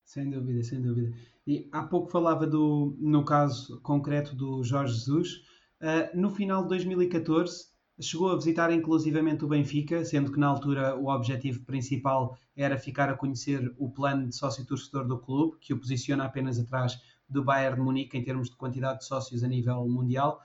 [0.05, 1.17] Sem dúvida, sem dúvida.
[1.47, 5.45] E há pouco falava do, no caso concreto do Jorge Jesus.
[5.81, 10.97] Uh, no final de 2014, chegou a visitar inclusivamente o Benfica, sendo que na altura
[10.97, 15.79] o objetivo principal era ficar a conhecer o plano de sócio-torcedor do clube, que o
[15.79, 19.87] posiciona apenas atrás do Bayern de Munique em termos de quantidade de sócios a nível
[19.89, 20.41] mundial,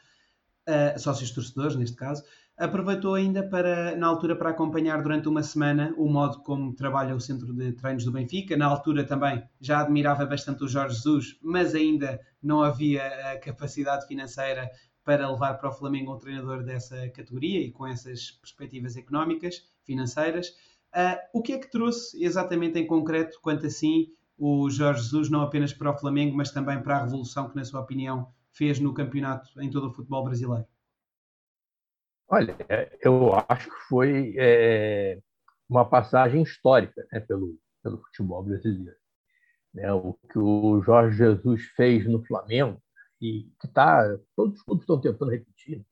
[0.68, 2.24] uh, sócios torcedores neste caso.
[2.58, 7.20] Aproveitou ainda para, na altura, para acompanhar durante uma semana o modo como trabalha o
[7.20, 8.58] centro de treinos do Benfica.
[8.58, 14.06] Na altura também já admirava bastante o Jorge Jesus, mas ainda não havia a capacidade
[14.08, 14.70] financeira
[15.10, 20.50] para levar para o Flamengo um treinador dessa categoria e com essas perspectivas económicas, financeiras.
[20.94, 25.42] Uh, o que é que trouxe exatamente em concreto, quanto assim, o Jorge Jesus, não
[25.42, 28.94] apenas para o Flamengo, mas também para a revolução que, na sua opinião, fez no
[28.94, 30.68] campeonato em todo o futebol brasileiro?
[32.28, 32.56] Olha,
[33.02, 35.20] eu acho que foi é,
[35.68, 38.96] uma passagem histórica né, pelo, pelo futebol brasileiro.
[39.76, 42.80] É, o que o Jorge Jesus fez no Flamengo,
[43.22, 45.86] e que tá, todos os clubes estão tentando repetir,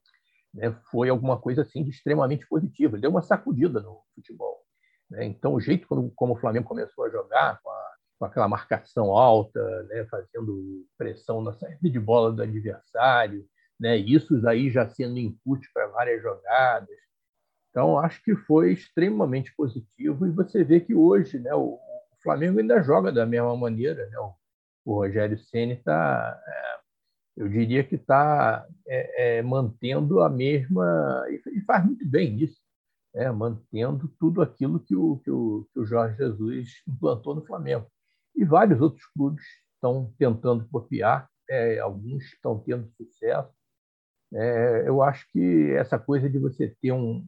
[0.53, 2.95] né, foi alguma coisa assim de extremamente positiva.
[2.95, 4.63] Ele deu uma sacudida no futebol.
[5.09, 5.25] Né?
[5.25, 9.11] Então, o jeito como, como o Flamengo começou a jogar, com, a, com aquela marcação
[9.11, 13.47] alta, né, fazendo pressão na saída de bola do adversário,
[13.79, 13.95] né?
[13.95, 16.97] Isso aí já sendo input para várias jogadas.
[17.69, 21.79] Então, acho que foi extremamente positivo e você vê que hoje né, o,
[22.23, 24.07] Flamengo ainda joga da mesma maneira.
[24.09, 24.17] Né?
[24.19, 24.33] O,
[24.85, 26.79] o Rogério Ceni está, é,
[27.37, 32.59] eu diria que está é, é, mantendo a mesma, e faz muito bem isso,
[33.13, 33.31] né?
[33.31, 37.85] mantendo tudo aquilo que o, que, o, que o Jorge Jesus implantou no Flamengo.
[38.35, 43.55] E vários outros clubes estão tentando copiar, é, alguns estão tendo sucesso,
[44.33, 47.25] é, eu acho que essa coisa de você ter um,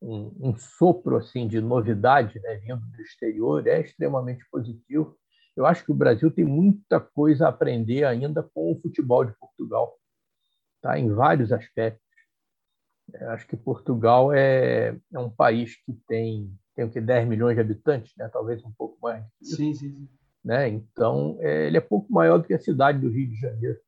[0.00, 5.16] um, um sopro assim de novidade né, vindo do exterior é extremamente positivo.
[5.56, 9.32] Eu acho que o Brasil tem muita coisa a aprender ainda com o futebol de
[9.38, 9.96] Portugal,
[10.82, 10.98] tá?
[10.98, 12.02] em vários aspectos.
[13.12, 17.54] Eu acho que Portugal é, é um país que tem, tem o que, 10 milhões
[17.54, 18.28] de habitantes, né?
[18.28, 19.24] talvez um pouco mais.
[19.42, 20.08] Sim, sim, sim.
[20.44, 20.68] Né?
[20.68, 23.78] Então, é, ele é pouco maior do que a cidade do Rio de Janeiro.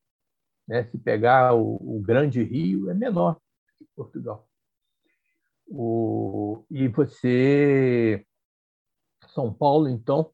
[0.69, 0.85] Né?
[0.85, 3.41] Se pegar o, o Grande Rio, é menor
[3.79, 4.49] que Portugal.
[5.67, 8.25] O, e você,
[9.29, 10.31] São Paulo, então,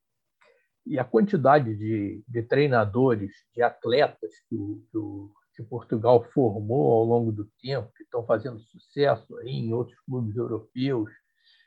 [0.87, 6.93] e a quantidade de, de treinadores, de atletas que, o, que, o, que Portugal formou
[6.93, 11.11] ao longo do tempo, que estão fazendo sucesso aí em outros clubes europeus,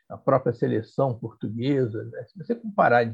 [0.08, 2.24] a própria seleção portuguesa, né?
[2.24, 3.04] se você comparar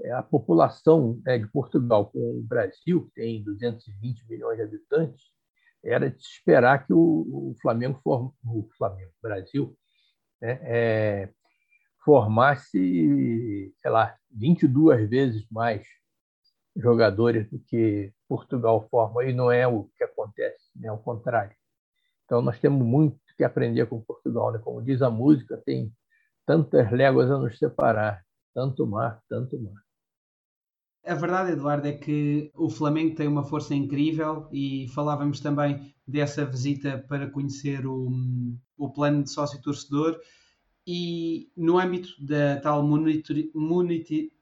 [0.00, 5.22] é, a população né, de Portugal com o Brasil, que tem 220 milhões de habitantes,
[5.84, 9.76] era de se esperar que o, Flamengo, form, o Flamengo, Brasil,
[10.40, 11.28] né, é,
[12.04, 15.86] formasse, sei lá, 22 vezes mais
[16.76, 21.54] jogadores do que Portugal forma, e não é o que acontece, é o contrário.
[22.24, 24.52] Então, nós temos muito que aprender com Portugal.
[24.52, 24.58] Né?
[24.58, 25.92] Como diz a música, tem
[26.46, 28.24] tantas léguas a nos separar,
[28.54, 29.82] tanto mar, tanto mar.
[31.04, 36.44] A verdade, Eduardo, é que o Flamengo tem uma força incrível e falávamos também dessa
[36.46, 38.08] visita para conhecer o,
[38.78, 40.20] o plano de sócio-torcedor
[40.86, 42.82] e no âmbito da tal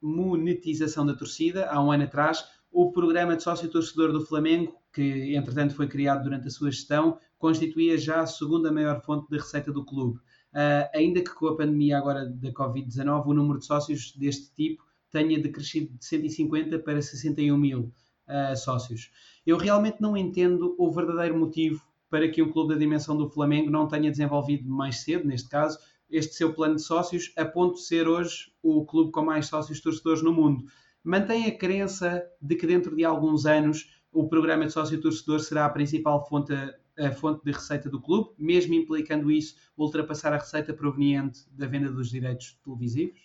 [0.03, 5.75] monetização da torcida, há um ano atrás, o programa de sócio-torcedor do Flamengo, que entretanto
[5.75, 9.85] foi criado durante a sua gestão, constituía já a segunda maior fonte de receita do
[9.85, 10.19] clube.
[10.53, 14.85] Uh, ainda que com a pandemia agora da Covid-19, o número de sócios deste tipo
[15.11, 17.93] tenha decrescido de 150 para 61 mil
[18.29, 19.11] uh, sócios.
[19.47, 23.71] Eu realmente não entendo o verdadeiro motivo para que um clube da dimensão do Flamengo
[23.71, 25.79] não tenha desenvolvido mais cedo, neste caso,
[26.11, 29.81] este seu plano de sócios, a ponto de ser hoje o clube com mais sócios
[29.81, 30.65] torcedores no mundo.
[31.03, 35.65] Mantém a crença de que dentro de alguns anos o programa de sócio torcedor será
[35.67, 36.53] a principal fonte,
[36.99, 41.91] a fonte de receita do clube, mesmo implicando isso ultrapassar a receita proveniente da venda
[41.91, 43.21] dos direitos televisivos?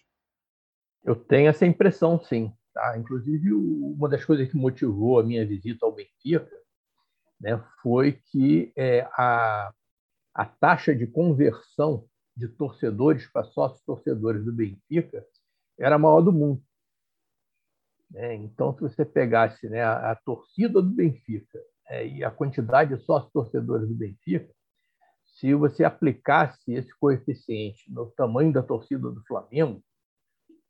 [1.04, 2.52] Eu tenho essa impressão, sim.
[2.74, 2.98] Tá?
[2.98, 6.50] Inclusive, uma das coisas que motivou a minha visita ao Benfica
[7.40, 9.72] né, foi que é, a,
[10.34, 12.06] a taxa de conversão
[12.36, 15.26] de torcedores para sócios torcedores do Benfica
[15.80, 16.62] era a maior do mundo.
[18.12, 18.36] Né?
[18.36, 21.60] Então, se você pegasse né, a, a torcida do Benfica
[21.90, 24.54] é, e a quantidade de sócios torcedores do Benfica,
[25.26, 29.84] se você aplicasse esse coeficiente no tamanho da torcida do Flamengo,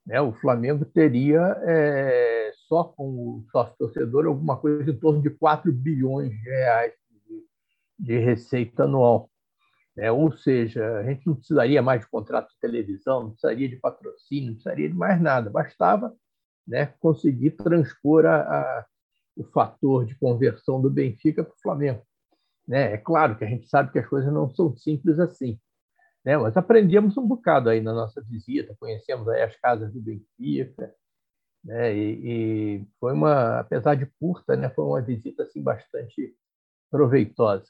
[0.06, 5.30] né, o Flamengo teria, é, só com o sócio torcedor, alguma coisa em torno de
[5.30, 7.46] 4 bilhões de reais de,
[8.00, 9.30] de receita anual.
[9.98, 13.78] É, ou seja, a gente não precisaria mais de contrato de televisão, não precisaria de
[13.78, 15.50] patrocínio, não precisaria de mais nada.
[15.50, 16.14] Bastava
[16.68, 18.86] né, conseguir transpor a, a,
[19.38, 22.06] o fator de conversão do Benfica para o Flamengo.
[22.68, 22.94] Né?
[22.94, 25.60] É claro que a gente sabe que as coisas não são simples assim,
[26.26, 26.38] né?
[26.38, 30.94] mas aprendemos um bocado aí na nossa visita, conhecemos aí as casas do Benfica,
[31.64, 31.96] né?
[31.96, 36.36] e, e foi uma, apesar de curta, né, foi uma visita assim bastante
[36.90, 37.70] proveitosa.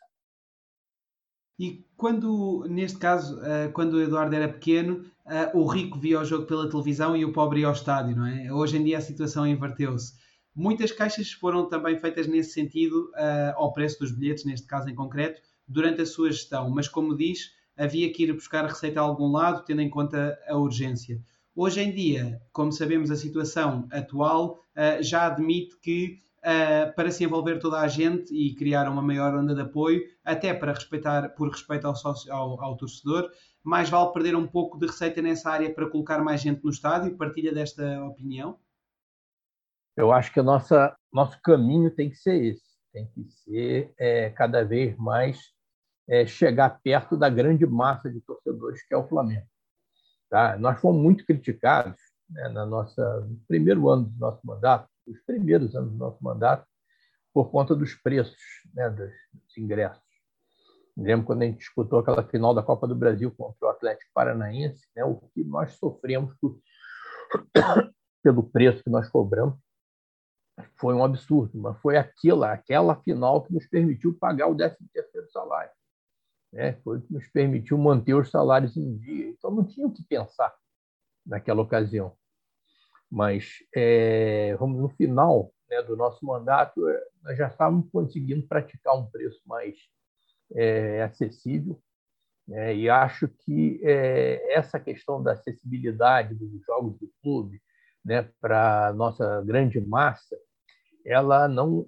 [1.58, 6.26] E quando, neste caso, eh, quando o Eduardo era pequeno, eh, o rico via o
[6.26, 8.52] jogo pela televisão e o pobre ia ao estádio, não é?
[8.52, 10.14] Hoje em dia a situação inverteu-se.
[10.54, 14.96] Muitas caixas foram também feitas nesse sentido, uh, ao preço dos bilhetes, neste caso em
[14.96, 16.70] concreto, durante a sua gestão.
[16.70, 20.38] Mas, como diz, havia que ir buscar a receita a algum lado, tendo em conta
[20.48, 21.22] a urgência.
[21.54, 24.60] Hoje em dia, como sabemos, a situação atual
[25.02, 29.56] já admite que, uh, para se envolver toda a gente e criar uma maior onda
[29.56, 33.30] de apoio, até para respeitar, por respeito ao, sócio, ao, ao torcedor,
[33.64, 37.18] mais vale perder um pouco de receita nessa área para colocar mais gente no estádio?
[37.18, 38.60] Partilha desta opinião?
[39.96, 44.64] eu acho que o nosso caminho tem que ser esse, tem que ser é, cada
[44.64, 45.40] vez mais
[46.08, 49.48] é, chegar perto da grande massa de torcedores que é o Flamengo.
[50.30, 50.58] Tá?
[50.58, 55.76] Nós fomos muito criticados né, na nossa, no primeiro ano do nosso mandato, os primeiros
[55.76, 56.68] anos do nosso mandato,
[57.34, 58.38] por conta dos preços
[58.74, 60.04] né, dos, dos ingressos.
[60.98, 64.88] Lembro quando a gente disputou aquela final da Copa do Brasil contra o Atlético Paranaense,
[64.96, 66.60] né, o que nós sofremos por,
[68.24, 69.60] pelo preço que nós cobramos
[70.78, 75.30] foi um absurdo, mas foi aquela, aquela final que nos permitiu pagar o 13 terceiro
[75.30, 75.72] salário.
[76.52, 76.74] Né?
[76.84, 79.30] Foi que nos permitiu manter os salários em dia.
[79.30, 80.56] Então, não tinha o que pensar
[81.26, 82.16] naquela ocasião.
[83.16, 88.94] Mas, é, vamos, no final né, do nosso mandato, é, nós já estávamos conseguindo praticar
[88.94, 89.74] um preço mais
[90.54, 91.82] é, acessível.
[92.46, 92.76] Né?
[92.76, 97.62] E acho que é, essa questão da acessibilidade dos jogos do clube
[98.04, 100.36] né, para nossa grande massa,
[101.06, 101.88] ela não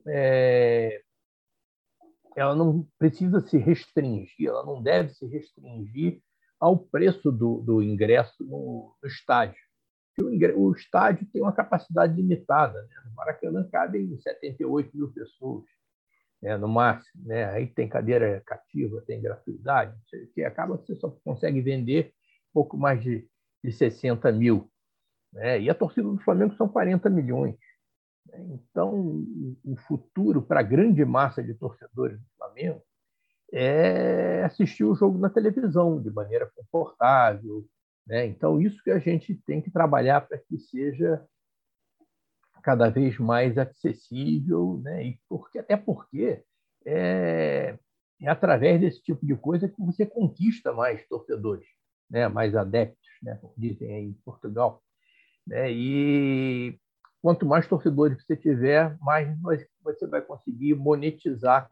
[2.37, 6.21] ela não precisa se restringir, ela não deve se restringir
[6.57, 9.66] ao preço do, do ingresso no, no estádio.
[10.19, 12.81] O, estádio tem uma capacidade limitada.
[12.81, 12.95] Né?
[13.05, 15.63] No Maracanã cabem 78 mil pessoas,
[16.41, 16.57] né?
[16.57, 17.23] no máximo.
[17.25, 17.45] Né?
[17.45, 19.95] Aí tem cadeira cativa, tem gratuidade,
[20.33, 22.13] que acaba que você só consegue vender
[22.53, 23.29] pouco mais de,
[23.63, 24.71] de 60 mil.
[25.31, 25.61] Né?
[25.61, 27.55] E a torcida do Flamengo são 40 milhões.
[28.25, 28.59] Né?
[28.71, 29.23] Então,
[29.63, 32.81] o futuro para a grande massa de torcedores do Flamengo
[33.53, 37.65] é assistir o jogo na televisão de maneira confortável.
[38.07, 38.25] Né?
[38.25, 41.23] Então, isso que a gente tem que trabalhar para que seja
[42.63, 45.05] cada vez mais acessível, né?
[45.05, 46.43] e porque, até porque
[46.85, 47.77] é,
[48.21, 51.67] é através desse tipo de coisa que você conquista mais torcedores,
[52.09, 52.27] né?
[52.27, 53.37] mais adeptos, né?
[53.41, 54.81] como dizem aí em Portugal.
[55.45, 55.71] Né?
[55.71, 56.79] E
[57.21, 59.37] quanto mais torcedores você tiver, mais
[59.83, 61.69] você vai conseguir monetizar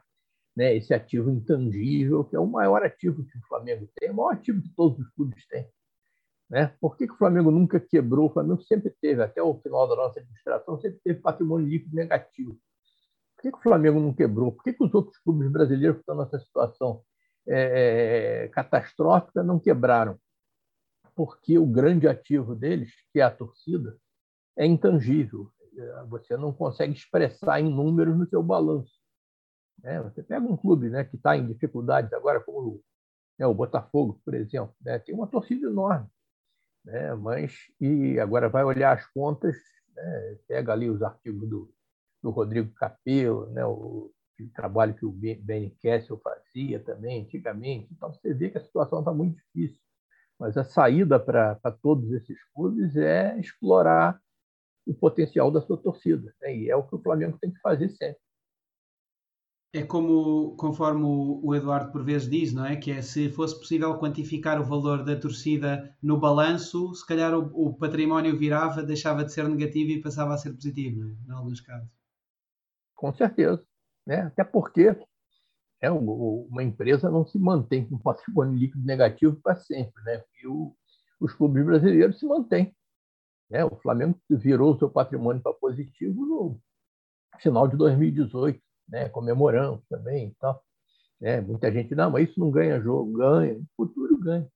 [0.55, 4.33] né, esse ativo intangível, que é o maior ativo que o Flamengo tem, o maior
[4.33, 5.67] ativo que todos os clubes têm.
[6.49, 6.75] Né?
[6.79, 8.27] Por que, que o Flamengo nunca quebrou?
[8.27, 12.53] O Flamengo sempre teve, até o final da nossa administração, sempre teve patrimônio líquido negativo.
[13.35, 14.51] Por que, que o Flamengo não quebrou?
[14.51, 17.01] Por que, que os outros clubes brasileiros que estão nessa situação
[17.47, 20.19] é, catastrófica não quebraram?
[21.15, 23.97] porque o grande ativo deles, que é a torcida,
[24.57, 25.49] é intangível.
[26.09, 28.93] Você não consegue expressar em números no seu balanço.
[29.81, 30.01] Né?
[30.03, 32.81] Você pega um clube né, que está em dificuldades agora, como
[33.39, 34.99] né, o Botafogo, por exemplo, né?
[34.99, 36.07] tem uma torcida enorme,
[36.85, 37.13] né?
[37.15, 39.55] mas e agora vai olhar as contas,
[39.95, 40.37] né?
[40.47, 41.73] pega ali os artigos do,
[42.21, 43.65] do Rodrigo Capello, né?
[43.65, 47.89] o, o trabalho que o Benny Kessel fazia também antigamente.
[47.91, 49.81] Então você vê que a situação está muito difícil.
[50.39, 54.19] Mas a saída para todos esses clubes é explorar
[54.85, 56.33] o potencial da sua torcida.
[56.41, 56.57] Né?
[56.57, 58.19] E é o que o Flamengo tem que fazer sempre.
[59.73, 62.77] É como, conforme o Eduardo por vezes diz, não é?
[62.77, 67.51] Que é se fosse possível quantificar o valor da torcida no balanço, se calhar o,
[67.53, 71.15] o património virava, deixava de ser negativo e passava a ser positivo, não é?
[71.27, 71.89] Em alguns casos.
[72.95, 73.61] Com certeza.
[74.05, 74.21] Né?
[74.21, 74.95] Até porque
[75.81, 80.23] é, uma empresa não se mantém com patrimônio líquido negativo para sempre, né?
[80.41, 80.73] E o,
[81.19, 82.75] os clubes brasileiros se mantêm.
[83.49, 83.63] Né?
[83.65, 86.59] O Flamengo virou o seu patrimônio para positivo no
[87.39, 89.09] final de 2018, né?
[89.09, 90.63] comemorando também e tal.
[91.21, 94.47] É, muita gente, não, mas isso não ganha jogo, ganha, no futuro ganha.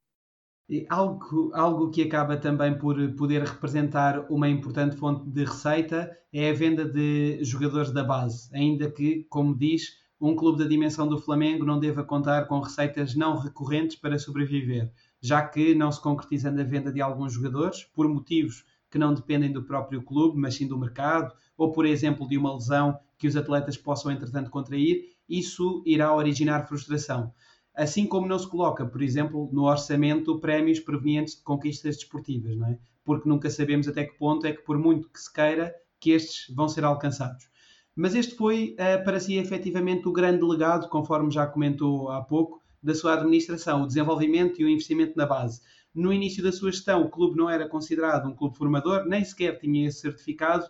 [0.70, 6.50] E algo, algo que acaba também por poder representar uma importante fonte de receita é
[6.50, 11.18] a venda de jogadores da base, ainda que, como diz, um clube da dimensão do
[11.18, 16.62] Flamengo não deva contar com receitas não recorrentes para sobreviver, já que não se concretizando
[16.62, 20.68] a venda de alguns jogadores, por motivos que não dependem do próprio clube, mas sim
[20.68, 25.84] do mercado, ou por exemplo de uma lesão que os atletas possam entretanto contrair, isso
[25.86, 27.32] irá originar frustração.
[27.76, 32.68] Assim como não se coloca, por exemplo, no orçamento prémios provenientes de conquistas desportivas, não
[32.68, 32.80] é?
[33.10, 36.54] porque nunca sabemos até que ponto é que, por muito que se queira, que estes
[36.56, 37.50] vão ser alcançados.
[37.96, 42.62] Mas este foi, uh, para si, efetivamente o grande legado, conforme já comentou há pouco,
[42.82, 45.60] da sua administração, o desenvolvimento e o investimento na base.
[45.94, 49.58] No início da sua gestão, o clube não era considerado um clube formador, nem sequer
[49.60, 50.66] tinha esse certificado,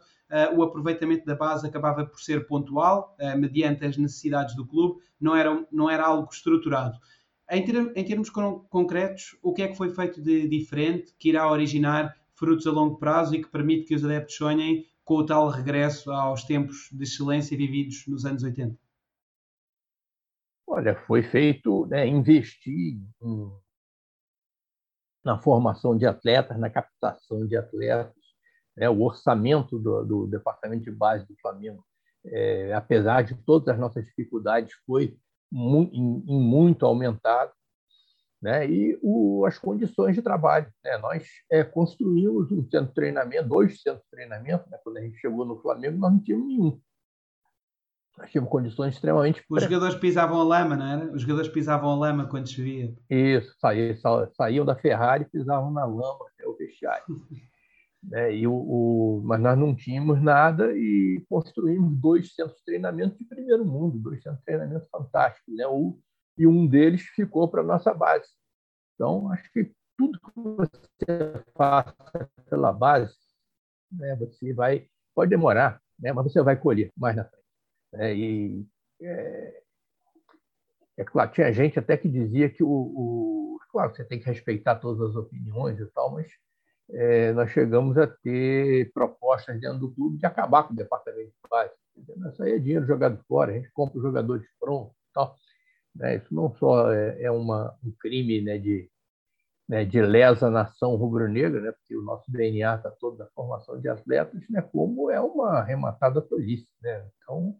[0.55, 5.35] o aproveitamento da base acabava por ser pontual, uh, mediante as necessidades do clube, não
[5.35, 6.99] era, não era algo estruturado.
[7.49, 11.29] Em, ter, em termos con concretos, o que é que foi feito de diferente que
[11.29, 15.25] irá originar frutos a longo prazo e que permite que os adeptos sonhem com o
[15.25, 18.77] tal regresso aos tempos de excelência vividos nos anos 80?
[20.67, 23.51] Olha, foi feito né, investir em,
[25.25, 28.13] na formação de atletas, na captação de atletas,
[28.79, 31.83] né, o orçamento do, do, departamento de base do Flamengo,
[32.25, 35.17] é, apesar de todas as nossas dificuldades, foi
[35.51, 37.51] mu em, em muito aumentado.
[38.41, 40.71] Né, e o, as condições de trabalho.
[40.81, 40.97] Né?
[40.99, 44.63] Nós é, construímos um centro de treinamento, dois centros de treinamento.
[44.69, 44.79] Né?
[44.81, 46.81] Quando a gente chegou no Flamengo, nós não tínhamos nenhum.
[48.17, 49.43] Nós tínhamos condições extremamente.
[49.49, 51.11] Os jogadores pisavam a lama, não era?
[51.11, 52.95] Os jogadores pisavam a lama quando chovia.
[53.09, 53.97] Isso, saíam,
[54.37, 57.03] saíam da Ferrari e pisavam na lama até o vestiário.
[58.03, 58.35] Né?
[58.35, 63.25] E o, o, mas nós não tínhamos nada e construímos dois centros de treinamento de
[63.25, 65.55] primeiro mundo, dois centros de treinamento fantásticos.
[65.55, 65.67] Né?
[65.67, 65.99] O,
[66.37, 68.29] e um deles ficou para a nossa base.
[68.95, 73.13] Então, acho que tudo que você faça pela base,
[73.91, 77.45] né, você vai, pode demorar, né, mas você vai colher mais na frente.
[77.93, 78.15] Né?
[78.15, 78.67] E
[79.01, 79.63] é,
[80.97, 84.75] é, claro, tinha gente até que dizia que o, o, claro, você tem que respeitar
[84.75, 86.31] todas as opiniões e tal, mas
[86.91, 91.49] é, nós chegamos a ter propostas dentro do clube de acabar com o departamento de
[91.49, 91.73] base.
[92.31, 95.35] Isso aí é dinheiro jogado fora, a gente compra os jogadores prontos tal.
[95.95, 96.17] Né?
[96.17, 98.89] Isso não só é, é uma, um crime né, de,
[99.67, 103.87] né, de lesa nação rubro-negra, né, porque o nosso DNA está todo na formação de
[103.87, 106.67] atletas, né, como é uma arrematada tolice.
[106.81, 107.07] Né?
[107.21, 107.55] Então,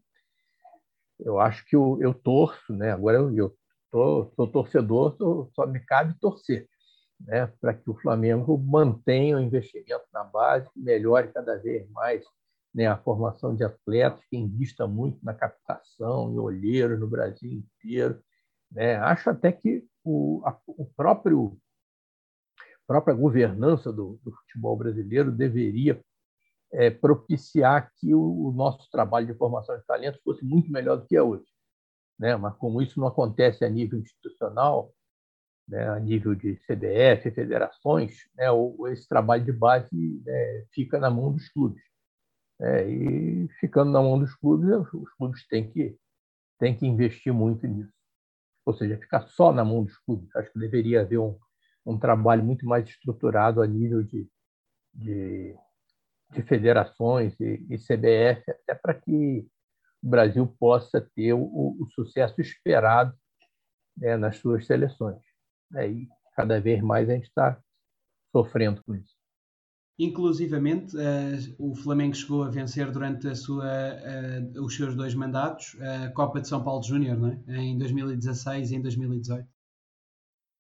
[1.20, 2.92] eu acho que eu, eu torço, né?
[2.92, 3.54] agora eu
[3.86, 6.68] estou torcedor, tô, só me cabe torcer
[7.20, 12.24] né, para que o Flamengo mantenha o investimento na base, melhore cada vez mais
[12.74, 18.22] né, a formação de atletas, que invista muito na captação, em olheiros no Brasil inteiro.
[18.72, 18.95] Né?
[18.97, 21.57] Acho até que o, a o próprio
[22.89, 26.03] própria governança do, do futebol brasileiro deveria
[26.72, 31.05] é, propiciar que o, o, nosso trabalho de formação de talentos fosse muito melhor do
[31.05, 31.45] que é hoje.
[32.17, 32.36] Né?
[32.36, 34.91] Mas como isso não acontece a nível institucional,
[35.70, 41.09] né, a nível de CBF, federações, né, o, esse trabalho de base né, fica na
[41.09, 41.82] mão dos clubes.
[42.61, 45.95] É, e ficando na mão dos clubes, os clubes têm que,
[46.59, 47.93] têm que investir muito nisso.
[48.65, 50.36] Ou seja, ficar só na mão dos clubes.
[50.36, 51.38] Acho que deveria haver um,
[51.86, 54.28] um trabalho muito mais estruturado a nível de,
[54.93, 55.55] de,
[56.32, 59.47] de federações e, e, CBF, até para que
[60.03, 63.15] o Brasil possa ter o, o sucesso esperado
[63.95, 65.29] né, nas suas seleções.
[65.76, 67.61] Aí, cada vez mais a gente está
[68.32, 69.20] sofrendo com isso.
[69.97, 75.76] Inclusivamente, uh, o Flamengo chegou a vencer durante a sua, uh, os seus dois mandatos
[75.82, 77.57] a Copa de São Paulo Júnior, é?
[77.57, 79.45] em 2016 e em 2018.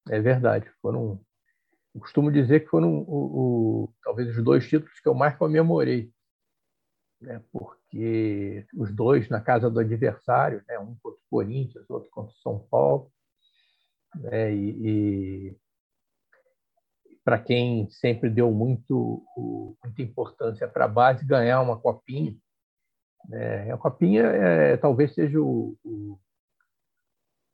[0.09, 0.69] É verdade.
[0.81, 1.21] Foram,
[1.95, 6.11] eu costumo dizer que foram o, o, talvez os dois títulos que eu mais comemorei,
[7.21, 7.41] né?
[7.49, 10.77] porque os dois na casa do adversário, né?
[10.79, 13.09] um contra o Corinthians, outro contra o São Paulo,
[14.15, 14.53] né?
[14.53, 15.57] e, e
[17.23, 19.23] para quem sempre deu muito,
[19.83, 22.35] muita importância para a base, ganhar uma copinha.
[23.27, 23.71] Né?
[23.71, 26.19] A copinha é, talvez seja o, o,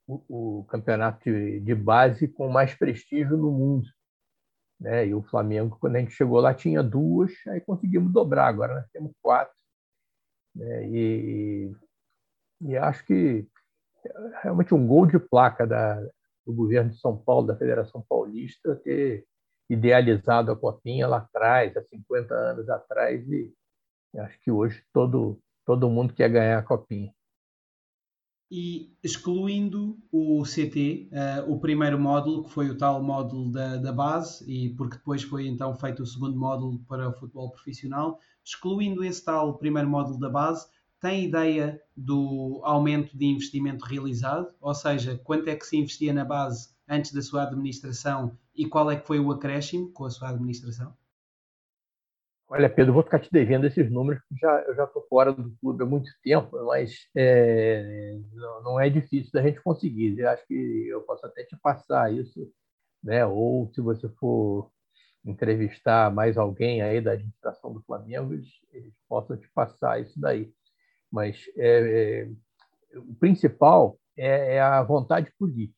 [0.08, 3.86] o campeonato de, de, base com mais prestígio no mundo.
[4.80, 5.08] Né?
[5.08, 8.88] E o Flamengo, quando a gente chegou lá, tinha duas, aí conseguimos dobrar, agora nós
[8.90, 9.54] temos quatro.
[10.54, 10.88] Né?
[10.88, 11.76] E,
[12.62, 13.46] e acho que
[14.06, 16.00] é realmente um gol de placa da,
[16.46, 19.26] do governo de São Paulo, da Federação Paulista, ter
[19.68, 23.52] idealizado a Copinha lá atrás, há 50 anos atrás, e
[24.16, 27.12] acho que hoje todo, todo mundo quer ganhar a Copinha.
[28.48, 33.76] E excluindo o CT, uh, eh, o primeiro módulo, que foi o tal módulo da,
[33.76, 38.20] da base, e porque depois foi então feito o segundo módulo para o futebol profissional,
[38.44, 40.68] excluindo esse tal primeiro módulo da base,
[41.06, 44.52] tem ideia do aumento de investimento realizado?
[44.60, 48.90] Ou seja, quanto é que se investia na base antes da sua administração e qual
[48.90, 50.92] é que foi o acréscimo com a sua administração?
[52.48, 55.50] Olha, Pedro, vou ficar te devendo esses números, porque já, eu já estou fora do
[55.60, 60.18] clube há muito tempo, mas é, não, não, é difícil da gente conseguir.
[60.18, 62.52] Eu acho que eu posso até te passar isso,
[63.02, 63.24] né?
[63.24, 64.70] ou se você for
[65.24, 70.52] entrevistar mais alguém aí da administração do Flamengo, eles, eles possam te passar isso daí.
[71.10, 72.28] Mas é,
[72.92, 75.76] é, o principal é, é, a vontade política,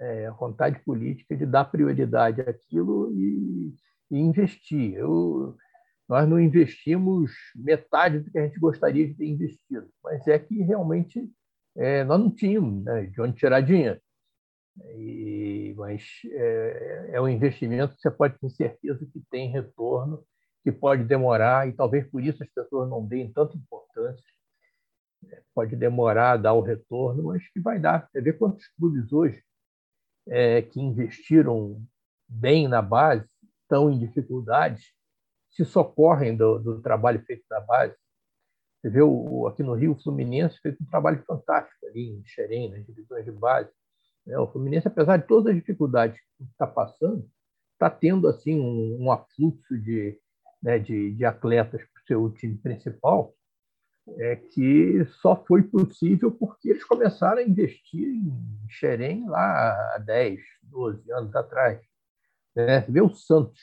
[0.00, 3.74] é a vontade política de dar prioridade àquilo e,
[4.10, 4.94] e investir.
[4.94, 5.56] Eu,
[6.08, 10.62] nós não investimos metade do que a gente gostaria de ter investido, mas é que
[10.62, 11.30] realmente
[11.76, 14.00] é, nós não tínhamos né, de onde tirar dinheiro.
[14.96, 20.24] E, mas é, é um investimento que você pode ter certeza que tem retorno,
[20.62, 24.24] que pode demorar, e talvez por isso as pessoas não deem tanta importância.
[25.54, 28.08] Pode demorar a dar o retorno, mas que vai dar.
[28.08, 29.42] Você vê quantos clubes hoje
[30.28, 31.82] é, que investiram
[32.28, 33.28] bem na base
[33.62, 34.92] estão em dificuldades
[35.50, 37.94] se socorrem do, do trabalho feito na base.
[38.80, 42.70] Você vê o, aqui no Rio, o Fluminense fez um trabalho fantástico ali em Xerém,
[42.70, 43.70] nas divisões de base.
[44.26, 44.38] Né?
[44.38, 47.28] O Fluminense, apesar de todas as dificuldades que está passando,
[47.72, 50.18] está tendo assim um, um afluxo de,
[50.62, 53.34] né, de, de atletas para o seu time principal,
[54.18, 58.32] é que só foi possível porque eles começaram a investir em
[58.68, 61.80] Xerém lá há 10, 12 anos atrás.
[62.56, 63.60] É, você vê o Santos,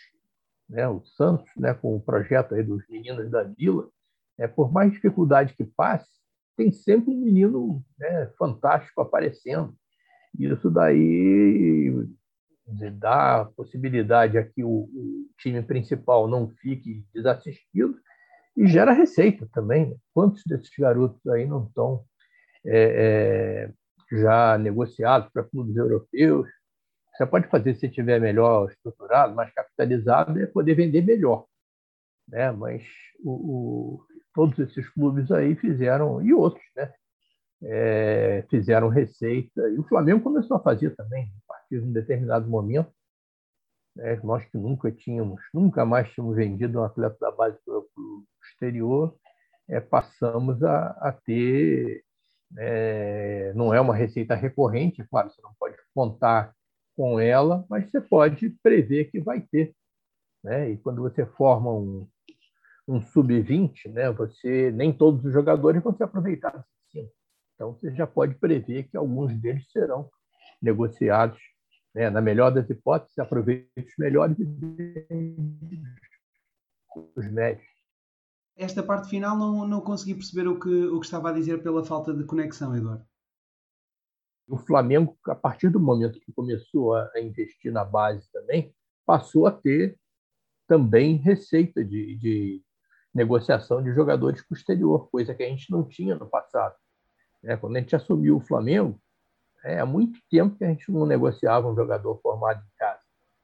[0.69, 3.89] né, o Santos, né, com o projeto aí dos meninos da Vila,
[4.37, 6.09] é, por mais dificuldade que passe,
[6.55, 9.75] tem sempre um menino né, fantástico aparecendo.
[10.37, 11.93] Isso daí
[12.93, 17.97] dá a possibilidade a que o, o, time principal não fique desassistido
[18.58, 19.91] e gera receita também.
[19.91, 19.95] Né?
[20.14, 22.03] Quantos desses garotos aí não estão
[22.66, 23.70] é,
[24.12, 26.49] é, já negociados para clubes europeus,
[27.16, 31.45] você pode fazer se tiver melhor estruturado, mais capitalizado, é poder vender melhor.
[32.28, 32.51] Né?
[32.51, 32.84] Mas
[33.24, 36.93] o, o, todos esses clubes aí fizeram, e outros, né?
[37.64, 39.68] É, fizeram receita.
[39.70, 42.91] E o Flamengo começou a fazer também, a partir de um determinado momento.
[43.97, 44.19] Né?
[44.23, 49.15] Nós que nunca tínhamos, nunca mais tínhamos vendido um atleta da base para o exterior,
[49.67, 52.03] é, passamos a, a ter.
[52.57, 56.53] É, não é uma receita recorrente, claro, você não pode contar
[56.95, 59.75] com ela, mas você pode prever que vai ter.
[60.41, 60.71] Né?
[60.71, 62.07] E quando você forma um,
[62.87, 67.09] um sub-20, né, você nem todos os jogadores vão ser aproveitados assim.
[67.53, 70.09] Então você já pode prever que alguns deles serão
[70.61, 71.37] negociados,
[71.97, 74.45] né, na melhor das hipóteses, aproveite os melhores e
[77.15, 77.67] os médios.
[78.55, 81.83] Esta parte final não, não consegui perceber o que, o que estava a dizer pela
[81.83, 83.03] falta de conexão, Eduardo.
[84.47, 88.71] O Flamengo, a partir do momento que começou a investir na base também,
[89.03, 89.97] passou a ter
[90.67, 92.63] também receita de, de
[93.11, 96.75] negociação de jogadores posterior, coisa que a gente não tinha no passado.
[97.43, 99.01] É, quando a gente assumiu o Flamengo,
[99.64, 103.01] é, há muito tempo que a gente não negociava um jogador formado em casa.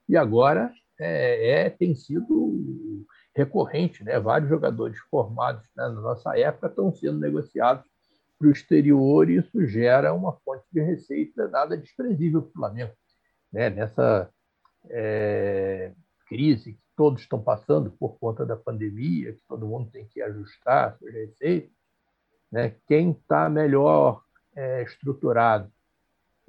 [0.08, 3.06] E agora é, é tem sido
[3.36, 4.20] recorrente, né?
[4.20, 7.86] Vários jogadores formados né, na nossa época estão sendo negociados
[8.38, 12.94] para o exterior, e isso gera uma fonte de receita nada desprezível para o Flamengo.
[13.52, 13.70] Né?
[13.70, 14.30] Nessa
[14.90, 15.94] é,
[16.28, 20.98] crise que todos estão passando por conta da pandemia, que todo mundo tem que ajustar
[20.98, 21.72] suas receitas,
[22.52, 22.76] né?
[22.88, 24.22] quem está melhor
[24.56, 25.72] é, estruturado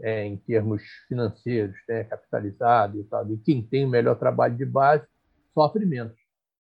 [0.00, 2.04] é, em termos financeiros, né?
[2.04, 5.06] capitalizado e tal, e quem tem o melhor trabalho de base,
[5.52, 6.14] sofre menos.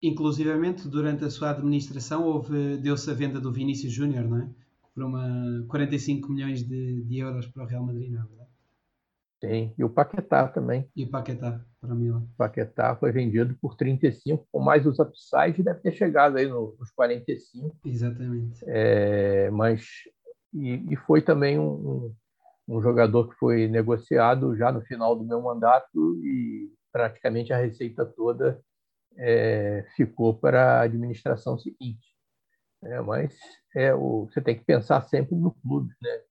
[0.01, 4.49] Inclusivamente, durante a sua administração, houve deu-se a venda do Vinícius Júnior, não é?
[4.95, 8.49] por uma 45 milhões de, de euros para o Real Madrid, não é verdade?
[9.43, 10.89] Sim, e o Paquetá também.
[10.95, 12.19] E o Paquetá para Milan.
[12.19, 16.89] O Paquetá foi vendido por 35, com mais os upsides, deve ter chegado aí nos
[16.95, 17.76] 45.
[17.86, 18.63] Exatamente.
[18.65, 19.86] É, mas
[20.53, 22.13] e, e, foi também um,
[22.68, 28.05] um jogador que foi negociado já no final do meu mandato e praticamente a receita
[28.05, 28.61] toda
[29.18, 32.16] é, ficou para a administração seguinte.
[32.84, 33.36] É, mas
[33.76, 36.22] é o, você tem que pensar sempre no clube, né?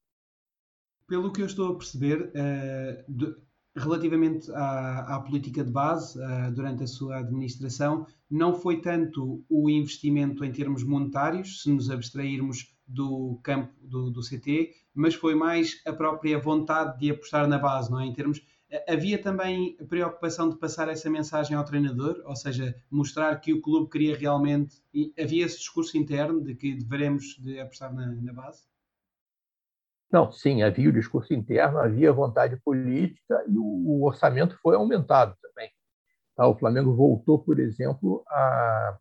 [1.07, 3.37] Pelo que eu estou a perceber, uh,
[3.77, 9.69] relativamente à, à, política de base, uh, durante a sua administração, não foi tanto o
[9.69, 15.81] investimento em termos monetários, se nos abstrairmos do campo do, do, CT, mas foi mais
[15.87, 18.07] a própria vontade de apostar na base, não é?
[18.07, 18.41] Em termos
[18.89, 23.91] havia também preocupação de passar essa mensagem ao treinador, ou seja, mostrar que o clube
[23.91, 24.83] queria realmente.
[25.19, 28.63] Havia esse discurso interno de que devemos de apostar na, na base?
[30.11, 35.37] Não, sim, havia o discurso interno, havia vontade política e o, o orçamento foi aumentado
[35.43, 35.71] também.
[36.37, 36.47] Tá?
[36.47, 38.99] O Flamengo voltou, por exemplo, a,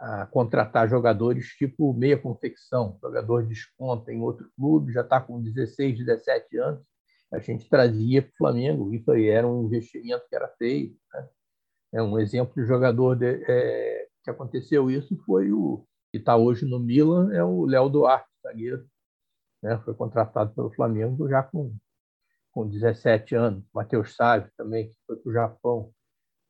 [0.00, 5.98] a, contratar jogadores tipo meia confecção, jogador desconta em outro clube, já está com 16,
[5.98, 6.82] 17 anos,
[7.32, 10.96] a gente trazia para o Flamengo, isso aí era um investimento que era feito.
[11.14, 11.28] Né?
[11.94, 16.66] É um exemplo de jogador de, é, que aconteceu isso foi o que está hoje
[16.66, 18.84] no Milan, é o Léo Duarte, zagueiro
[19.62, 19.78] né?
[19.84, 21.74] foi contratado pelo Flamengo já com,
[22.50, 23.64] com 17 anos.
[23.72, 25.92] Matheus Sávio também, que foi para o Japão.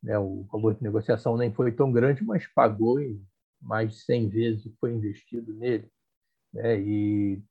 [0.01, 0.17] Né?
[0.17, 3.23] O valor de negociação nem foi tão grande, mas pagou em
[3.61, 5.89] mais de 100 vezes que foi investido nele.
[6.53, 6.79] Né?
[6.81, 7.41] E,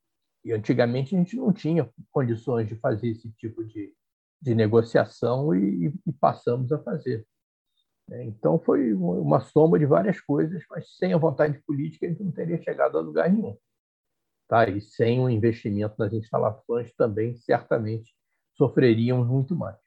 [0.44, 3.94] e antigamente a gente não tinha condições de fazer esse tipo de,
[4.40, 7.26] de negociação e, e passamos a fazer.
[8.08, 8.24] Né?
[8.24, 12.32] Então foi uma soma de várias coisas, mas sem a vontade política a gente não
[12.32, 13.56] teria chegado a lugar nenhum.
[14.48, 14.68] Tá?
[14.68, 18.12] E sem o investimento nas instalações também, certamente,
[18.56, 19.78] sofreríamos muito mais.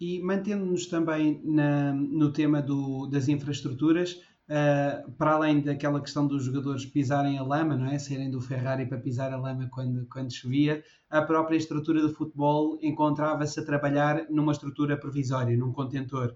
[0.00, 6.44] E mantendo-nos também na, no tema do, das infraestruturas, uh, para além daquela questão dos
[6.44, 7.98] jogadores pisarem a lama, não é?
[7.98, 12.78] Saírem do Ferrari para pisar a lama quando, quando chovia, a própria estrutura do futebol
[12.82, 16.34] encontrava-se a trabalhar numa estrutura provisória, num contentor.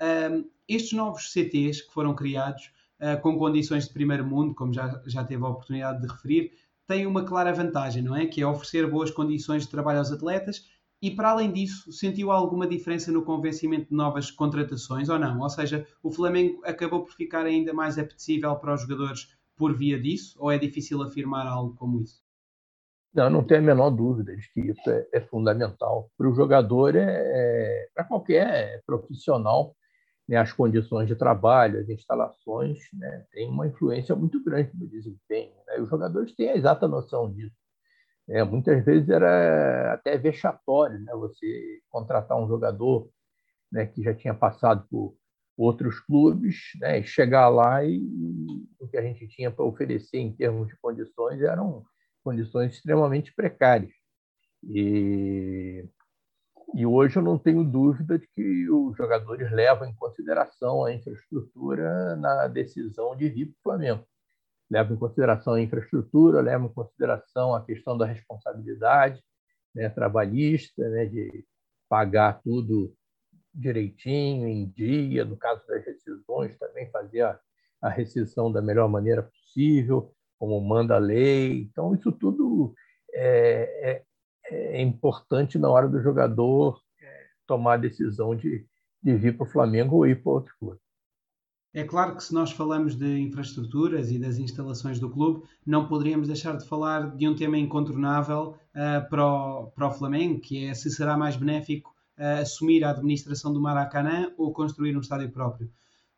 [0.00, 5.02] Uh, estes novos CTs que foram criados, uh, com condições de primeiro mundo, como já,
[5.06, 6.52] já teve a oportunidade de referir,
[6.86, 8.26] tem uma clara vantagem, não é?
[8.26, 10.68] Que é oferecer boas condições de trabalho aos atletas
[11.06, 15.40] e, para além disso, sentiu alguma diferença no convencimento de novas contratações ou não?
[15.40, 20.00] Ou seja, o Flamengo acabou por ficar ainda mais apetecível para os jogadores por via
[20.00, 22.20] disso ou é difícil afirmar algo como isso?
[23.14, 26.10] Não, não tenho a menor dúvida de que isso é, é fundamental.
[26.18, 29.76] Para o jogador, é, é para qualquer profissional,
[30.28, 35.54] né, as condições de trabalho, as instalações, né, têm uma influência muito grande no desempenho.
[35.68, 35.78] Né?
[35.78, 37.54] Os jogadores têm a exata noção disso.
[38.28, 43.08] É, muitas vezes era até vexatório né, você contratar um jogador
[43.70, 45.16] né, que já tinha passado por
[45.56, 48.02] outros clubes né, e chegar lá e,
[48.78, 51.84] o que a gente tinha para oferecer em termos de condições eram
[52.22, 53.92] condições extremamente precárias.
[54.64, 55.88] E
[56.74, 62.16] e hoje eu não tenho dúvida de que os jogadores levam em consideração a infraestrutura
[62.16, 64.06] na decisão de vir para o Flamengo.
[64.70, 69.22] Levam em consideração a infraestrutura, levam em consideração a questão da responsabilidade
[69.76, 71.44] né, trabalhista, né, de
[71.88, 72.94] pagar tudo
[73.54, 77.38] direitinho, em dia, no caso das rescisões, também fazer a,
[77.80, 81.62] a rescisão da melhor maneira possível, como manda a lei.
[81.62, 82.74] Então, isso tudo
[83.12, 84.02] é,
[84.50, 88.66] é, é importante na hora do jogador é, tomar a decisão de,
[89.02, 90.80] de vir para o Flamengo ou ir para outro clube.
[91.76, 96.26] É claro que se nós falamos de infraestruturas e das instalações do clube, não poderíamos
[96.26, 100.72] deixar de falar de um tema incontornável uh, para, o, para o Flamengo, que é
[100.72, 105.70] se será mais benéfico uh, assumir a administração do Maracanã ou construir um estádio próprio.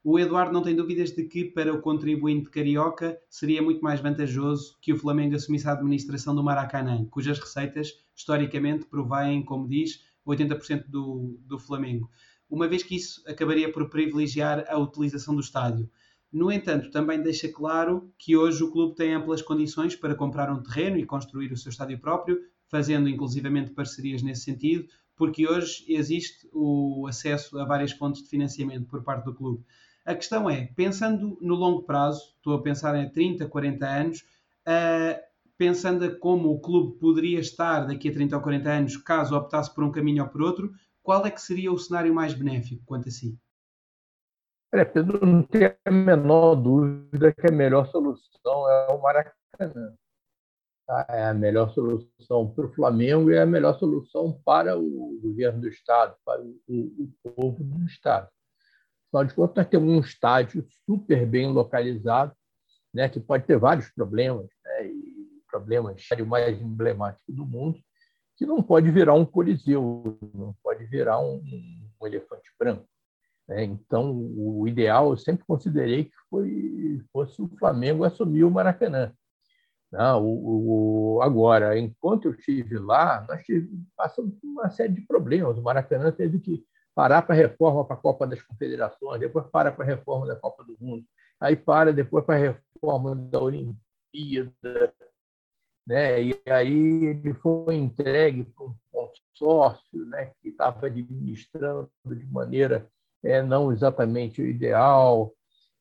[0.05, 4.77] O Eduardo não tem dúvidas de que, para o contribuinte carioca, seria muito mais vantajoso
[4.81, 10.85] que o Flamengo assumisse a administração do Maracanã, cujas receitas, historicamente, provém, como diz, 80%
[10.87, 12.09] do, do Flamengo,
[12.49, 15.89] uma vez que isso acabaria por privilegiar a utilização do estádio.
[16.33, 20.63] No entanto, também deixa claro que hoje o clube tem amplas condições para comprar um
[20.63, 22.39] terreno e construir o seu estádio próprio,
[22.69, 28.87] fazendo inclusivamente parcerias nesse sentido, porque hoje existe o acesso a várias fontes de financiamento
[28.87, 29.65] por parte do clube.
[30.05, 34.21] A questão é, pensando no longo prazo, estou a pensar em 30, 40 anos,
[34.67, 35.19] uh,
[35.57, 39.75] pensando a como o clube poderia estar daqui a 30 ou 40 anos, caso optasse
[39.75, 40.73] por um caminho ou por outro,
[41.09, 43.35] qual é que seria o cenário mais benéfico quanto a si?
[44.71, 49.95] Pedro, não tem a menor dúvida que a melhor solução é o Maracanã.
[50.87, 51.07] Tá?
[51.09, 55.63] É a melhor solução para o Flamengo e é a melhor solução para o governo
[55.63, 58.29] do Estado, para o, o povo do Estado.
[59.07, 62.37] Afinal de contas, nós temos um estádio super bem localizado,
[62.93, 67.81] né, que pode ter vários problemas, né, e problemas, o mais emblemático do mundo,
[68.39, 71.43] que não pode virar um coliseu, não pode virar um,
[72.01, 72.89] um elefante branco.
[73.49, 73.65] Né?
[73.65, 79.13] Então, o ideal, eu sempre considerei que foi, fosse o Flamengo assumir o Maracanã.
[79.91, 85.01] Não, o, o, agora, enquanto eu estive lá, nós tive, passamos por uma série de
[85.01, 85.59] problemas.
[85.59, 89.73] O Maracanã teve que parar para a reforma para a Copa das Confederações, depois para
[89.73, 91.05] para a reforma da Copa do Mundo,
[91.41, 94.95] aí para depois para a reforma da Olimpíada,
[95.89, 96.23] né?
[96.23, 102.87] E aí ele foi entregue para um consórcio, né, que estava administrando de maneira
[103.25, 105.33] é, não exatamente ideal.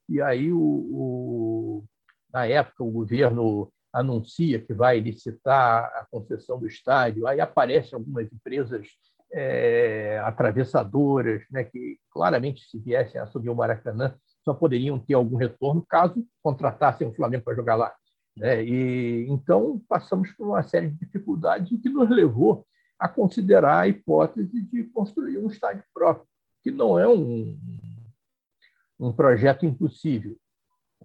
[0.07, 1.83] E aí o, o
[2.31, 8.31] na época o governo anuncia que vai licitar a concessão do estádio, aí aparecem algumas
[8.31, 8.87] empresas
[9.33, 14.15] é, atravessadoras, né, que claramente, se viessem a assumir o Maracanã,
[14.45, 17.93] só poderiam ter algum retorno caso contratassem o Flamengo para jogar lá.
[18.37, 18.63] Né?
[18.63, 22.65] E então passamos por uma série de dificuldades, o que nos levou
[22.99, 26.27] a considerar a hipótese de construir um estádio próprio,
[26.63, 27.57] que não é um,
[28.99, 30.37] um projeto impossível.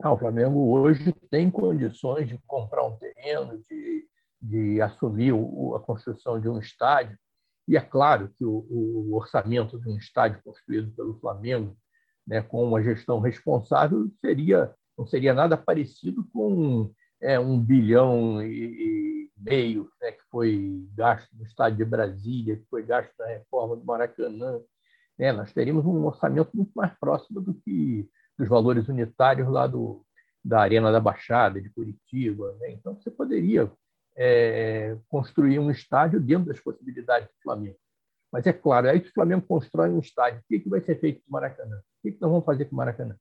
[0.00, 4.06] Ah, o Flamengo hoje tem condições de comprar um terreno, de,
[4.40, 7.18] de assumir o, a construção de um estádio.
[7.68, 11.76] E é claro que o, o, orçamento de um estádio construído pelo Flamengo,
[12.26, 16.92] né, com uma gestão responsável, seria não seria nada parecido com
[17.22, 22.82] é, um bilhão e, meio né, que foi gasto no estádio de Brasília, que foi
[22.84, 24.60] gasto na reforma do Maracanã.
[25.18, 28.08] Né, nós teríamos um orçamento muito mais próximo do que
[28.38, 30.04] dos valores unitários lá do,
[30.44, 32.56] da Arena da Baixada, de Curitiba.
[32.60, 32.72] Né?
[32.72, 33.70] Então, você poderia
[34.16, 37.76] é, construir um estádio dentro das possibilidades do Flamengo.
[38.32, 40.98] Mas é claro, aí que o Flamengo constrói um estádio, o que, que vai ser
[40.98, 41.76] feito com o Maracanã?
[41.76, 43.14] O que, que nós vamos fazer com o Maracanã?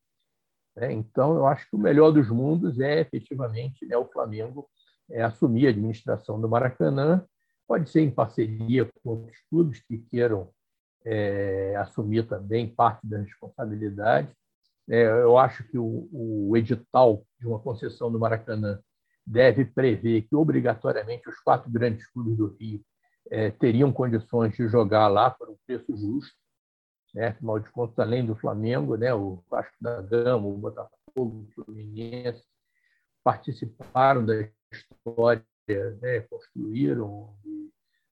[0.77, 4.69] É, então, eu acho que o melhor dos mundos é, efetivamente, né, o Flamengo
[5.09, 7.25] é, assumir a administração do Maracanã,
[7.67, 10.49] pode ser em parceria com outros clubes que queiram
[11.05, 14.29] é, assumir também parte da responsabilidade,
[14.89, 18.79] é, eu acho que o, o edital de uma concessão do Maracanã
[19.25, 22.81] deve prever que, obrigatoriamente, os quatro grandes clubes do Rio
[23.29, 26.35] é, teriam condições de jogar lá por um preço justo.
[27.13, 27.27] Né?
[27.27, 32.43] Afinal de contas, além do Flamengo, né, o Vasco da Gama, o Botafogo, o Fluminense
[33.23, 35.45] participaram da história,
[36.01, 37.35] né, construíram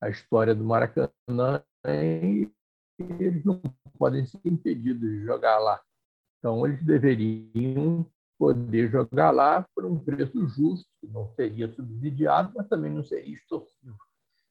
[0.02, 2.50] a história do Maracanã e
[3.00, 3.62] eles não
[3.98, 5.82] podem ser impedidos de jogar lá.
[6.38, 8.06] Então, eles deveriam
[8.38, 13.98] poder jogar lá por um preço justo, não seria subsidiado, mas também não seria extorsivo.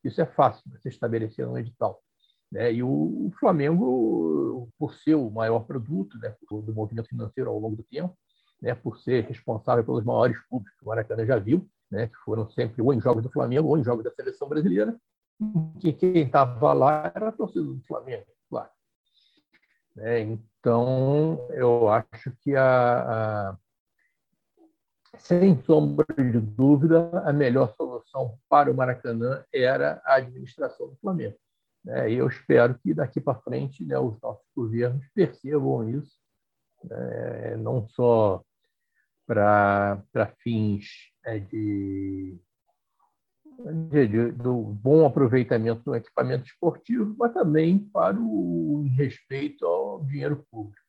[0.05, 2.03] Isso é fácil você estabelecer no edital.
[2.51, 2.73] Né?
[2.73, 7.83] E o Flamengo, por ser o maior produto né, do movimento financeiro ao longo do
[7.83, 8.17] tempo,
[8.61, 12.49] né, por ser responsável pelos maiores clubes que o Maracanã já viu, né, que foram
[12.51, 14.99] sempre ou em jogos do Flamengo ou em jogos da seleção brasileira,
[15.81, 18.71] que quem estava lá era a torcida do Flamengo, claro.
[19.95, 20.21] Né?
[20.21, 23.59] Então, eu acho que, a, a,
[25.19, 31.37] sem sombra de dúvida, a melhor solução para o Maracanã era a administração do Flamengo.
[31.85, 32.13] Né?
[32.13, 36.17] E eu espero que daqui para frente né, os nossos governos percebam isso,
[36.85, 37.57] né?
[37.57, 38.43] não só
[39.27, 40.03] para
[40.43, 40.87] fins
[41.25, 42.41] é, de
[43.91, 50.45] de, de, do bom aproveitamento do equipamento esportivo, mas também para o respeito ao dinheiro
[50.51, 50.81] público.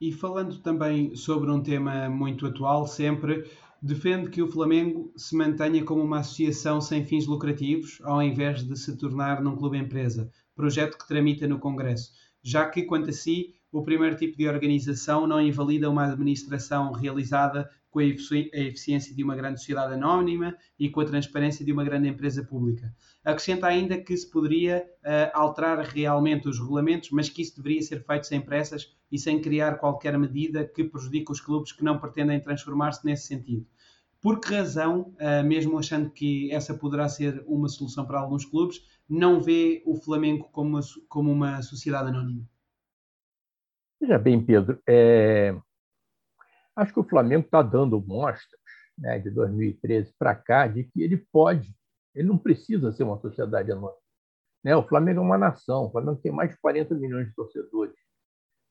[0.00, 3.48] E falando também sobre um tema muito atual, sempre
[3.84, 8.78] defende que o Flamengo se mantenha como uma associação sem fins lucrativos, ao invés de
[8.78, 12.10] se tornar num clube-empresa, projeto que tramita no Congresso,
[12.42, 17.68] já que, quanto a si, o primeiro tipo de organização não invalida uma administração realizada
[17.90, 22.08] com a eficiência de uma grande sociedade anónima e com a transparência de uma grande
[22.08, 22.92] empresa pública.
[23.24, 28.02] Acrescenta ainda que se poderia uh, alterar realmente os regulamentos, mas que isso deveria ser
[28.02, 32.40] feito sem pressas e sem criar qualquer medida que prejudique os clubes que não pretendem
[32.40, 33.64] transformar-se nesse sentido.
[34.24, 38.80] Por que razão, uh, mesmo achando que essa poderá ser uma solução para alguns clubes,
[39.06, 40.80] não vê o Flamengo como uma,
[41.10, 42.42] como uma sociedade anónima?
[44.00, 45.54] Veja bem, Pedro, é,
[46.76, 48.60] Acho que o Flamengo está dando mostras,
[48.98, 51.74] né, de 2013 para cá, de que ele pode,
[52.14, 53.98] ele não precisa ser uma sociedade anônima.
[54.62, 54.74] Né?
[54.74, 57.94] O Flamengo é uma nação, o Flamengo tem mais de 40 milhões de torcedores.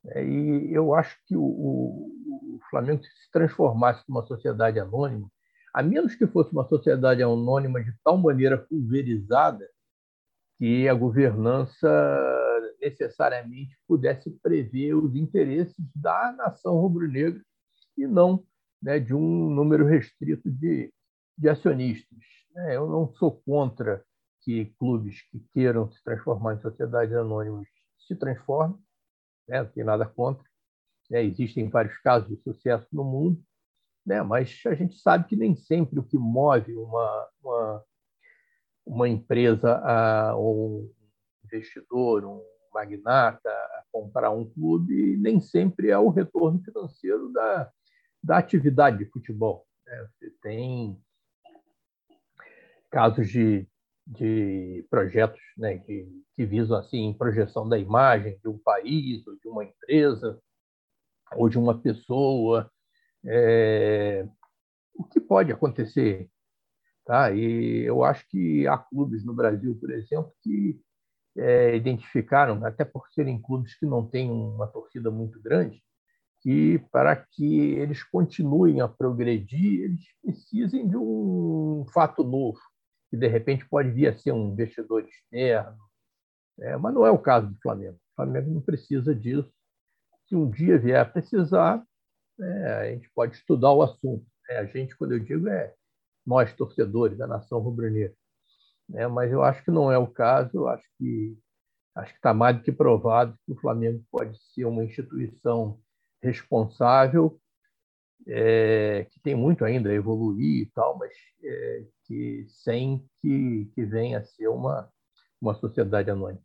[0.07, 5.31] É, e eu acho que o, o, o Flamengo, se transformasse numa sociedade anônima,
[5.73, 9.67] a menos que fosse uma sociedade anônima de tal maneira pulverizada
[10.59, 11.89] que a governança
[12.79, 17.41] necessariamente pudesse prever os interesses da nação rubro-negra
[17.97, 18.45] e não
[18.81, 20.93] né, de um número restrito de,
[21.37, 22.19] de acionistas.
[22.53, 22.75] Né?
[22.75, 24.03] Eu não sou contra
[24.41, 27.67] que clubes que queiram se transformar em sociedades anônimas
[27.97, 28.77] se transformem,
[29.47, 29.63] né?
[29.63, 30.45] não tenho nada contra.
[31.09, 31.23] Né?
[31.23, 33.41] Existem vários casos de sucesso no mundo,
[34.05, 34.21] né?
[34.21, 37.83] mas a gente sabe que nem sempre o que move uma, uma,
[38.85, 40.93] uma empresa a, ou um
[41.45, 42.41] investidor, um
[42.73, 47.71] magnata a comprar um clube, nem sempre é o retorno financeiro da,
[48.23, 49.67] da atividade de futebol.
[49.85, 50.07] Né?
[50.11, 50.99] Você tem
[52.89, 53.67] casos de,
[54.05, 59.47] de projetos né, que, que visam assim projeção da imagem de um país ou de
[59.47, 60.39] uma empresa
[61.35, 62.71] ou de uma pessoa.
[63.25, 64.27] É,
[64.95, 66.29] o que pode acontecer?
[67.05, 67.31] Tá?
[67.31, 70.79] E eu acho que há clubes no Brasil, por exemplo, que
[71.37, 75.83] é, identificaram, até por serem clubes que não têm uma torcida muito grande,
[76.41, 82.59] que para que eles continuem a progredir, eles precisem de um fato novo,
[83.09, 85.77] que de repente pode vir a ser um investidor externo.
[86.59, 87.95] É, mas não é o caso do Flamengo.
[87.95, 89.51] O Flamengo não precisa disso.
[90.27, 91.83] Se um dia vier a precisar,
[92.39, 94.25] é, a gente pode estudar o assunto.
[94.49, 95.73] É, a gente, quando eu digo, é
[96.25, 98.15] nós, torcedores da nação rubro-negra.
[98.93, 100.51] É, mas eu acho que não é o caso.
[100.53, 101.37] Eu acho que
[101.95, 105.79] acho que está mais do que provado que o Flamengo pode ser uma instituição
[106.21, 107.39] responsável,
[108.27, 113.85] é, que tem muito ainda a evoluir e tal, mas é, que sem que, que
[113.85, 114.89] venha a ser uma,
[115.41, 116.41] uma sociedade anônima.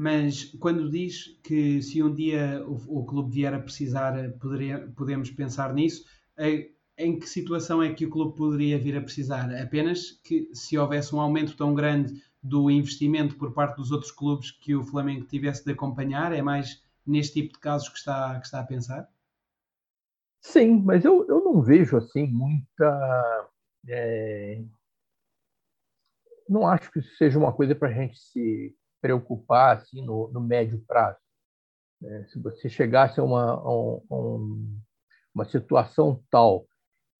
[0.00, 5.28] Mas quando diz que se um dia o, o clube vier a precisar, poderia, podemos
[5.28, 6.04] pensar nisso,
[6.36, 9.52] é, em que situação é que o clube poderia vir a precisar?
[9.60, 14.52] Apenas que se houvesse um aumento tão grande do investimento por parte dos outros clubes
[14.52, 16.32] que o Flamengo tivesse de acompanhar?
[16.32, 19.08] É mais neste tipo de casos que está, que está a pensar?
[20.40, 23.50] Sim, mas eu, eu não vejo assim muita.
[23.88, 24.62] É...
[26.48, 30.40] Não acho que isso seja uma coisa para a gente se preocupar assim no, no
[30.40, 31.18] médio prazo.
[32.02, 34.80] É, se você chegasse a uma, a um,
[35.34, 36.66] uma situação tal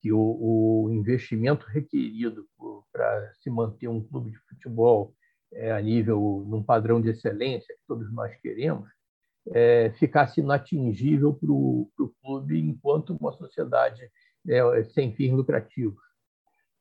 [0.00, 2.46] que o, o investimento requerido
[2.92, 5.14] para se manter um clube de futebol
[5.52, 8.88] é, a nível, num padrão de excelência que todos nós queremos,
[9.48, 11.90] é, ficasse inatingível para o
[12.22, 14.08] clube enquanto uma sociedade
[14.48, 16.02] é, sem fins lucrativos.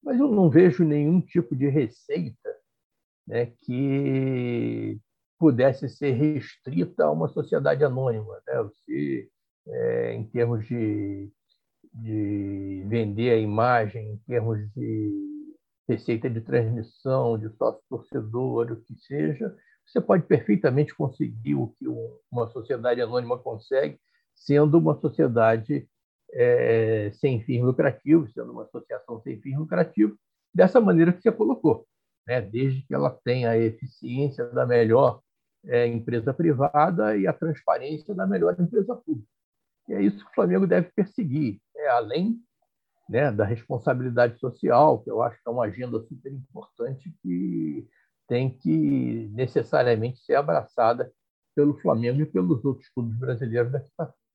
[0.03, 2.56] Mas eu não vejo nenhum tipo de receita
[3.27, 4.99] né, que
[5.37, 8.41] pudesse ser restrita a uma sociedade anônima.
[8.47, 8.63] Né?
[8.63, 9.29] Você,
[9.67, 11.29] é, em termos de,
[11.93, 15.27] de vender a imagem, em termos de
[15.87, 19.55] receita de transmissão, de sócio-torcedor, o que seja,
[19.85, 21.87] você pode perfeitamente conseguir o que
[22.29, 23.99] uma sociedade anônima consegue,
[24.35, 25.87] sendo uma sociedade
[26.33, 30.17] é, sem fins lucrativos, sendo uma associação sem fins lucrativos,
[30.53, 31.87] dessa maneira que você colocou,
[32.27, 32.41] né?
[32.41, 35.21] desde que ela tenha a eficiência da melhor
[35.65, 39.27] é, empresa privada e a transparência da melhor empresa pública.
[39.87, 42.39] E é isso que o Flamengo deve perseguir, é, além
[43.09, 47.87] né, da responsabilidade social, que eu acho que é uma agenda super importante que
[48.27, 51.11] tem que necessariamente ser abraçada
[51.55, 54.26] pelo Flamengo e pelos outros clubes brasileiros daqui para frente.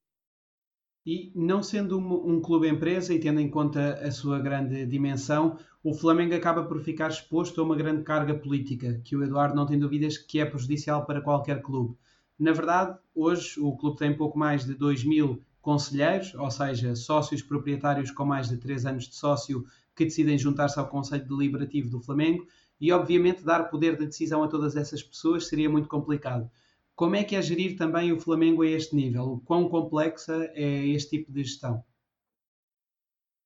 [1.04, 5.58] E não sendo um, um, clube empresa e tendo em conta a sua grande dimensão,
[5.82, 9.66] o Flamengo acaba por ficar exposto a uma grande carga política, que o Eduardo não
[9.66, 11.96] tem dúvidas que é prejudicial para qualquer clube.
[12.38, 17.42] Na verdade, hoje o clube tem pouco mais de 2 mil conselheiros, ou seja, sócios
[17.42, 19.66] proprietários com mais de 3 anos de sócio
[19.96, 22.46] que decidem juntar-se ao Conselho Deliberativo do Flamengo
[22.80, 26.48] e, obviamente, dar poder de decisão a todas essas pessoas seria muito complicado.
[26.94, 29.24] Como é que é gerir também o Flamengo a este nível?
[29.24, 31.84] O quão complexa é este tipo de gestão?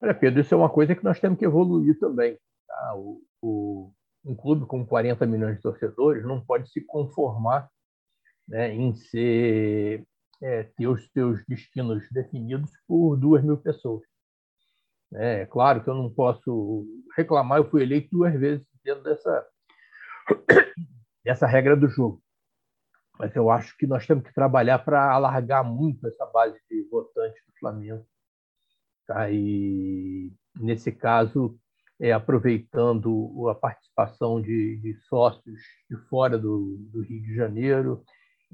[0.01, 2.39] Olha, Pedro, isso é uma coisa que nós temos que evoluir também.
[2.67, 2.95] Tá?
[2.97, 3.93] O, o,
[4.25, 7.71] um clube com 40 milhões de torcedores não pode se conformar
[8.47, 10.05] né, em ser,
[10.43, 14.03] é, ter os seus destinos definidos por duas mil pessoas.
[15.15, 16.85] É claro que eu não posso
[17.17, 19.47] reclamar, eu fui eleito duas vezes dentro dessa,
[21.25, 22.21] dessa regra do jogo.
[23.19, 27.43] Mas eu acho que nós temos que trabalhar para alargar muito essa base de votantes
[27.47, 28.07] do Flamengo.
[29.07, 29.31] Tá?
[29.31, 31.59] E, nesse caso,
[32.01, 38.05] é, aproveitando a participação de, de, sócios de fora do, do Rio de Janeiro,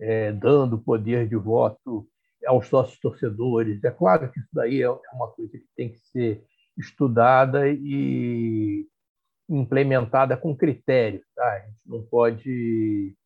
[0.00, 2.06] é, dando poder de voto
[2.46, 3.82] aos sócios torcedores.
[3.82, 6.44] É claro que isso daí é uma coisa que tem que ser
[6.76, 8.86] estudada e
[9.48, 11.22] implementada com critério.
[11.34, 11.52] Tá?
[11.52, 13.16] A gente não pode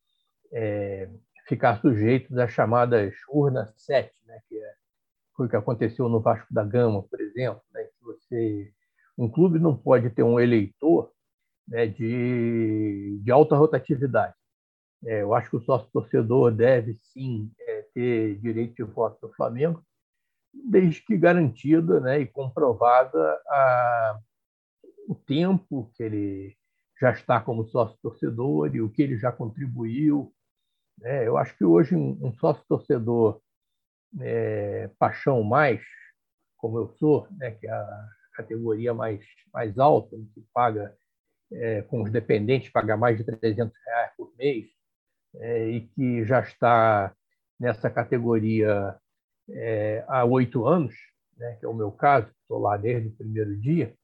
[0.52, 1.08] é,
[1.46, 4.40] ficar sujeito às chamadas urnas 7, né?
[4.48, 4.74] que é,
[5.36, 7.62] foi o que aconteceu no Vasco da Gama, por exemplo.
[7.72, 7.84] Né?
[7.84, 8.72] Que você,
[9.16, 11.10] um clube não pode ter um eleitor
[11.68, 14.34] né, de, de alta rotatividade.
[15.04, 19.34] É, eu acho que o sócio torcedor deve sim é, ter direito de voto do
[19.34, 19.84] Flamengo,
[20.52, 24.18] desde que garantida né, e comprovada a,
[25.08, 26.56] o tempo que ele
[26.98, 30.32] já está como sócio torcedor e o que ele já contribuiu.
[30.98, 31.26] Né?
[31.26, 33.40] Eu acho que hoje um, sócio torcedor
[34.20, 35.82] é, paixão mais,
[36.56, 40.96] como eu sou, né, que é a categoria mais, mais alta, que paga
[41.52, 44.66] é, com os dependentes, paga mais de 300 reais por mês,
[45.36, 47.14] é, e que já está
[47.58, 48.96] nessa categoria
[49.50, 50.94] é, há oito anos,
[51.36, 53.94] né, que é o meu caso, estou lá desde o primeiro dia,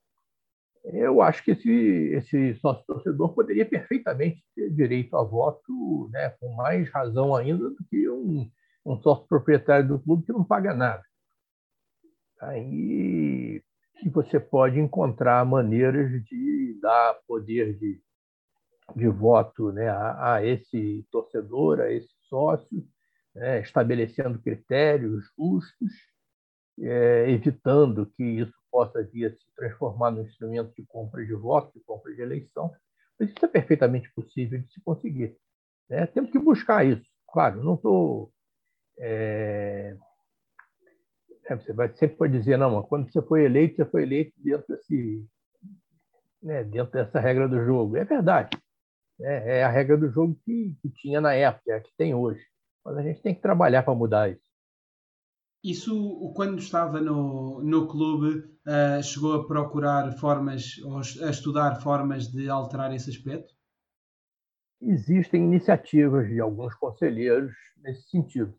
[0.84, 6.52] eu acho que esse, esse sócio torcedor poderia perfeitamente ter direito a voto, né, com
[6.54, 8.50] mais razão ainda do que um,
[8.84, 11.02] um sócio proprietário do clube que não paga nada.
[12.40, 13.62] Aí
[14.02, 18.02] que você pode encontrar maneiras de dar poder de,
[18.96, 22.84] de voto né, a, a esse torcedor, a esse sócio,
[23.32, 25.92] né, estabelecendo critérios justos,
[26.80, 31.72] é, evitando que isso possa vir a se transformar num instrumento de compra de voto,
[31.78, 32.72] de compra de eleição.
[33.20, 35.36] Mas isso é perfeitamente possível de se conseguir.
[35.88, 36.06] Né?
[36.06, 37.04] Temos que buscar isso.
[37.30, 38.32] Claro, não estou.
[38.98, 39.96] É...
[41.44, 44.32] É, você vai sempre pode dizer, não, mas quando você foi eleito, você foi eleito
[44.36, 45.26] dentro, desse,
[46.40, 47.96] né, dentro dessa regra do jogo.
[47.96, 48.56] É verdade.
[49.20, 52.42] É, é a regra do jogo que, que tinha na época, é que tem hoje.
[52.84, 54.51] Mas a gente tem que trabalhar para mudar isso.
[55.62, 62.26] Isso, quando estava no, no clube, uh, chegou a procurar formas, ou a estudar formas
[62.26, 63.54] de alterar esse aspecto?
[64.80, 68.52] Existem iniciativas de alguns conselheiros nesse sentido.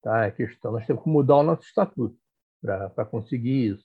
[0.00, 0.24] Tá?
[0.24, 2.16] É questão, nós temos que mudar o nosso estatuto
[2.62, 3.84] para conseguir isso.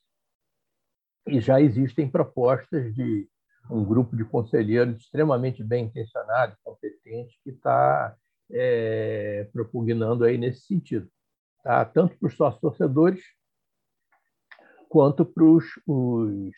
[1.27, 3.27] E já existem propostas de
[3.69, 8.15] um grupo de conselheiros extremamente bem intencionado, competente, que está
[8.49, 11.11] é, propugnando aí nesse sentido
[11.67, 11.83] tá?
[11.83, 13.21] tanto para os sócios torcedores
[14.87, 16.55] quanto para os, os,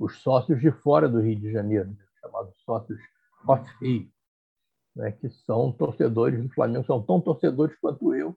[0.00, 2.98] os, sócios de fora do Rio de Janeiro, chamados sócios
[3.46, 4.10] off-Rio,
[4.96, 5.12] né?
[5.12, 8.36] que são torcedores do Flamengo, são tão torcedores quanto eu,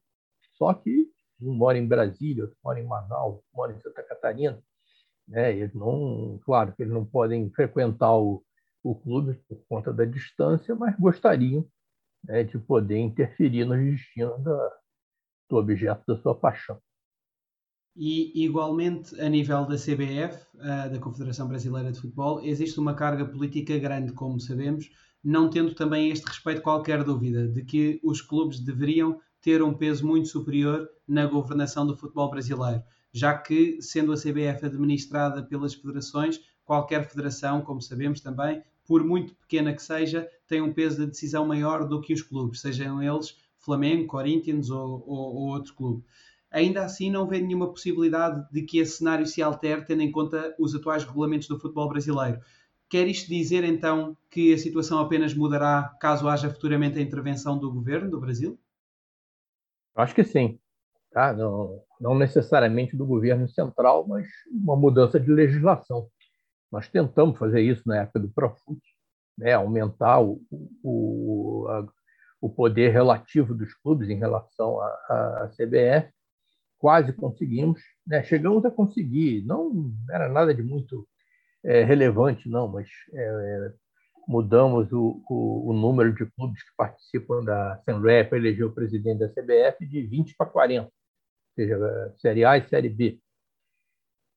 [0.56, 4.62] só que um mora em Brasília, outro mora em Manaus, outro mora em Santa Catarina.
[5.26, 5.56] Né?
[5.56, 8.44] Eles não, claro que eles não podem frequentar o,
[8.80, 11.66] o clube por conta da distância, mas gostariam
[12.22, 14.81] né, de poder interferir nos destinos da,
[15.48, 16.80] do objeto da sua paixão.
[17.94, 20.46] E, igualmente, a nível da CBF,
[20.90, 24.90] da Confederação Brasileira de Futebol, existe uma carga política grande, como sabemos,
[25.22, 30.06] não tendo também este respeito qualquer dúvida de que os clubes deveriam ter um peso
[30.06, 32.82] muito superior na governação do futebol brasileiro,
[33.12, 39.34] já que, sendo a CBF administrada pelas federações, qualquer federação, como sabemos também, por muito
[39.34, 43.36] pequena que seja, tem um peso de decisão maior do que os clubes, sejam eles
[43.64, 46.04] Flamengo, Corinthians ou, ou, ou outro clube.
[46.50, 50.54] Ainda assim, não vê nenhuma possibilidade de que esse cenário se altere, tendo em conta
[50.58, 52.40] os atuais regulamentos do futebol brasileiro.
[52.90, 57.72] Quer isto dizer, então, que a situação apenas mudará caso haja futuramente a intervenção do
[57.72, 58.58] governo do Brasil?
[59.94, 60.58] Acho que sim.
[61.10, 61.32] Tá?
[61.32, 66.06] Não, não necessariamente do governo central, mas uma mudança de legislação.
[66.70, 68.80] Nós tentamos fazer isso na época do Profut,
[69.38, 69.54] né?
[69.54, 70.42] aumentar o,
[70.82, 71.86] o, a,
[72.42, 76.12] o poder relativo dos clubes em relação à, CBF.
[76.76, 78.24] Quase conseguimos, né?
[78.24, 81.06] chegamos a conseguir, não era nada de muito
[81.64, 83.72] é, relevante, não, mas é,
[84.26, 89.20] mudamos o, o, o, número de clubes que participam da Assembleia para eleger o presidente
[89.20, 90.92] da CBF de 20 para 40, ou
[91.54, 93.20] seja, Série A e Série B,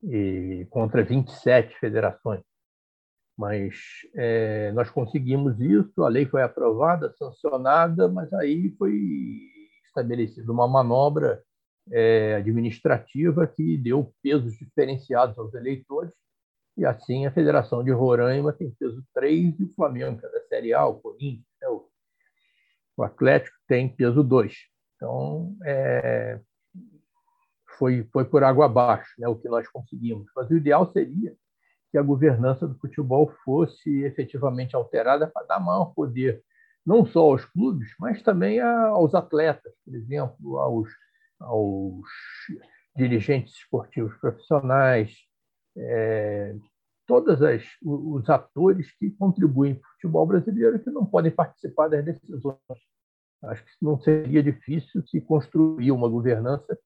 [0.03, 2.43] e contra 27 federações
[3.37, 3.75] mas
[4.15, 8.93] é, nós conseguimos isso, a lei foi aprovada, sancionada, mas aí foi
[9.85, 11.43] estabelecida uma manobra
[11.91, 16.13] é, administrativa que deu pesos diferenciados aos eleitores,
[16.77, 20.41] e assim a Federação de Roraima tem peso 3 e o Flamengo, que é da
[20.47, 21.87] Série A, o Corinthians, né, o,
[22.97, 24.53] o Atlético tem peso 2.
[24.95, 26.39] Então, é,
[27.77, 30.27] foi, foi por água abaixo né, o que nós conseguimos.
[30.35, 31.35] Mas o ideal seria
[31.95, 36.43] que a governança do futebol fosse efetivamente alterada para dar maior poder,
[36.85, 40.89] não só aos clubes, mas também aos atletas, por exemplo, aos,
[41.39, 42.05] aos
[42.97, 45.15] dirigentes esportivos profissionais,
[45.77, 46.53] é,
[47.07, 47.39] todos
[47.81, 52.57] os atores que contribuem para o futebol brasileiro que não podem participar das decisões.
[53.41, 56.77] Acho que não seria difícil se construir uma governança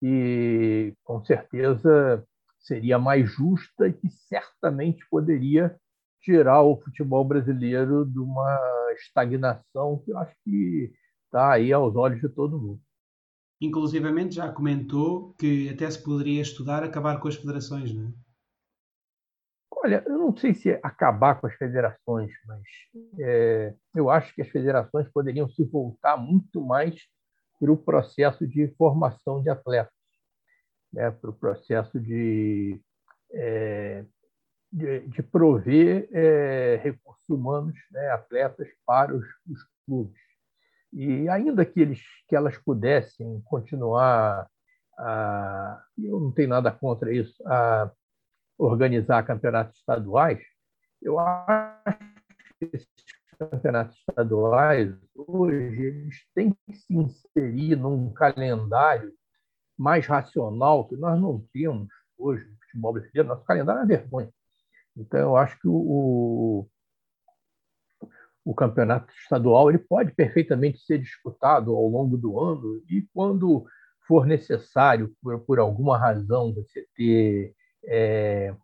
[0.00, 2.24] e, com certeza,
[2.68, 5.74] seria mais justa e que certamente poderia
[6.20, 8.58] tirar o futebol brasileiro de uma
[8.92, 10.92] estagnação que eu acho que
[11.24, 12.80] está aí aos olhos de todo mundo.
[13.60, 18.12] Inclusivamente já comentou que até se poderia estudar acabar com as federações, não é?
[19.80, 22.62] Olha, eu não sei se acabar com as federações, mas
[23.20, 27.00] é, eu acho que as federações poderiam se voltar muito mais
[27.60, 29.92] para o processo de formação de atletas,
[30.92, 32.80] né, para o processo de,
[33.32, 34.04] é,
[34.72, 40.20] de, de, prover é, recursos humanos, né, atletas para os, os, clubes.
[40.92, 44.48] E ainda que, eles, que elas pudessem continuar,
[44.98, 47.90] a, eu não tenho nada contra isso, a
[48.58, 50.40] organizar campeonatos estaduais,
[51.00, 51.98] eu acho
[52.58, 52.88] que esses
[53.38, 59.12] campeonatos estaduais hoje eles têm que se inserir num calendário
[59.78, 61.88] mais racional que nós não temos
[62.18, 63.28] hoje no futebol brasileiro.
[63.28, 64.30] Nosso calendário é vergonha.
[64.96, 66.68] Então, eu acho que o,
[68.44, 73.64] o campeonato estadual ele pode perfeitamente ser disputado ao longo do ano e quando
[74.06, 78.54] for necessário, por, por alguma razão, você ter é,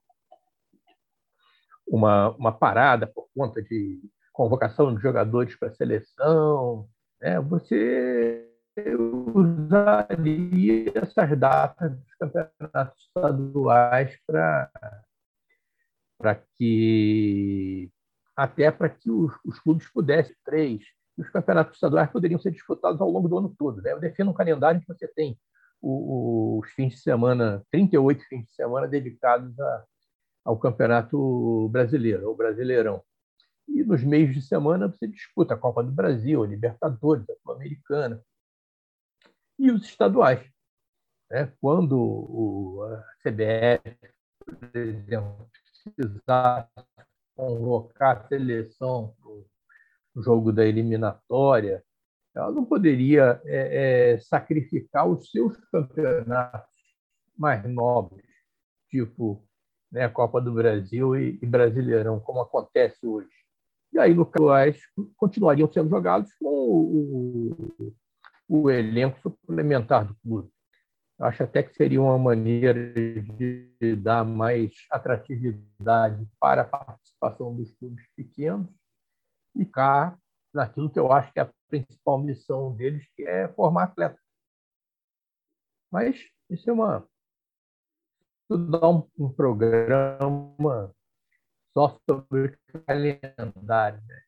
[1.86, 4.00] uma, uma parada por conta de
[4.32, 6.88] convocação de jogadores para a seleção,
[7.20, 7.38] né?
[7.40, 8.50] você
[9.34, 14.70] usaria essas datas dos campeonatos estaduais para
[16.56, 17.90] que
[18.36, 20.82] até para que os, os, clubes pudessem três
[21.16, 23.92] os campeonatos estaduais poderiam ser disputados ao longo do ano todo né?
[23.92, 25.38] eu defino um calendário que você tem
[25.80, 29.84] os fins de semana 38 fins de semana dedicados a,
[30.44, 33.04] ao campeonato brasileiro ao brasileirão
[33.68, 38.22] e nos meios de semana você disputa a Copa do Brasil, a Libertadores, a Sul-Americana
[39.58, 40.44] e os estaduais.
[41.30, 41.52] Né?
[41.60, 43.98] Quando o, a CBF,
[44.44, 45.48] por exemplo,
[45.84, 46.68] precisar
[47.36, 51.82] convocar a seleção para o jogo da eliminatória,
[52.34, 56.74] ela não poderia é, é, sacrificar os seus campeonatos
[57.36, 58.26] mais nobres,
[58.90, 59.44] tipo
[59.90, 63.30] né, Copa do Brasil e, e Brasileirão, como acontece hoje.
[63.92, 64.76] E aí, no caso,
[65.16, 67.94] continuariam sendo jogados com o,
[68.48, 70.50] o, elenco suplementar do clube.
[71.18, 78.04] Acho até que seria uma maneira de dar mais atratividade para a participação dos clubes
[78.16, 78.68] pequenos
[79.54, 80.18] e cá
[80.52, 84.20] naquilo que eu acho que é a principal missão deles, que é formar atletas.
[85.90, 86.16] Mas
[86.50, 87.08] isso é uma
[88.44, 90.94] estudar um, um programa
[91.72, 92.56] só sobre
[92.86, 94.02] calendário.
[94.06, 94.22] Né?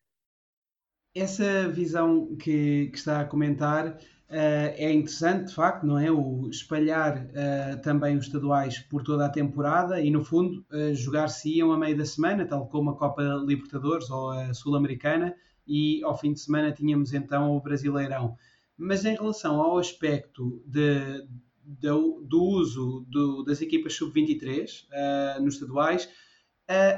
[1.16, 3.98] Essa visão que, que está a comentar
[4.28, 6.10] Uh, é interessante, de facto, não é?
[6.10, 11.70] O espalhar uh, também os estaduais por toda a temporada e, no fundo, uh, jogar-se-iam
[11.70, 15.32] a meio da semana, tal como a Copa Libertadores ou a Sul-Americana,
[15.64, 18.36] e ao fim de semana tínhamos então o Brasileirão.
[18.76, 21.24] Mas em relação ao aspecto de,
[21.64, 24.86] de do uso do, das equipas sub-23
[25.40, 26.08] nos estaduais,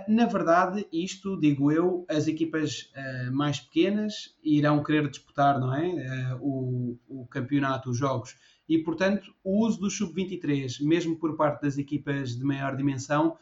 [0.08, 5.88] na verdade, isto, digo eu, as equipas uh, mais pequenas irão querer disputar não é?
[6.34, 8.34] Uh, o, o, campeonato, os jogos.
[8.66, 13.36] E, portanto, o uso do sub-23, mesmo por parte das equipas de maior dimensão,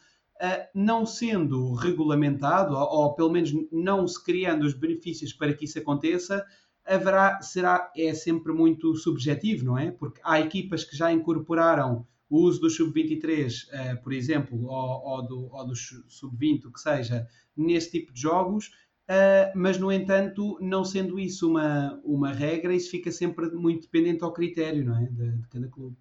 [0.74, 5.78] não sendo regulamentado, ou, ou, pelo menos não se criando os benefícios para que isso
[5.78, 6.44] aconteça,
[6.86, 9.90] haverá, será, é sempre muito subjetivo, não é?
[9.90, 15.04] Porque há equipas que já incorporaram o uso do sub-23, uh, eh, por exemplo, ou,
[15.04, 17.26] ou, do, ou do sub-20, o que seja,
[17.56, 18.68] nesse tipo de jogos,
[19.08, 24.24] uh, mas, no entanto, não sendo isso uma, uma regra, isso fica sempre muito dependente
[24.24, 25.06] ao critério não é?
[25.06, 25.96] de, de cada clube.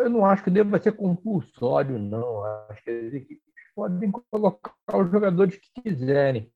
[0.00, 2.42] Eu não acho que deva ser compulsório, não.
[2.70, 3.44] Acho que as equipes
[3.74, 6.50] podem colocar os jogadores que quiserem.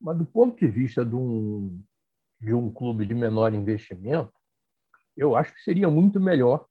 [0.00, 1.82] Mas, do ponto de vista de um,
[2.40, 4.32] de um clube de menor investimento,
[5.14, 6.66] eu acho que seria muito melhor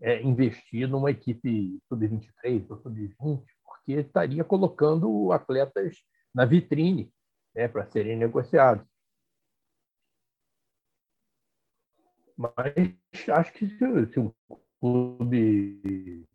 [0.00, 6.02] é, investir numa equipe sub-23 ou sub-20, porque estaria colocando atletas
[6.34, 7.12] na vitrine
[7.54, 8.86] né, para serem negociados.
[12.36, 12.74] Mas
[13.30, 14.30] acho que se, se um
[14.78, 16.26] clube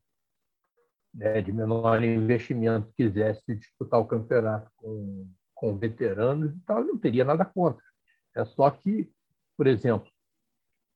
[1.14, 7.46] né, de menor investimento quisesse disputar o campeonato com, com veteranos, então não teria nada
[7.46, 7.84] contra.
[8.36, 9.12] É só que,
[9.56, 10.10] por exemplo,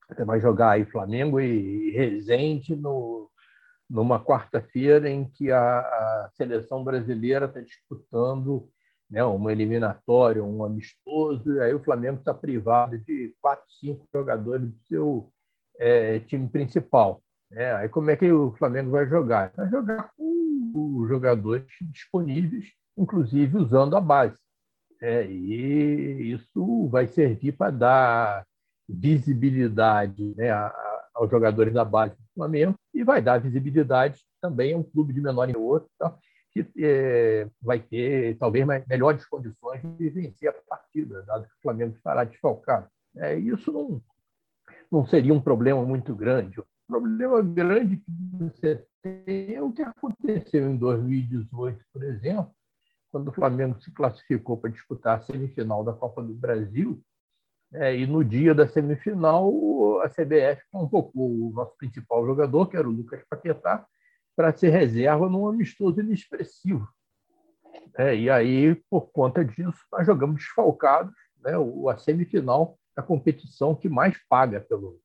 [0.07, 3.29] você vai jogar aí Flamengo e Resende no,
[3.89, 8.69] numa quarta-feira em que a, a seleção brasileira está disputando
[9.09, 14.67] né, uma eliminatória, um amistoso, e aí o Flamengo está privado de quatro, cinco jogadores
[14.67, 15.31] do seu
[15.77, 17.21] é, time principal.
[17.51, 17.73] Né?
[17.75, 19.51] Aí como é que o Flamengo vai jogar?
[19.55, 22.65] Vai jogar com os jogadores disponíveis,
[22.97, 24.39] inclusive usando a base.
[25.01, 28.47] É, e isso vai servir para dar
[28.87, 30.51] visibilidade né,
[31.13, 35.21] aos jogadores da base do Flamengo e vai dar visibilidade também a um clube de
[35.21, 36.17] menor em outro, então,
[36.51, 41.95] que é, vai ter talvez melhores condições de vencer a partida, dado que o Flamengo
[41.95, 42.87] estará desfalcado.
[43.17, 44.01] É, isso não,
[44.91, 46.59] não seria um problema muito grande.
[46.59, 52.51] O problema grande que você tem é o que aconteceu em 2018, por exemplo,
[53.11, 57.01] quando o Flamengo se classificou para disputar a semifinal da Copa do Brasil,
[57.77, 59.51] é, e no dia da semifinal
[60.01, 63.85] a CBF convocou o nosso principal jogador, que era o Lucas Paquetá,
[64.35, 66.87] para ser reserva num amistoso inexpressivo.
[67.97, 71.53] É, e aí, por conta disso, nós jogamos desfalcados né,
[71.89, 74.99] a semifinal da competição que mais paga pelo,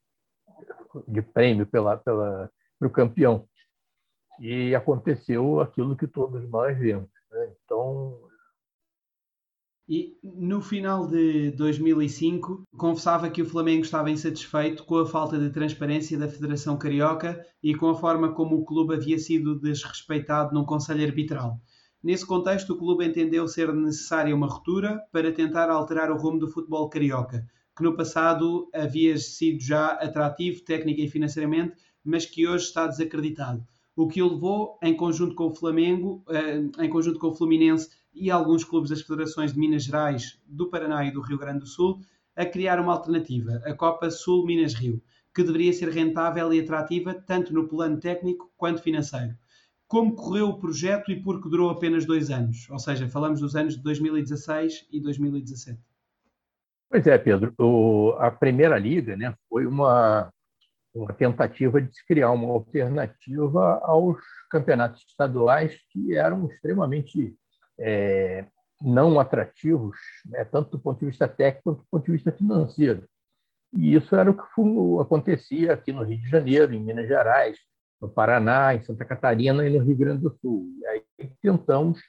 [1.07, 3.47] de prêmio pela, pela, para o campeão.
[4.41, 7.11] E aconteceu aquilo que todos nós vemos.
[7.31, 7.53] Né?
[7.65, 8.30] Então.
[9.93, 15.51] E no final de 2005, confessava que o Flamengo estava insatisfeito com a falta de
[15.51, 20.65] transparência da Federação Carioca e com a forma como o clube havia sido desrespeitado num
[20.65, 21.61] conselho arbitral.
[22.01, 26.47] Nesse contexto, o clube entendeu ser necessária uma ruptura para tentar alterar o rumo do
[26.47, 27.45] futebol carioca,
[27.77, 33.67] que no passado havia sido já atrativo técnica e financeiramente, mas que hoje está desacreditado.
[33.97, 37.89] O que o levou, em conjunto com o Flamengo, eh, em conjunto com o Fluminense
[38.13, 41.67] e alguns clubes das federações de Minas Gerais, do Paraná e do Rio Grande do
[41.67, 42.01] Sul,
[42.37, 45.03] a criar uma alternativa, a Copa Sul Minas Rio,
[45.35, 49.35] que deveria ser rentável e atrativa tanto no plano técnico quanto financeiro.
[49.87, 52.69] Como correu o projeto e por que durou apenas dois anos?
[52.71, 55.79] Ou seja, falamos dos anos de 2016 e 2017.
[56.89, 57.53] Pois é, Pedro.
[57.59, 60.33] O, a Primeira Liga né, foi uma,
[60.95, 64.19] uma tentativa de se criar uma alternativa aos
[64.51, 67.37] campeonatos estaduais que eram extremamente
[67.81, 68.45] é,
[68.81, 69.97] não atrativos,
[70.27, 73.09] né, tanto do ponto de vista técnico quanto do ponto de vista financeiro.
[73.73, 74.43] E isso era o que
[75.01, 77.57] acontecia aqui no Rio de Janeiro, em Minas Gerais,
[78.01, 80.73] no Paraná, em Santa Catarina e no Rio Grande do Sul.
[80.79, 81.03] E aí
[81.41, 82.01] tentamos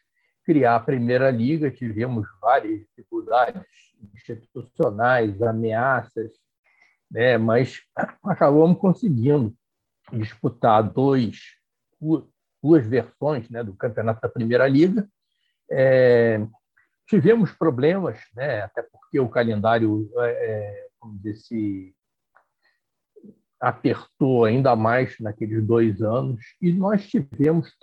[0.43, 3.63] criar a Primeira Liga, tivemos várias dificuldades
[4.15, 6.31] institucionais, ameaças,
[7.09, 7.37] né?
[7.37, 7.81] mas
[8.23, 9.53] acabamos conseguindo
[10.11, 11.39] disputar dois,
[12.61, 15.07] duas versões né, do campeonato da Primeira Liga.
[15.71, 16.45] É,
[17.07, 21.95] tivemos problemas, né, até porque o calendário é, vamos dizer, se
[23.59, 27.75] apertou ainda mais naqueles dois anos, e nós tivemos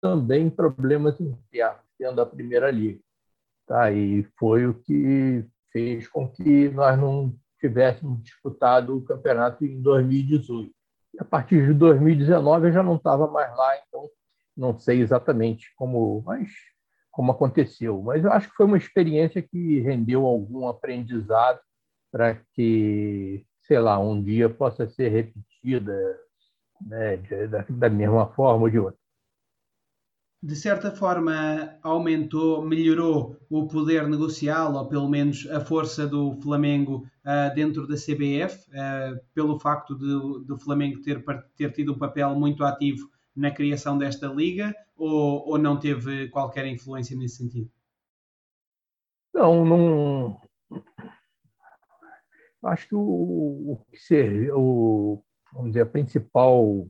[0.00, 3.00] também problemas internos dentro da Primeira Liga.
[3.66, 3.90] Tá?
[3.90, 10.72] E foi o que fez com que nós não tivéssemos disputado o campeonato em 2018.
[11.14, 14.08] E a partir de 2019 eu já não estava mais lá, então
[14.56, 16.50] não sei exatamente como, mas
[17.16, 18.02] como aconteceu.
[18.02, 21.58] Mas eu acho que foi uma experiência que rendeu algum aprendizado
[22.12, 26.20] para que, sei lá, um dia possa ser repetida
[26.86, 27.16] né,
[27.48, 29.00] da, da mesma forma ou de outra
[30.42, 37.04] de certa forma aumentou, melhorou o poder negocial, ou pelo menos a força do Flamengo
[37.24, 41.24] uh, dentro da CBF, uh, ah, pelo facto de, do Flamengo ter,
[41.56, 46.66] ter tido um papel muito ativo na criação desta liga, ou, ou não teve qualquer
[46.66, 47.70] influência nesse sentido?
[49.34, 50.40] Não, não.
[52.64, 55.22] Acho que o, que ser, o,
[55.52, 56.88] vamos dizer, a principal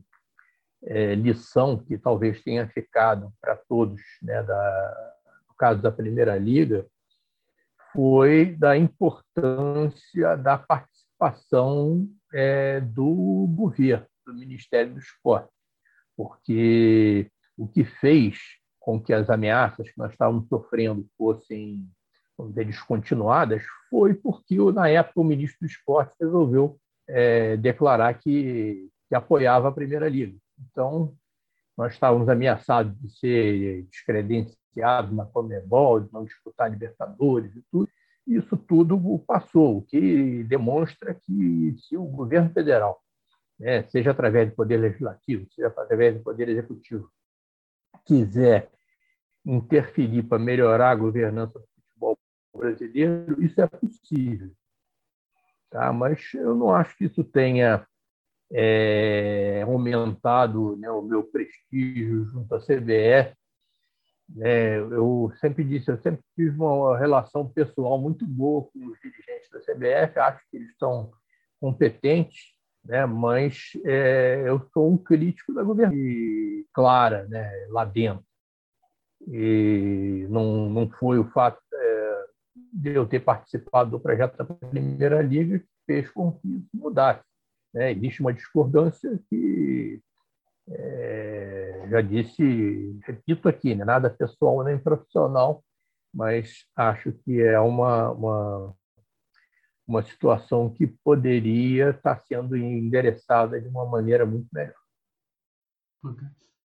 [0.83, 5.13] é, lição que talvez tenha ficado para todos, né, da,
[5.49, 6.87] no caso da Primeira Liga,
[7.91, 15.49] foi da importância da participação é, do governo, do Ministério do Esporte,
[16.17, 18.39] porque o que fez
[18.79, 21.87] com que as ameaças que nós estávamos sofrendo fossem
[22.49, 26.77] dizer, descontinuadas foi porque, na época, o ministro do Esporte resolveu
[27.07, 30.37] é, declarar que, que apoiava a Primeira Liga.
[30.71, 31.15] Então,
[31.77, 37.89] nós estávamos ameaçados de ser descredenciados na Comebol, de não disputar Libertadores e tudo.
[38.25, 43.01] Isso tudo passou, o que demonstra que se o governo federal,
[43.59, 47.11] né, seja através do Poder Legislativo, seja através do Poder Executivo,
[48.05, 48.69] quiser
[49.45, 52.17] interferir para melhorar a governança do futebol
[52.55, 54.51] brasileiro, isso é possível.
[55.69, 55.91] Tá?
[55.91, 57.85] Mas eu não acho que isso tenha
[58.51, 63.35] é, aumentado né, o meu prestígio junto à CBF.
[64.41, 69.49] É, eu sempre disse, eu sempre tive uma relação pessoal muito boa com os dirigentes
[69.49, 71.11] da CBF, acho que eles são
[71.61, 72.56] competentes,
[72.87, 75.97] né, mas é, eu sou um crítico da governança
[76.73, 78.25] clara né, lá dentro.
[79.27, 82.25] E não, não foi o fato é,
[82.73, 87.23] de eu ter participado do projeto da Primeira Liga fez com que isso mudasse.
[87.73, 87.91] Né?
[87.91, 90.01] Existe uma discordância que,
[90.69, 93.83] é, já disse, repito aqui, né?
[93.83, 95.63] nada pessoal nem profissional,
[96.13, 98.75] mas acho que é uma, uma,
[99.87, 104.75] uma situação que poderia estar sendo endereçada de uma maneira muito melhor.
[106.03, 106.27] Okay.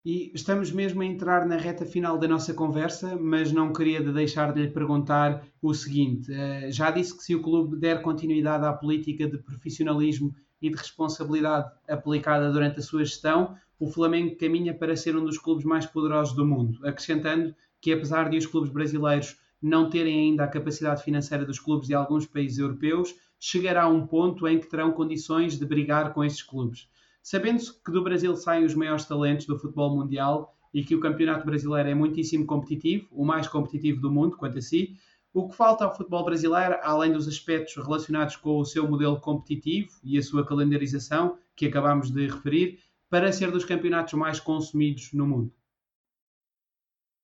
[0.05, 4.53] E estamos mesmo a entrar na reta final da nossa conversa, mas não queria deixar
[4.53, 8.73] de lhe perguntar o seguinte: eh, já disse que se o clube der continuidade à
[8.73, 14.97] política de profissionalismo e de responsabilidade aplicada durante a sua gestão, o Flamengo caminha para
[14.97, 19.37] ser um dos clubes mais poderosos do mundo, acrescentando que apesar de os clubes brasileiros
[19.63, 24.07] não terem ainda a capacidade financeira dos clubes de alguns países europeus, chegará a um
[24.07, 26.89] ponto em que terão condições de brigar com esses clubes.
[27.23, 31.47] Sabendo-se que do Brasil saem os maiores talentos do futebol mundial e que o campeonato
[31.47, 34.97] brasileiro é muitíssimo competitivo, o mais competitivo do mundo, quanto a si,
[35.33, 39.91] o que falta ao futebol brasileiro, além dos aspectos relacionados com o seu modelo competitivo
[40.03, 45.27] e a sua calendarização, que acabamos de referir, para ser dos campeonatos mais consumidos no
[45.27, 45.53] mundo?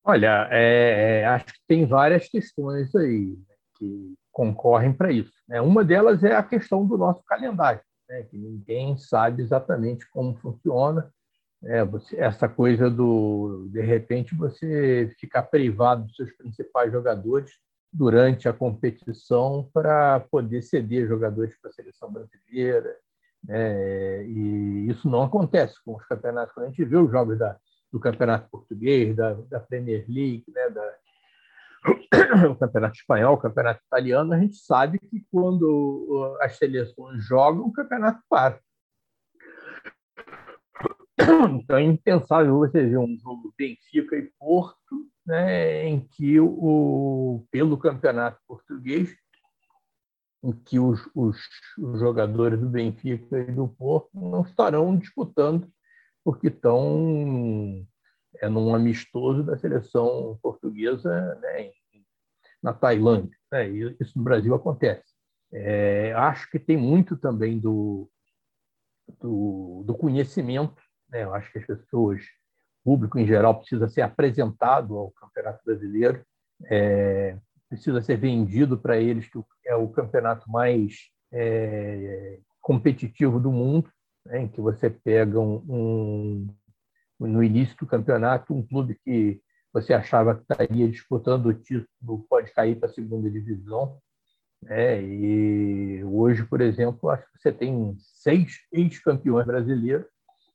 [0.03, 3.37] Olha, é, é acho que tem várias questões aí
[3.77, 5.33] que concorrem para isso.
[5.47, 5.61] Né?
[5.61, 11.09] Uma delas é a questão do nosso calendário né, que ninguém sabe exatamente como funciona.
[11.63, 17.51] É, você, essa coisa do, de repente, você ficar privado dos seus principais jogadores
[17.91, 22.95] durante a competição para poder ceder jogadores para a seleção brasileira.
[23.43, 24.25] Né?
[24.25, 26.53] E isso não acontece com os campeonatos.
[26.53, 27.57] Quando a gente vê os jogos da,
[27.91, 30.69] do Campeonato Português, da, da Premier League, né?
[30.69, 30.95] da,
[32.49, 37.73] o campeonato espanhol, o campeonato italiano, a gente sabe que quando as seleções jogam, o
[37.73, 38.59] campeonato para.
[41.51, 47.77] Então é impensável você ver um jogo Benfica e Porto, né, em que o pelo
[47.77, 49.13] campeonato português,
[50.41, 51.37] em que os, os,
[51.77, 55.69] os jogadores do Benfica e do Porto não estarão disputando
[56.23, 57.85] porque estão
[58.37, 61.71] é num amistoso da seleção portuguesa né,
[62.61, 63.35] na Tailândia.
[63.51, 63.67] Né,
[63.99, 65.03] isso no Brasil acontece.
[65.51, 68.09] É, acho que tem muito também do,
[69.19, 70.81] do, do conhecimento.
[71.09, 72.21] Né, eu acho que as pessoas,
[72.83, 76.23] o público em geral, precisa ser apresentado ao Campeonato Brasileiro,
[76.65, 77.37] é,
[77.67, 83.91] precisa ser vendido para eles que é o campeonato mais é, competitivo do mundo,
[84.29, 86.47] né, em que você pega um, um
[87.19, 89.41] no início do campeonato, um clube que
[89.73, 93.99] você achava que estaria disputando o título pode cair para a segunda divisão.
[94.61, 95.03] Né?
[95.03, 100.07] E hoje, por exemplo, acho que você tem seis ex-campeões brasileiros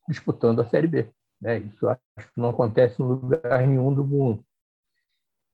[0.09, 1.11] disputando a Série B.
[1.41, 1.59] Né?
[1.59, 4.45] Isso acho que não acontece em lugar nenhum do mundo.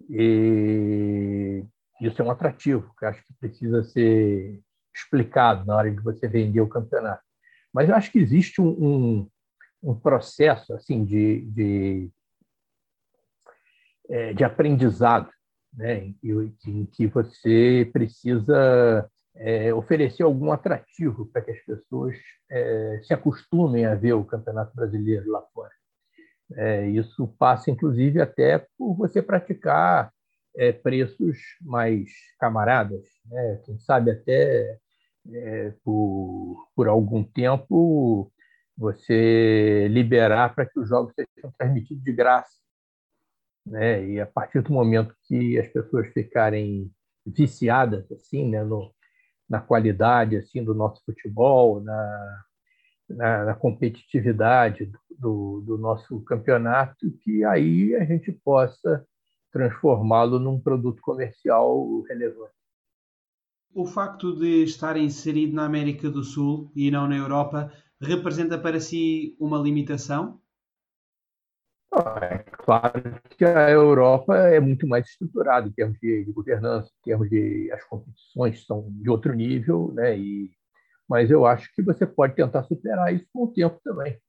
[0.09, 1.64] E
[2.01, 4.60] isso é um atrativo que acho que precisa ser
[4.94, 7.22] explicado na hora de você vender o campeonato.
[7.72, 9.30] Mas eu acho que existe um, um
[9.82, 12.10] um processo assim de, de,
[14.09, 15.30] é, de aprendizado,
[15.72, 22.16] né, em, em, que você precisa é, oferecer algum atrativo para que as pessoas
[22.51, 25.72] é, se acostumem a ver o Campeonato Brasileiro lá fora.
[26.52, 30.12] É, isso passa, inclusive, até por você praticar
[30.56, 32.10] é, preços mais
[32.40, 33.62] camaradas, né?
[33.64, 34.78] quem sabe até
[35.35, 38.32] é, por, por algum tempo
[38.77, 42.59] você liberar para que os jogos sejam transmitidos de graça.
[43.66, 44.07] Né?
[44.09, 46.90] E a partir do momento que as pessoas ficarem
[47.27, 48.93] viciadas assim, né, no,
[49.48, 52.44] na qualidade assim do nosso futebol, na,
[53.09, 59.05] na, na competitividade do, do, nosso campeonato, que aí a gente possa
[59.52, 62.60] transformá-lo num produto comercial relevante.
[63.72, 68.80] O facto de estar inserido na América do Sul e não na Europa representa para
[68.80, 70.40] si uma limitação?
[72.22, 77.28] É claro que a Europa é muito mais estruturada em termos de, governança, em termos
[77.28, 80.16] de as competições são de outro nível, né?
[80.18, 80.51] E,
[81.09, 84.20] mas eu acho que você pode tentar superar isso com o tempo também.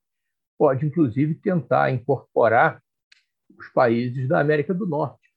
[0.58, 2.82] Pode, inclusive, tentar incorporar
[3.56, 5.28] os países da América do Norte,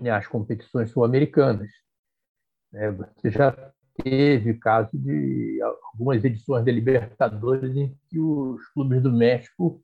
[0.00, 0.10] né?
[0.10, 1.70] as competições sul-americanas.
[2.72, 2.90] Né?
[2.90, 3.72] Você já
[4.02, 9.82] teve caso de algumas edições da Libertadores em que os clubes do México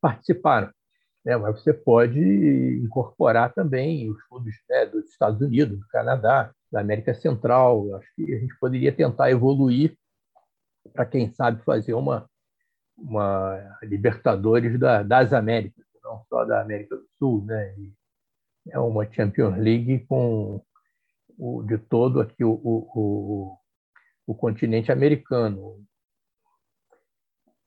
[0.00, 0.70] participaram.
[1.24, 1.36] Né?
[1.36, 2.20] Mas você pode
[2.84, 7.96] incorporar também os clubes né, dos Estados Unidos, do Canadá, da América Central.
[7.96, 9.96] Acho que a gente poderia tentar evoluir
[10.92, 12.28] para, quem sabe, fazer uma,
[12.96, 17.44] uma Libertadores da, das Américas, não só da América do Sul.
[17.44, 17.74] Né?
[17.76, 17.92] E
[18.70, 20.62] é uma Champions League com
[21.38, 23.56] o, de todo aqui o, o,
[24.26, 25.84] o continente americano.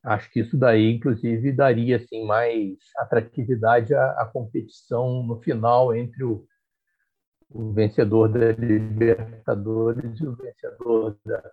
[0.03, 6.23] Acho que isso daí, inclusive, daria assim, mais atratividade à, à competição no final entre
[6.23, 6.45] o,
[7.49, 11.51] o vencedor da Libertadores e o vencedor da,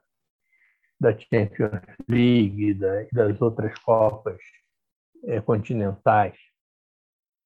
[1.00, 4.40] da Champions League da, e das outras Copas
[5.24, 6.36] é, continentais.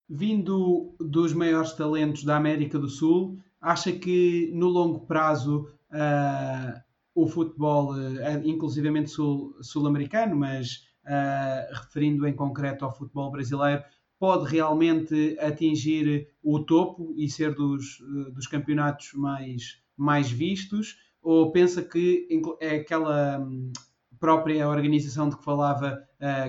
[0.09, 6.81] Vindo dos maiores talentos da América do Sul, acha que no longo prazo uh,
[7.15, 13.83] o futebol, uh, inclusivamente sul-americano, sul mas uh, referindo em concreto ao futebol brasileiro,
[14.19, 17.99] pode realmente atingir o topo e ser dos,
[18.35, 20.97] dos campeonatos mais, mais vistos?
[21.23, 22.29] Ou pensa que
[22.61, 23.73] é aquela hum,
[24.19, 26.03] própria organização de que falava,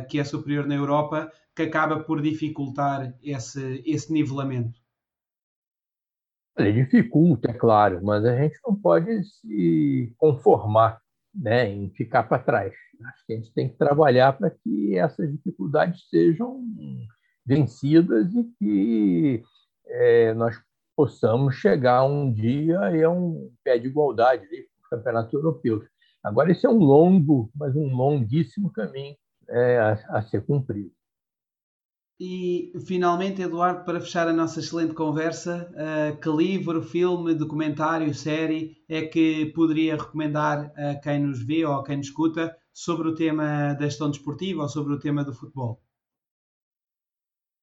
[0.09, 4.80] que é superior na Europa, que acaba por dificultar esse, esse nivelamento?
[6.57, 10.99] Ele dificulta, é claro, mas a gente não pode se conformar
[11.33, 12.73] né, em ficar para trás.
[13.05, 16.61] Acho que a gente tem que trabalhar para que essas dificuldades sejam
[17.45, 19.43] vencidas e que
[19.87, 20.55] é, nós
[20.95, 25.85] possamos chegar um dia a um pé de igualdade com os campeonatos europeus.
[26.23, 29.15] Agora, esse é um longo, mas um longuíssimo caminho
[29.49, 30.91] é, a, a ser cumprido.
[32.23, 38.77] E, finalmente, Eduardo, para fechar a nossa excelente conversa, uh, que livro, filme, documentário, série
[38.87, 43.15] é que poderia recomendar a quem nos vê ou a quem nos escuta sobre o
[43.15, 45.81] tema da gestão desportiva ou sobre o tema do futebol?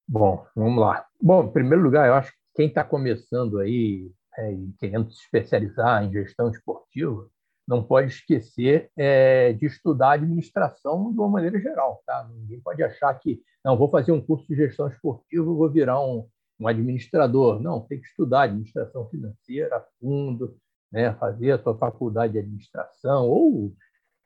[0.08, 1.06] Bom, vamos lá.
[1.22, 5.20] Bom, em primeiro lugar, eu acho que quem está começando aí é, e querendo se
[5.22, 7.30] especializar em gestão esportiva,
[7.68, 12.02] não pode esquecer é, de estudar administração de uma maneira geral.
[12.06, 12.26] Tá?
[12.32, 16.26] Ninguém pode achar que, não, vou fazer um curso de gestão esportiva, vou virar um,
[16.58, 17.60] um administrador.
[17.60, 20.56] Não, tem que estudar administração financeira a fundo,
[20.90, 21.12] né?
[21.16, 23.74] fazer a sua faculdade de administração ou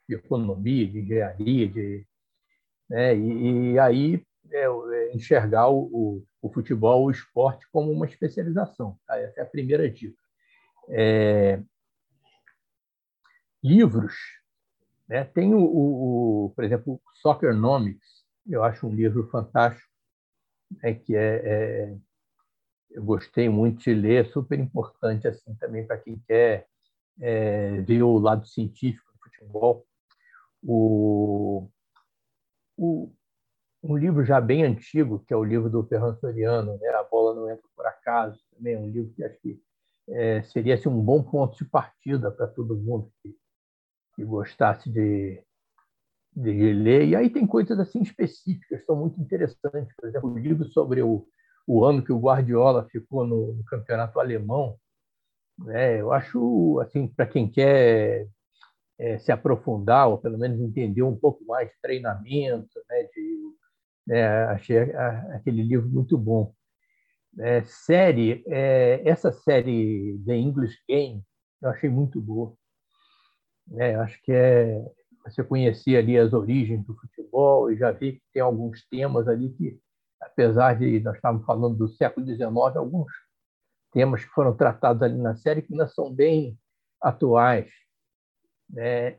[0.09, 2.06] de economia, de engenharia, de,
[2.89, 3.16] né?
[3.16, 8.97] e, e aí é, é enxergar o, o, o, futebol, o esporte, como uma especialização.
[9.05, 9.19] Tá?
[9.19, 10.16] Essa é a primeira dica.
[10.89, 11.60] É,
[13.63, 14.15] livros.
[15.09, 15.25] Né?
[15.25, 19.89] Tem, o, o, por exemplo, Soccernomics, eu acho um livro fantástico,
[20.83, 20.95] né?
[20.95, 21.97] que é, é,
[22.91, 26.67] eu gostei muito de ler, super importante assim também para quem quer
[27.21, 29.87] é, ver o lado científico do futebol.
[30.63, 31.69] O,
[32.77, 33.13] o,
[33.83, 36.89] um livro já bem antigo, que é o livro do Ferran Soriano, né?
[36.91, 39.61] A Bola Não Entra Por Acaso, também é um livro que acho que
[40.09, 43.37] é, seria assim, um bom ponto de partida para todo mundo que
[44.15, 45.43] que gostasse de,
[46.35, 47.09] de ler.
[47.09, 49.95] E aí tem coisas assim específicas, são muito interessantes.
[49.97, 51.27] Por exemplo, o livro sobre o,
[51.67, 54.77] o ano que o Guardiola ficou no, no campeonato alemão.
[55.59, 56.01] Né?
[56.01, 58.27] Eu acho, assim, para quem quer
[58.99, 63.03] é, se aprofundar, ou pelo menos entender um pouco mais de treinamento, né?
[63.15, 63.39] de,
[64.07, 64.45] né?
[64.45, 64.79] achei
[65.35, 66.55] aquele livro muito bom.
[67.39, 71.23] É, série, é, essa série The English Game,
[71.63, 72.55] eu achei muito boa.
[73.67, 73.95] Né?
[73.97, 74.85] Acho que é
[75.25, 79.51] você conhecia ali as origens do futebol e já vi que tem alguns temas ali
[79.51, 79.79] que,
[80.21, 82.43] apesar de nós estávamos falando do século XIX,
[82.77, 83.11] alguns
[83.93, 86.59] temas que foram tratados ali na série que ainda são bem
[87.01, 87.71] atuais.
[88.69, 89.19] Né?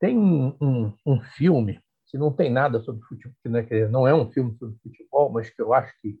[0.00, 3.66] Tem um, um, filme que não tem nada sobre futebol, né?
[3.90, 6.18] não é um filme sobre futebol, mas que eu acho que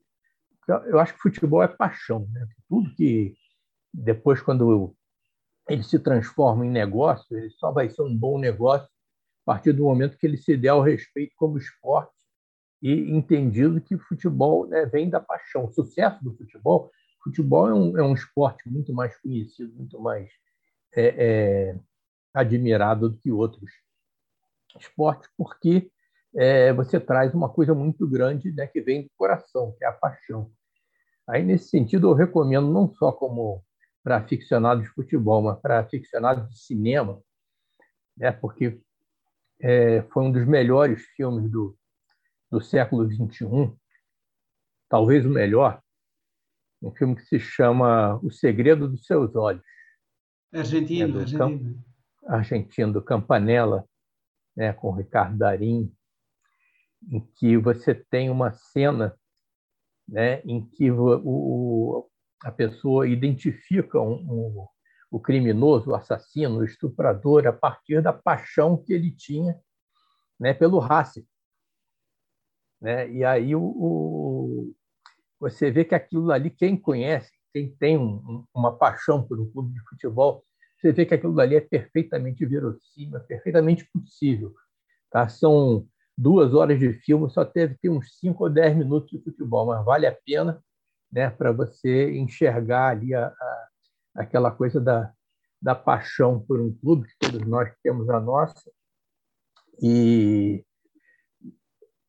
[0.68, 2.46] eu acho que futebol é paixão, né?
[2.68, 3.34] Tudo que
[3.92, 4.94] depois quando
[5.68, 9.84] ele se transforma em negócio, ele só vai ser um bom negócio a partir do
[9.84, 12.12] momento que ele se der ao respeito como esporte
[12.80, 15.64] e entendido que futebol né, vem da paixão.
[15.64, 16.90] O sucesso do futebol,
[17.22, 20.30] futebol é um, é um esporte muito mais conhecido, muito mais
[20.94, 21.78] é, é,
[22.32, 23.70] admirado do que outros
[24.78, 25.90] esportes, porque
[26.34, 29.92] é, você traz uma coisa muito grande né, que vem do coração, que é a
[29.92, 30.50] paixão.
[31.26, 33.62] Aí, nesse sentido, eu recomendo não só como
[34.02, 37.22] para aficionados de futebol, mas para aficionados de cinema,
[38.16, 38.32] né?
[38.32, 38.80] porque
[39.60, 41.76] é, foi um dos melhores filmes do,
[42.50, 43.72] do século XXI,
[44.88, 45.82] talvez o melhor,
[46.80, 49.64] um filme que se chama O Segredo dos Seus Olhos.
[50.52, 51.84] Argentino, é argentino.
[52.26, 53.84] argentino, do Campanella,
[54.56, 55.92] né, com Ricardo Darim,
[57.10, 59.14] em que você tem uma cena
[60.08, 62.08] né, em que o,
[62.42, 64.66] a pessoa identifica um, um,
[65.10, 69.58] o criminoso, o assassino, o estuprador, a partir da paixão que ele tinha
[70.38, 71.26] né, pelo Racing.
[72.80, 73.10] Né?
[73.10, 74.74] E aí o, o,
[75.40, 79.72] você vê que aquilo ali, quem conhece, quem tem um, uma paixão por um clube
[79.72, 80.44] de futebol,
[80.78, 84.54] você vê que aquilo dali é perfeitamente verossímil, é perfeitamente possível.
[85.10, 85.28] Tá?
[85.28, 89.66] São duas horas de filme, só teve ter uns cinco ou dez minutos de futebol,
[89.66, 90.62] mas vale a pena
[91.10, 93.68] né, para você enxergar ali a, a,
[94.16, 95.12] aquela coisa da,
[95.60, 98.70] da paixão por um clube, que todos nós temos a nossa.
[99.80, 100.64] E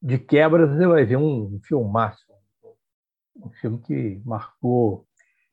[0.02, 2.26] de quebra você vai ver um filmaço,
[3.36, 5.08] um filme que marcou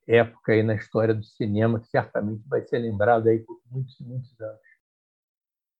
[0.06, 4.04] época aí na história do cinema, que certamente vai ser lembrado aí por muitos e
[4.04, 4.60] muitos anos.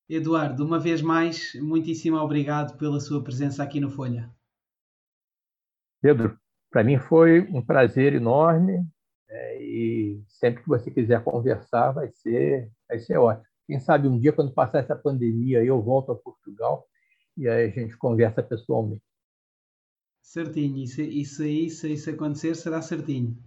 [0.09, 4.33] Eduardo, uma vez mais, muitíssimo obrigado pela sua presença aqui no Folha.
[6.01, 6.39] Pedro,
[6.69, 8.85] para mim foi um prazer enorme
[9.29, 13.45] é, e sempre que você quiser conversar vai ser, vai ser ótimo.
[13.65, 16.85] Quem sabe um dia, quando passar essa pandemia, eu volto a Portugal
[17.35, 19.01] e aí a gente conversa pessoalmente.
[20.21, 23.37] Certinho, isso, isso aí, se isso acontecer, será certinho.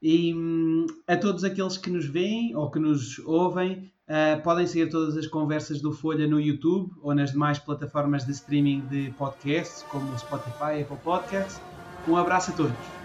[0.00, 4.90] E hum, a todos aqueles que nos veem ou que nos ouvem, uh, podem seguir
[4.90, 9.82] todas as conversas do Folha no YouTube ou nas demais plataformas de streaming de podcasts,
[9.84, 11.67] como Spotify e Apple Podcasts.
[12.08, 12.97] Um abraço a todos.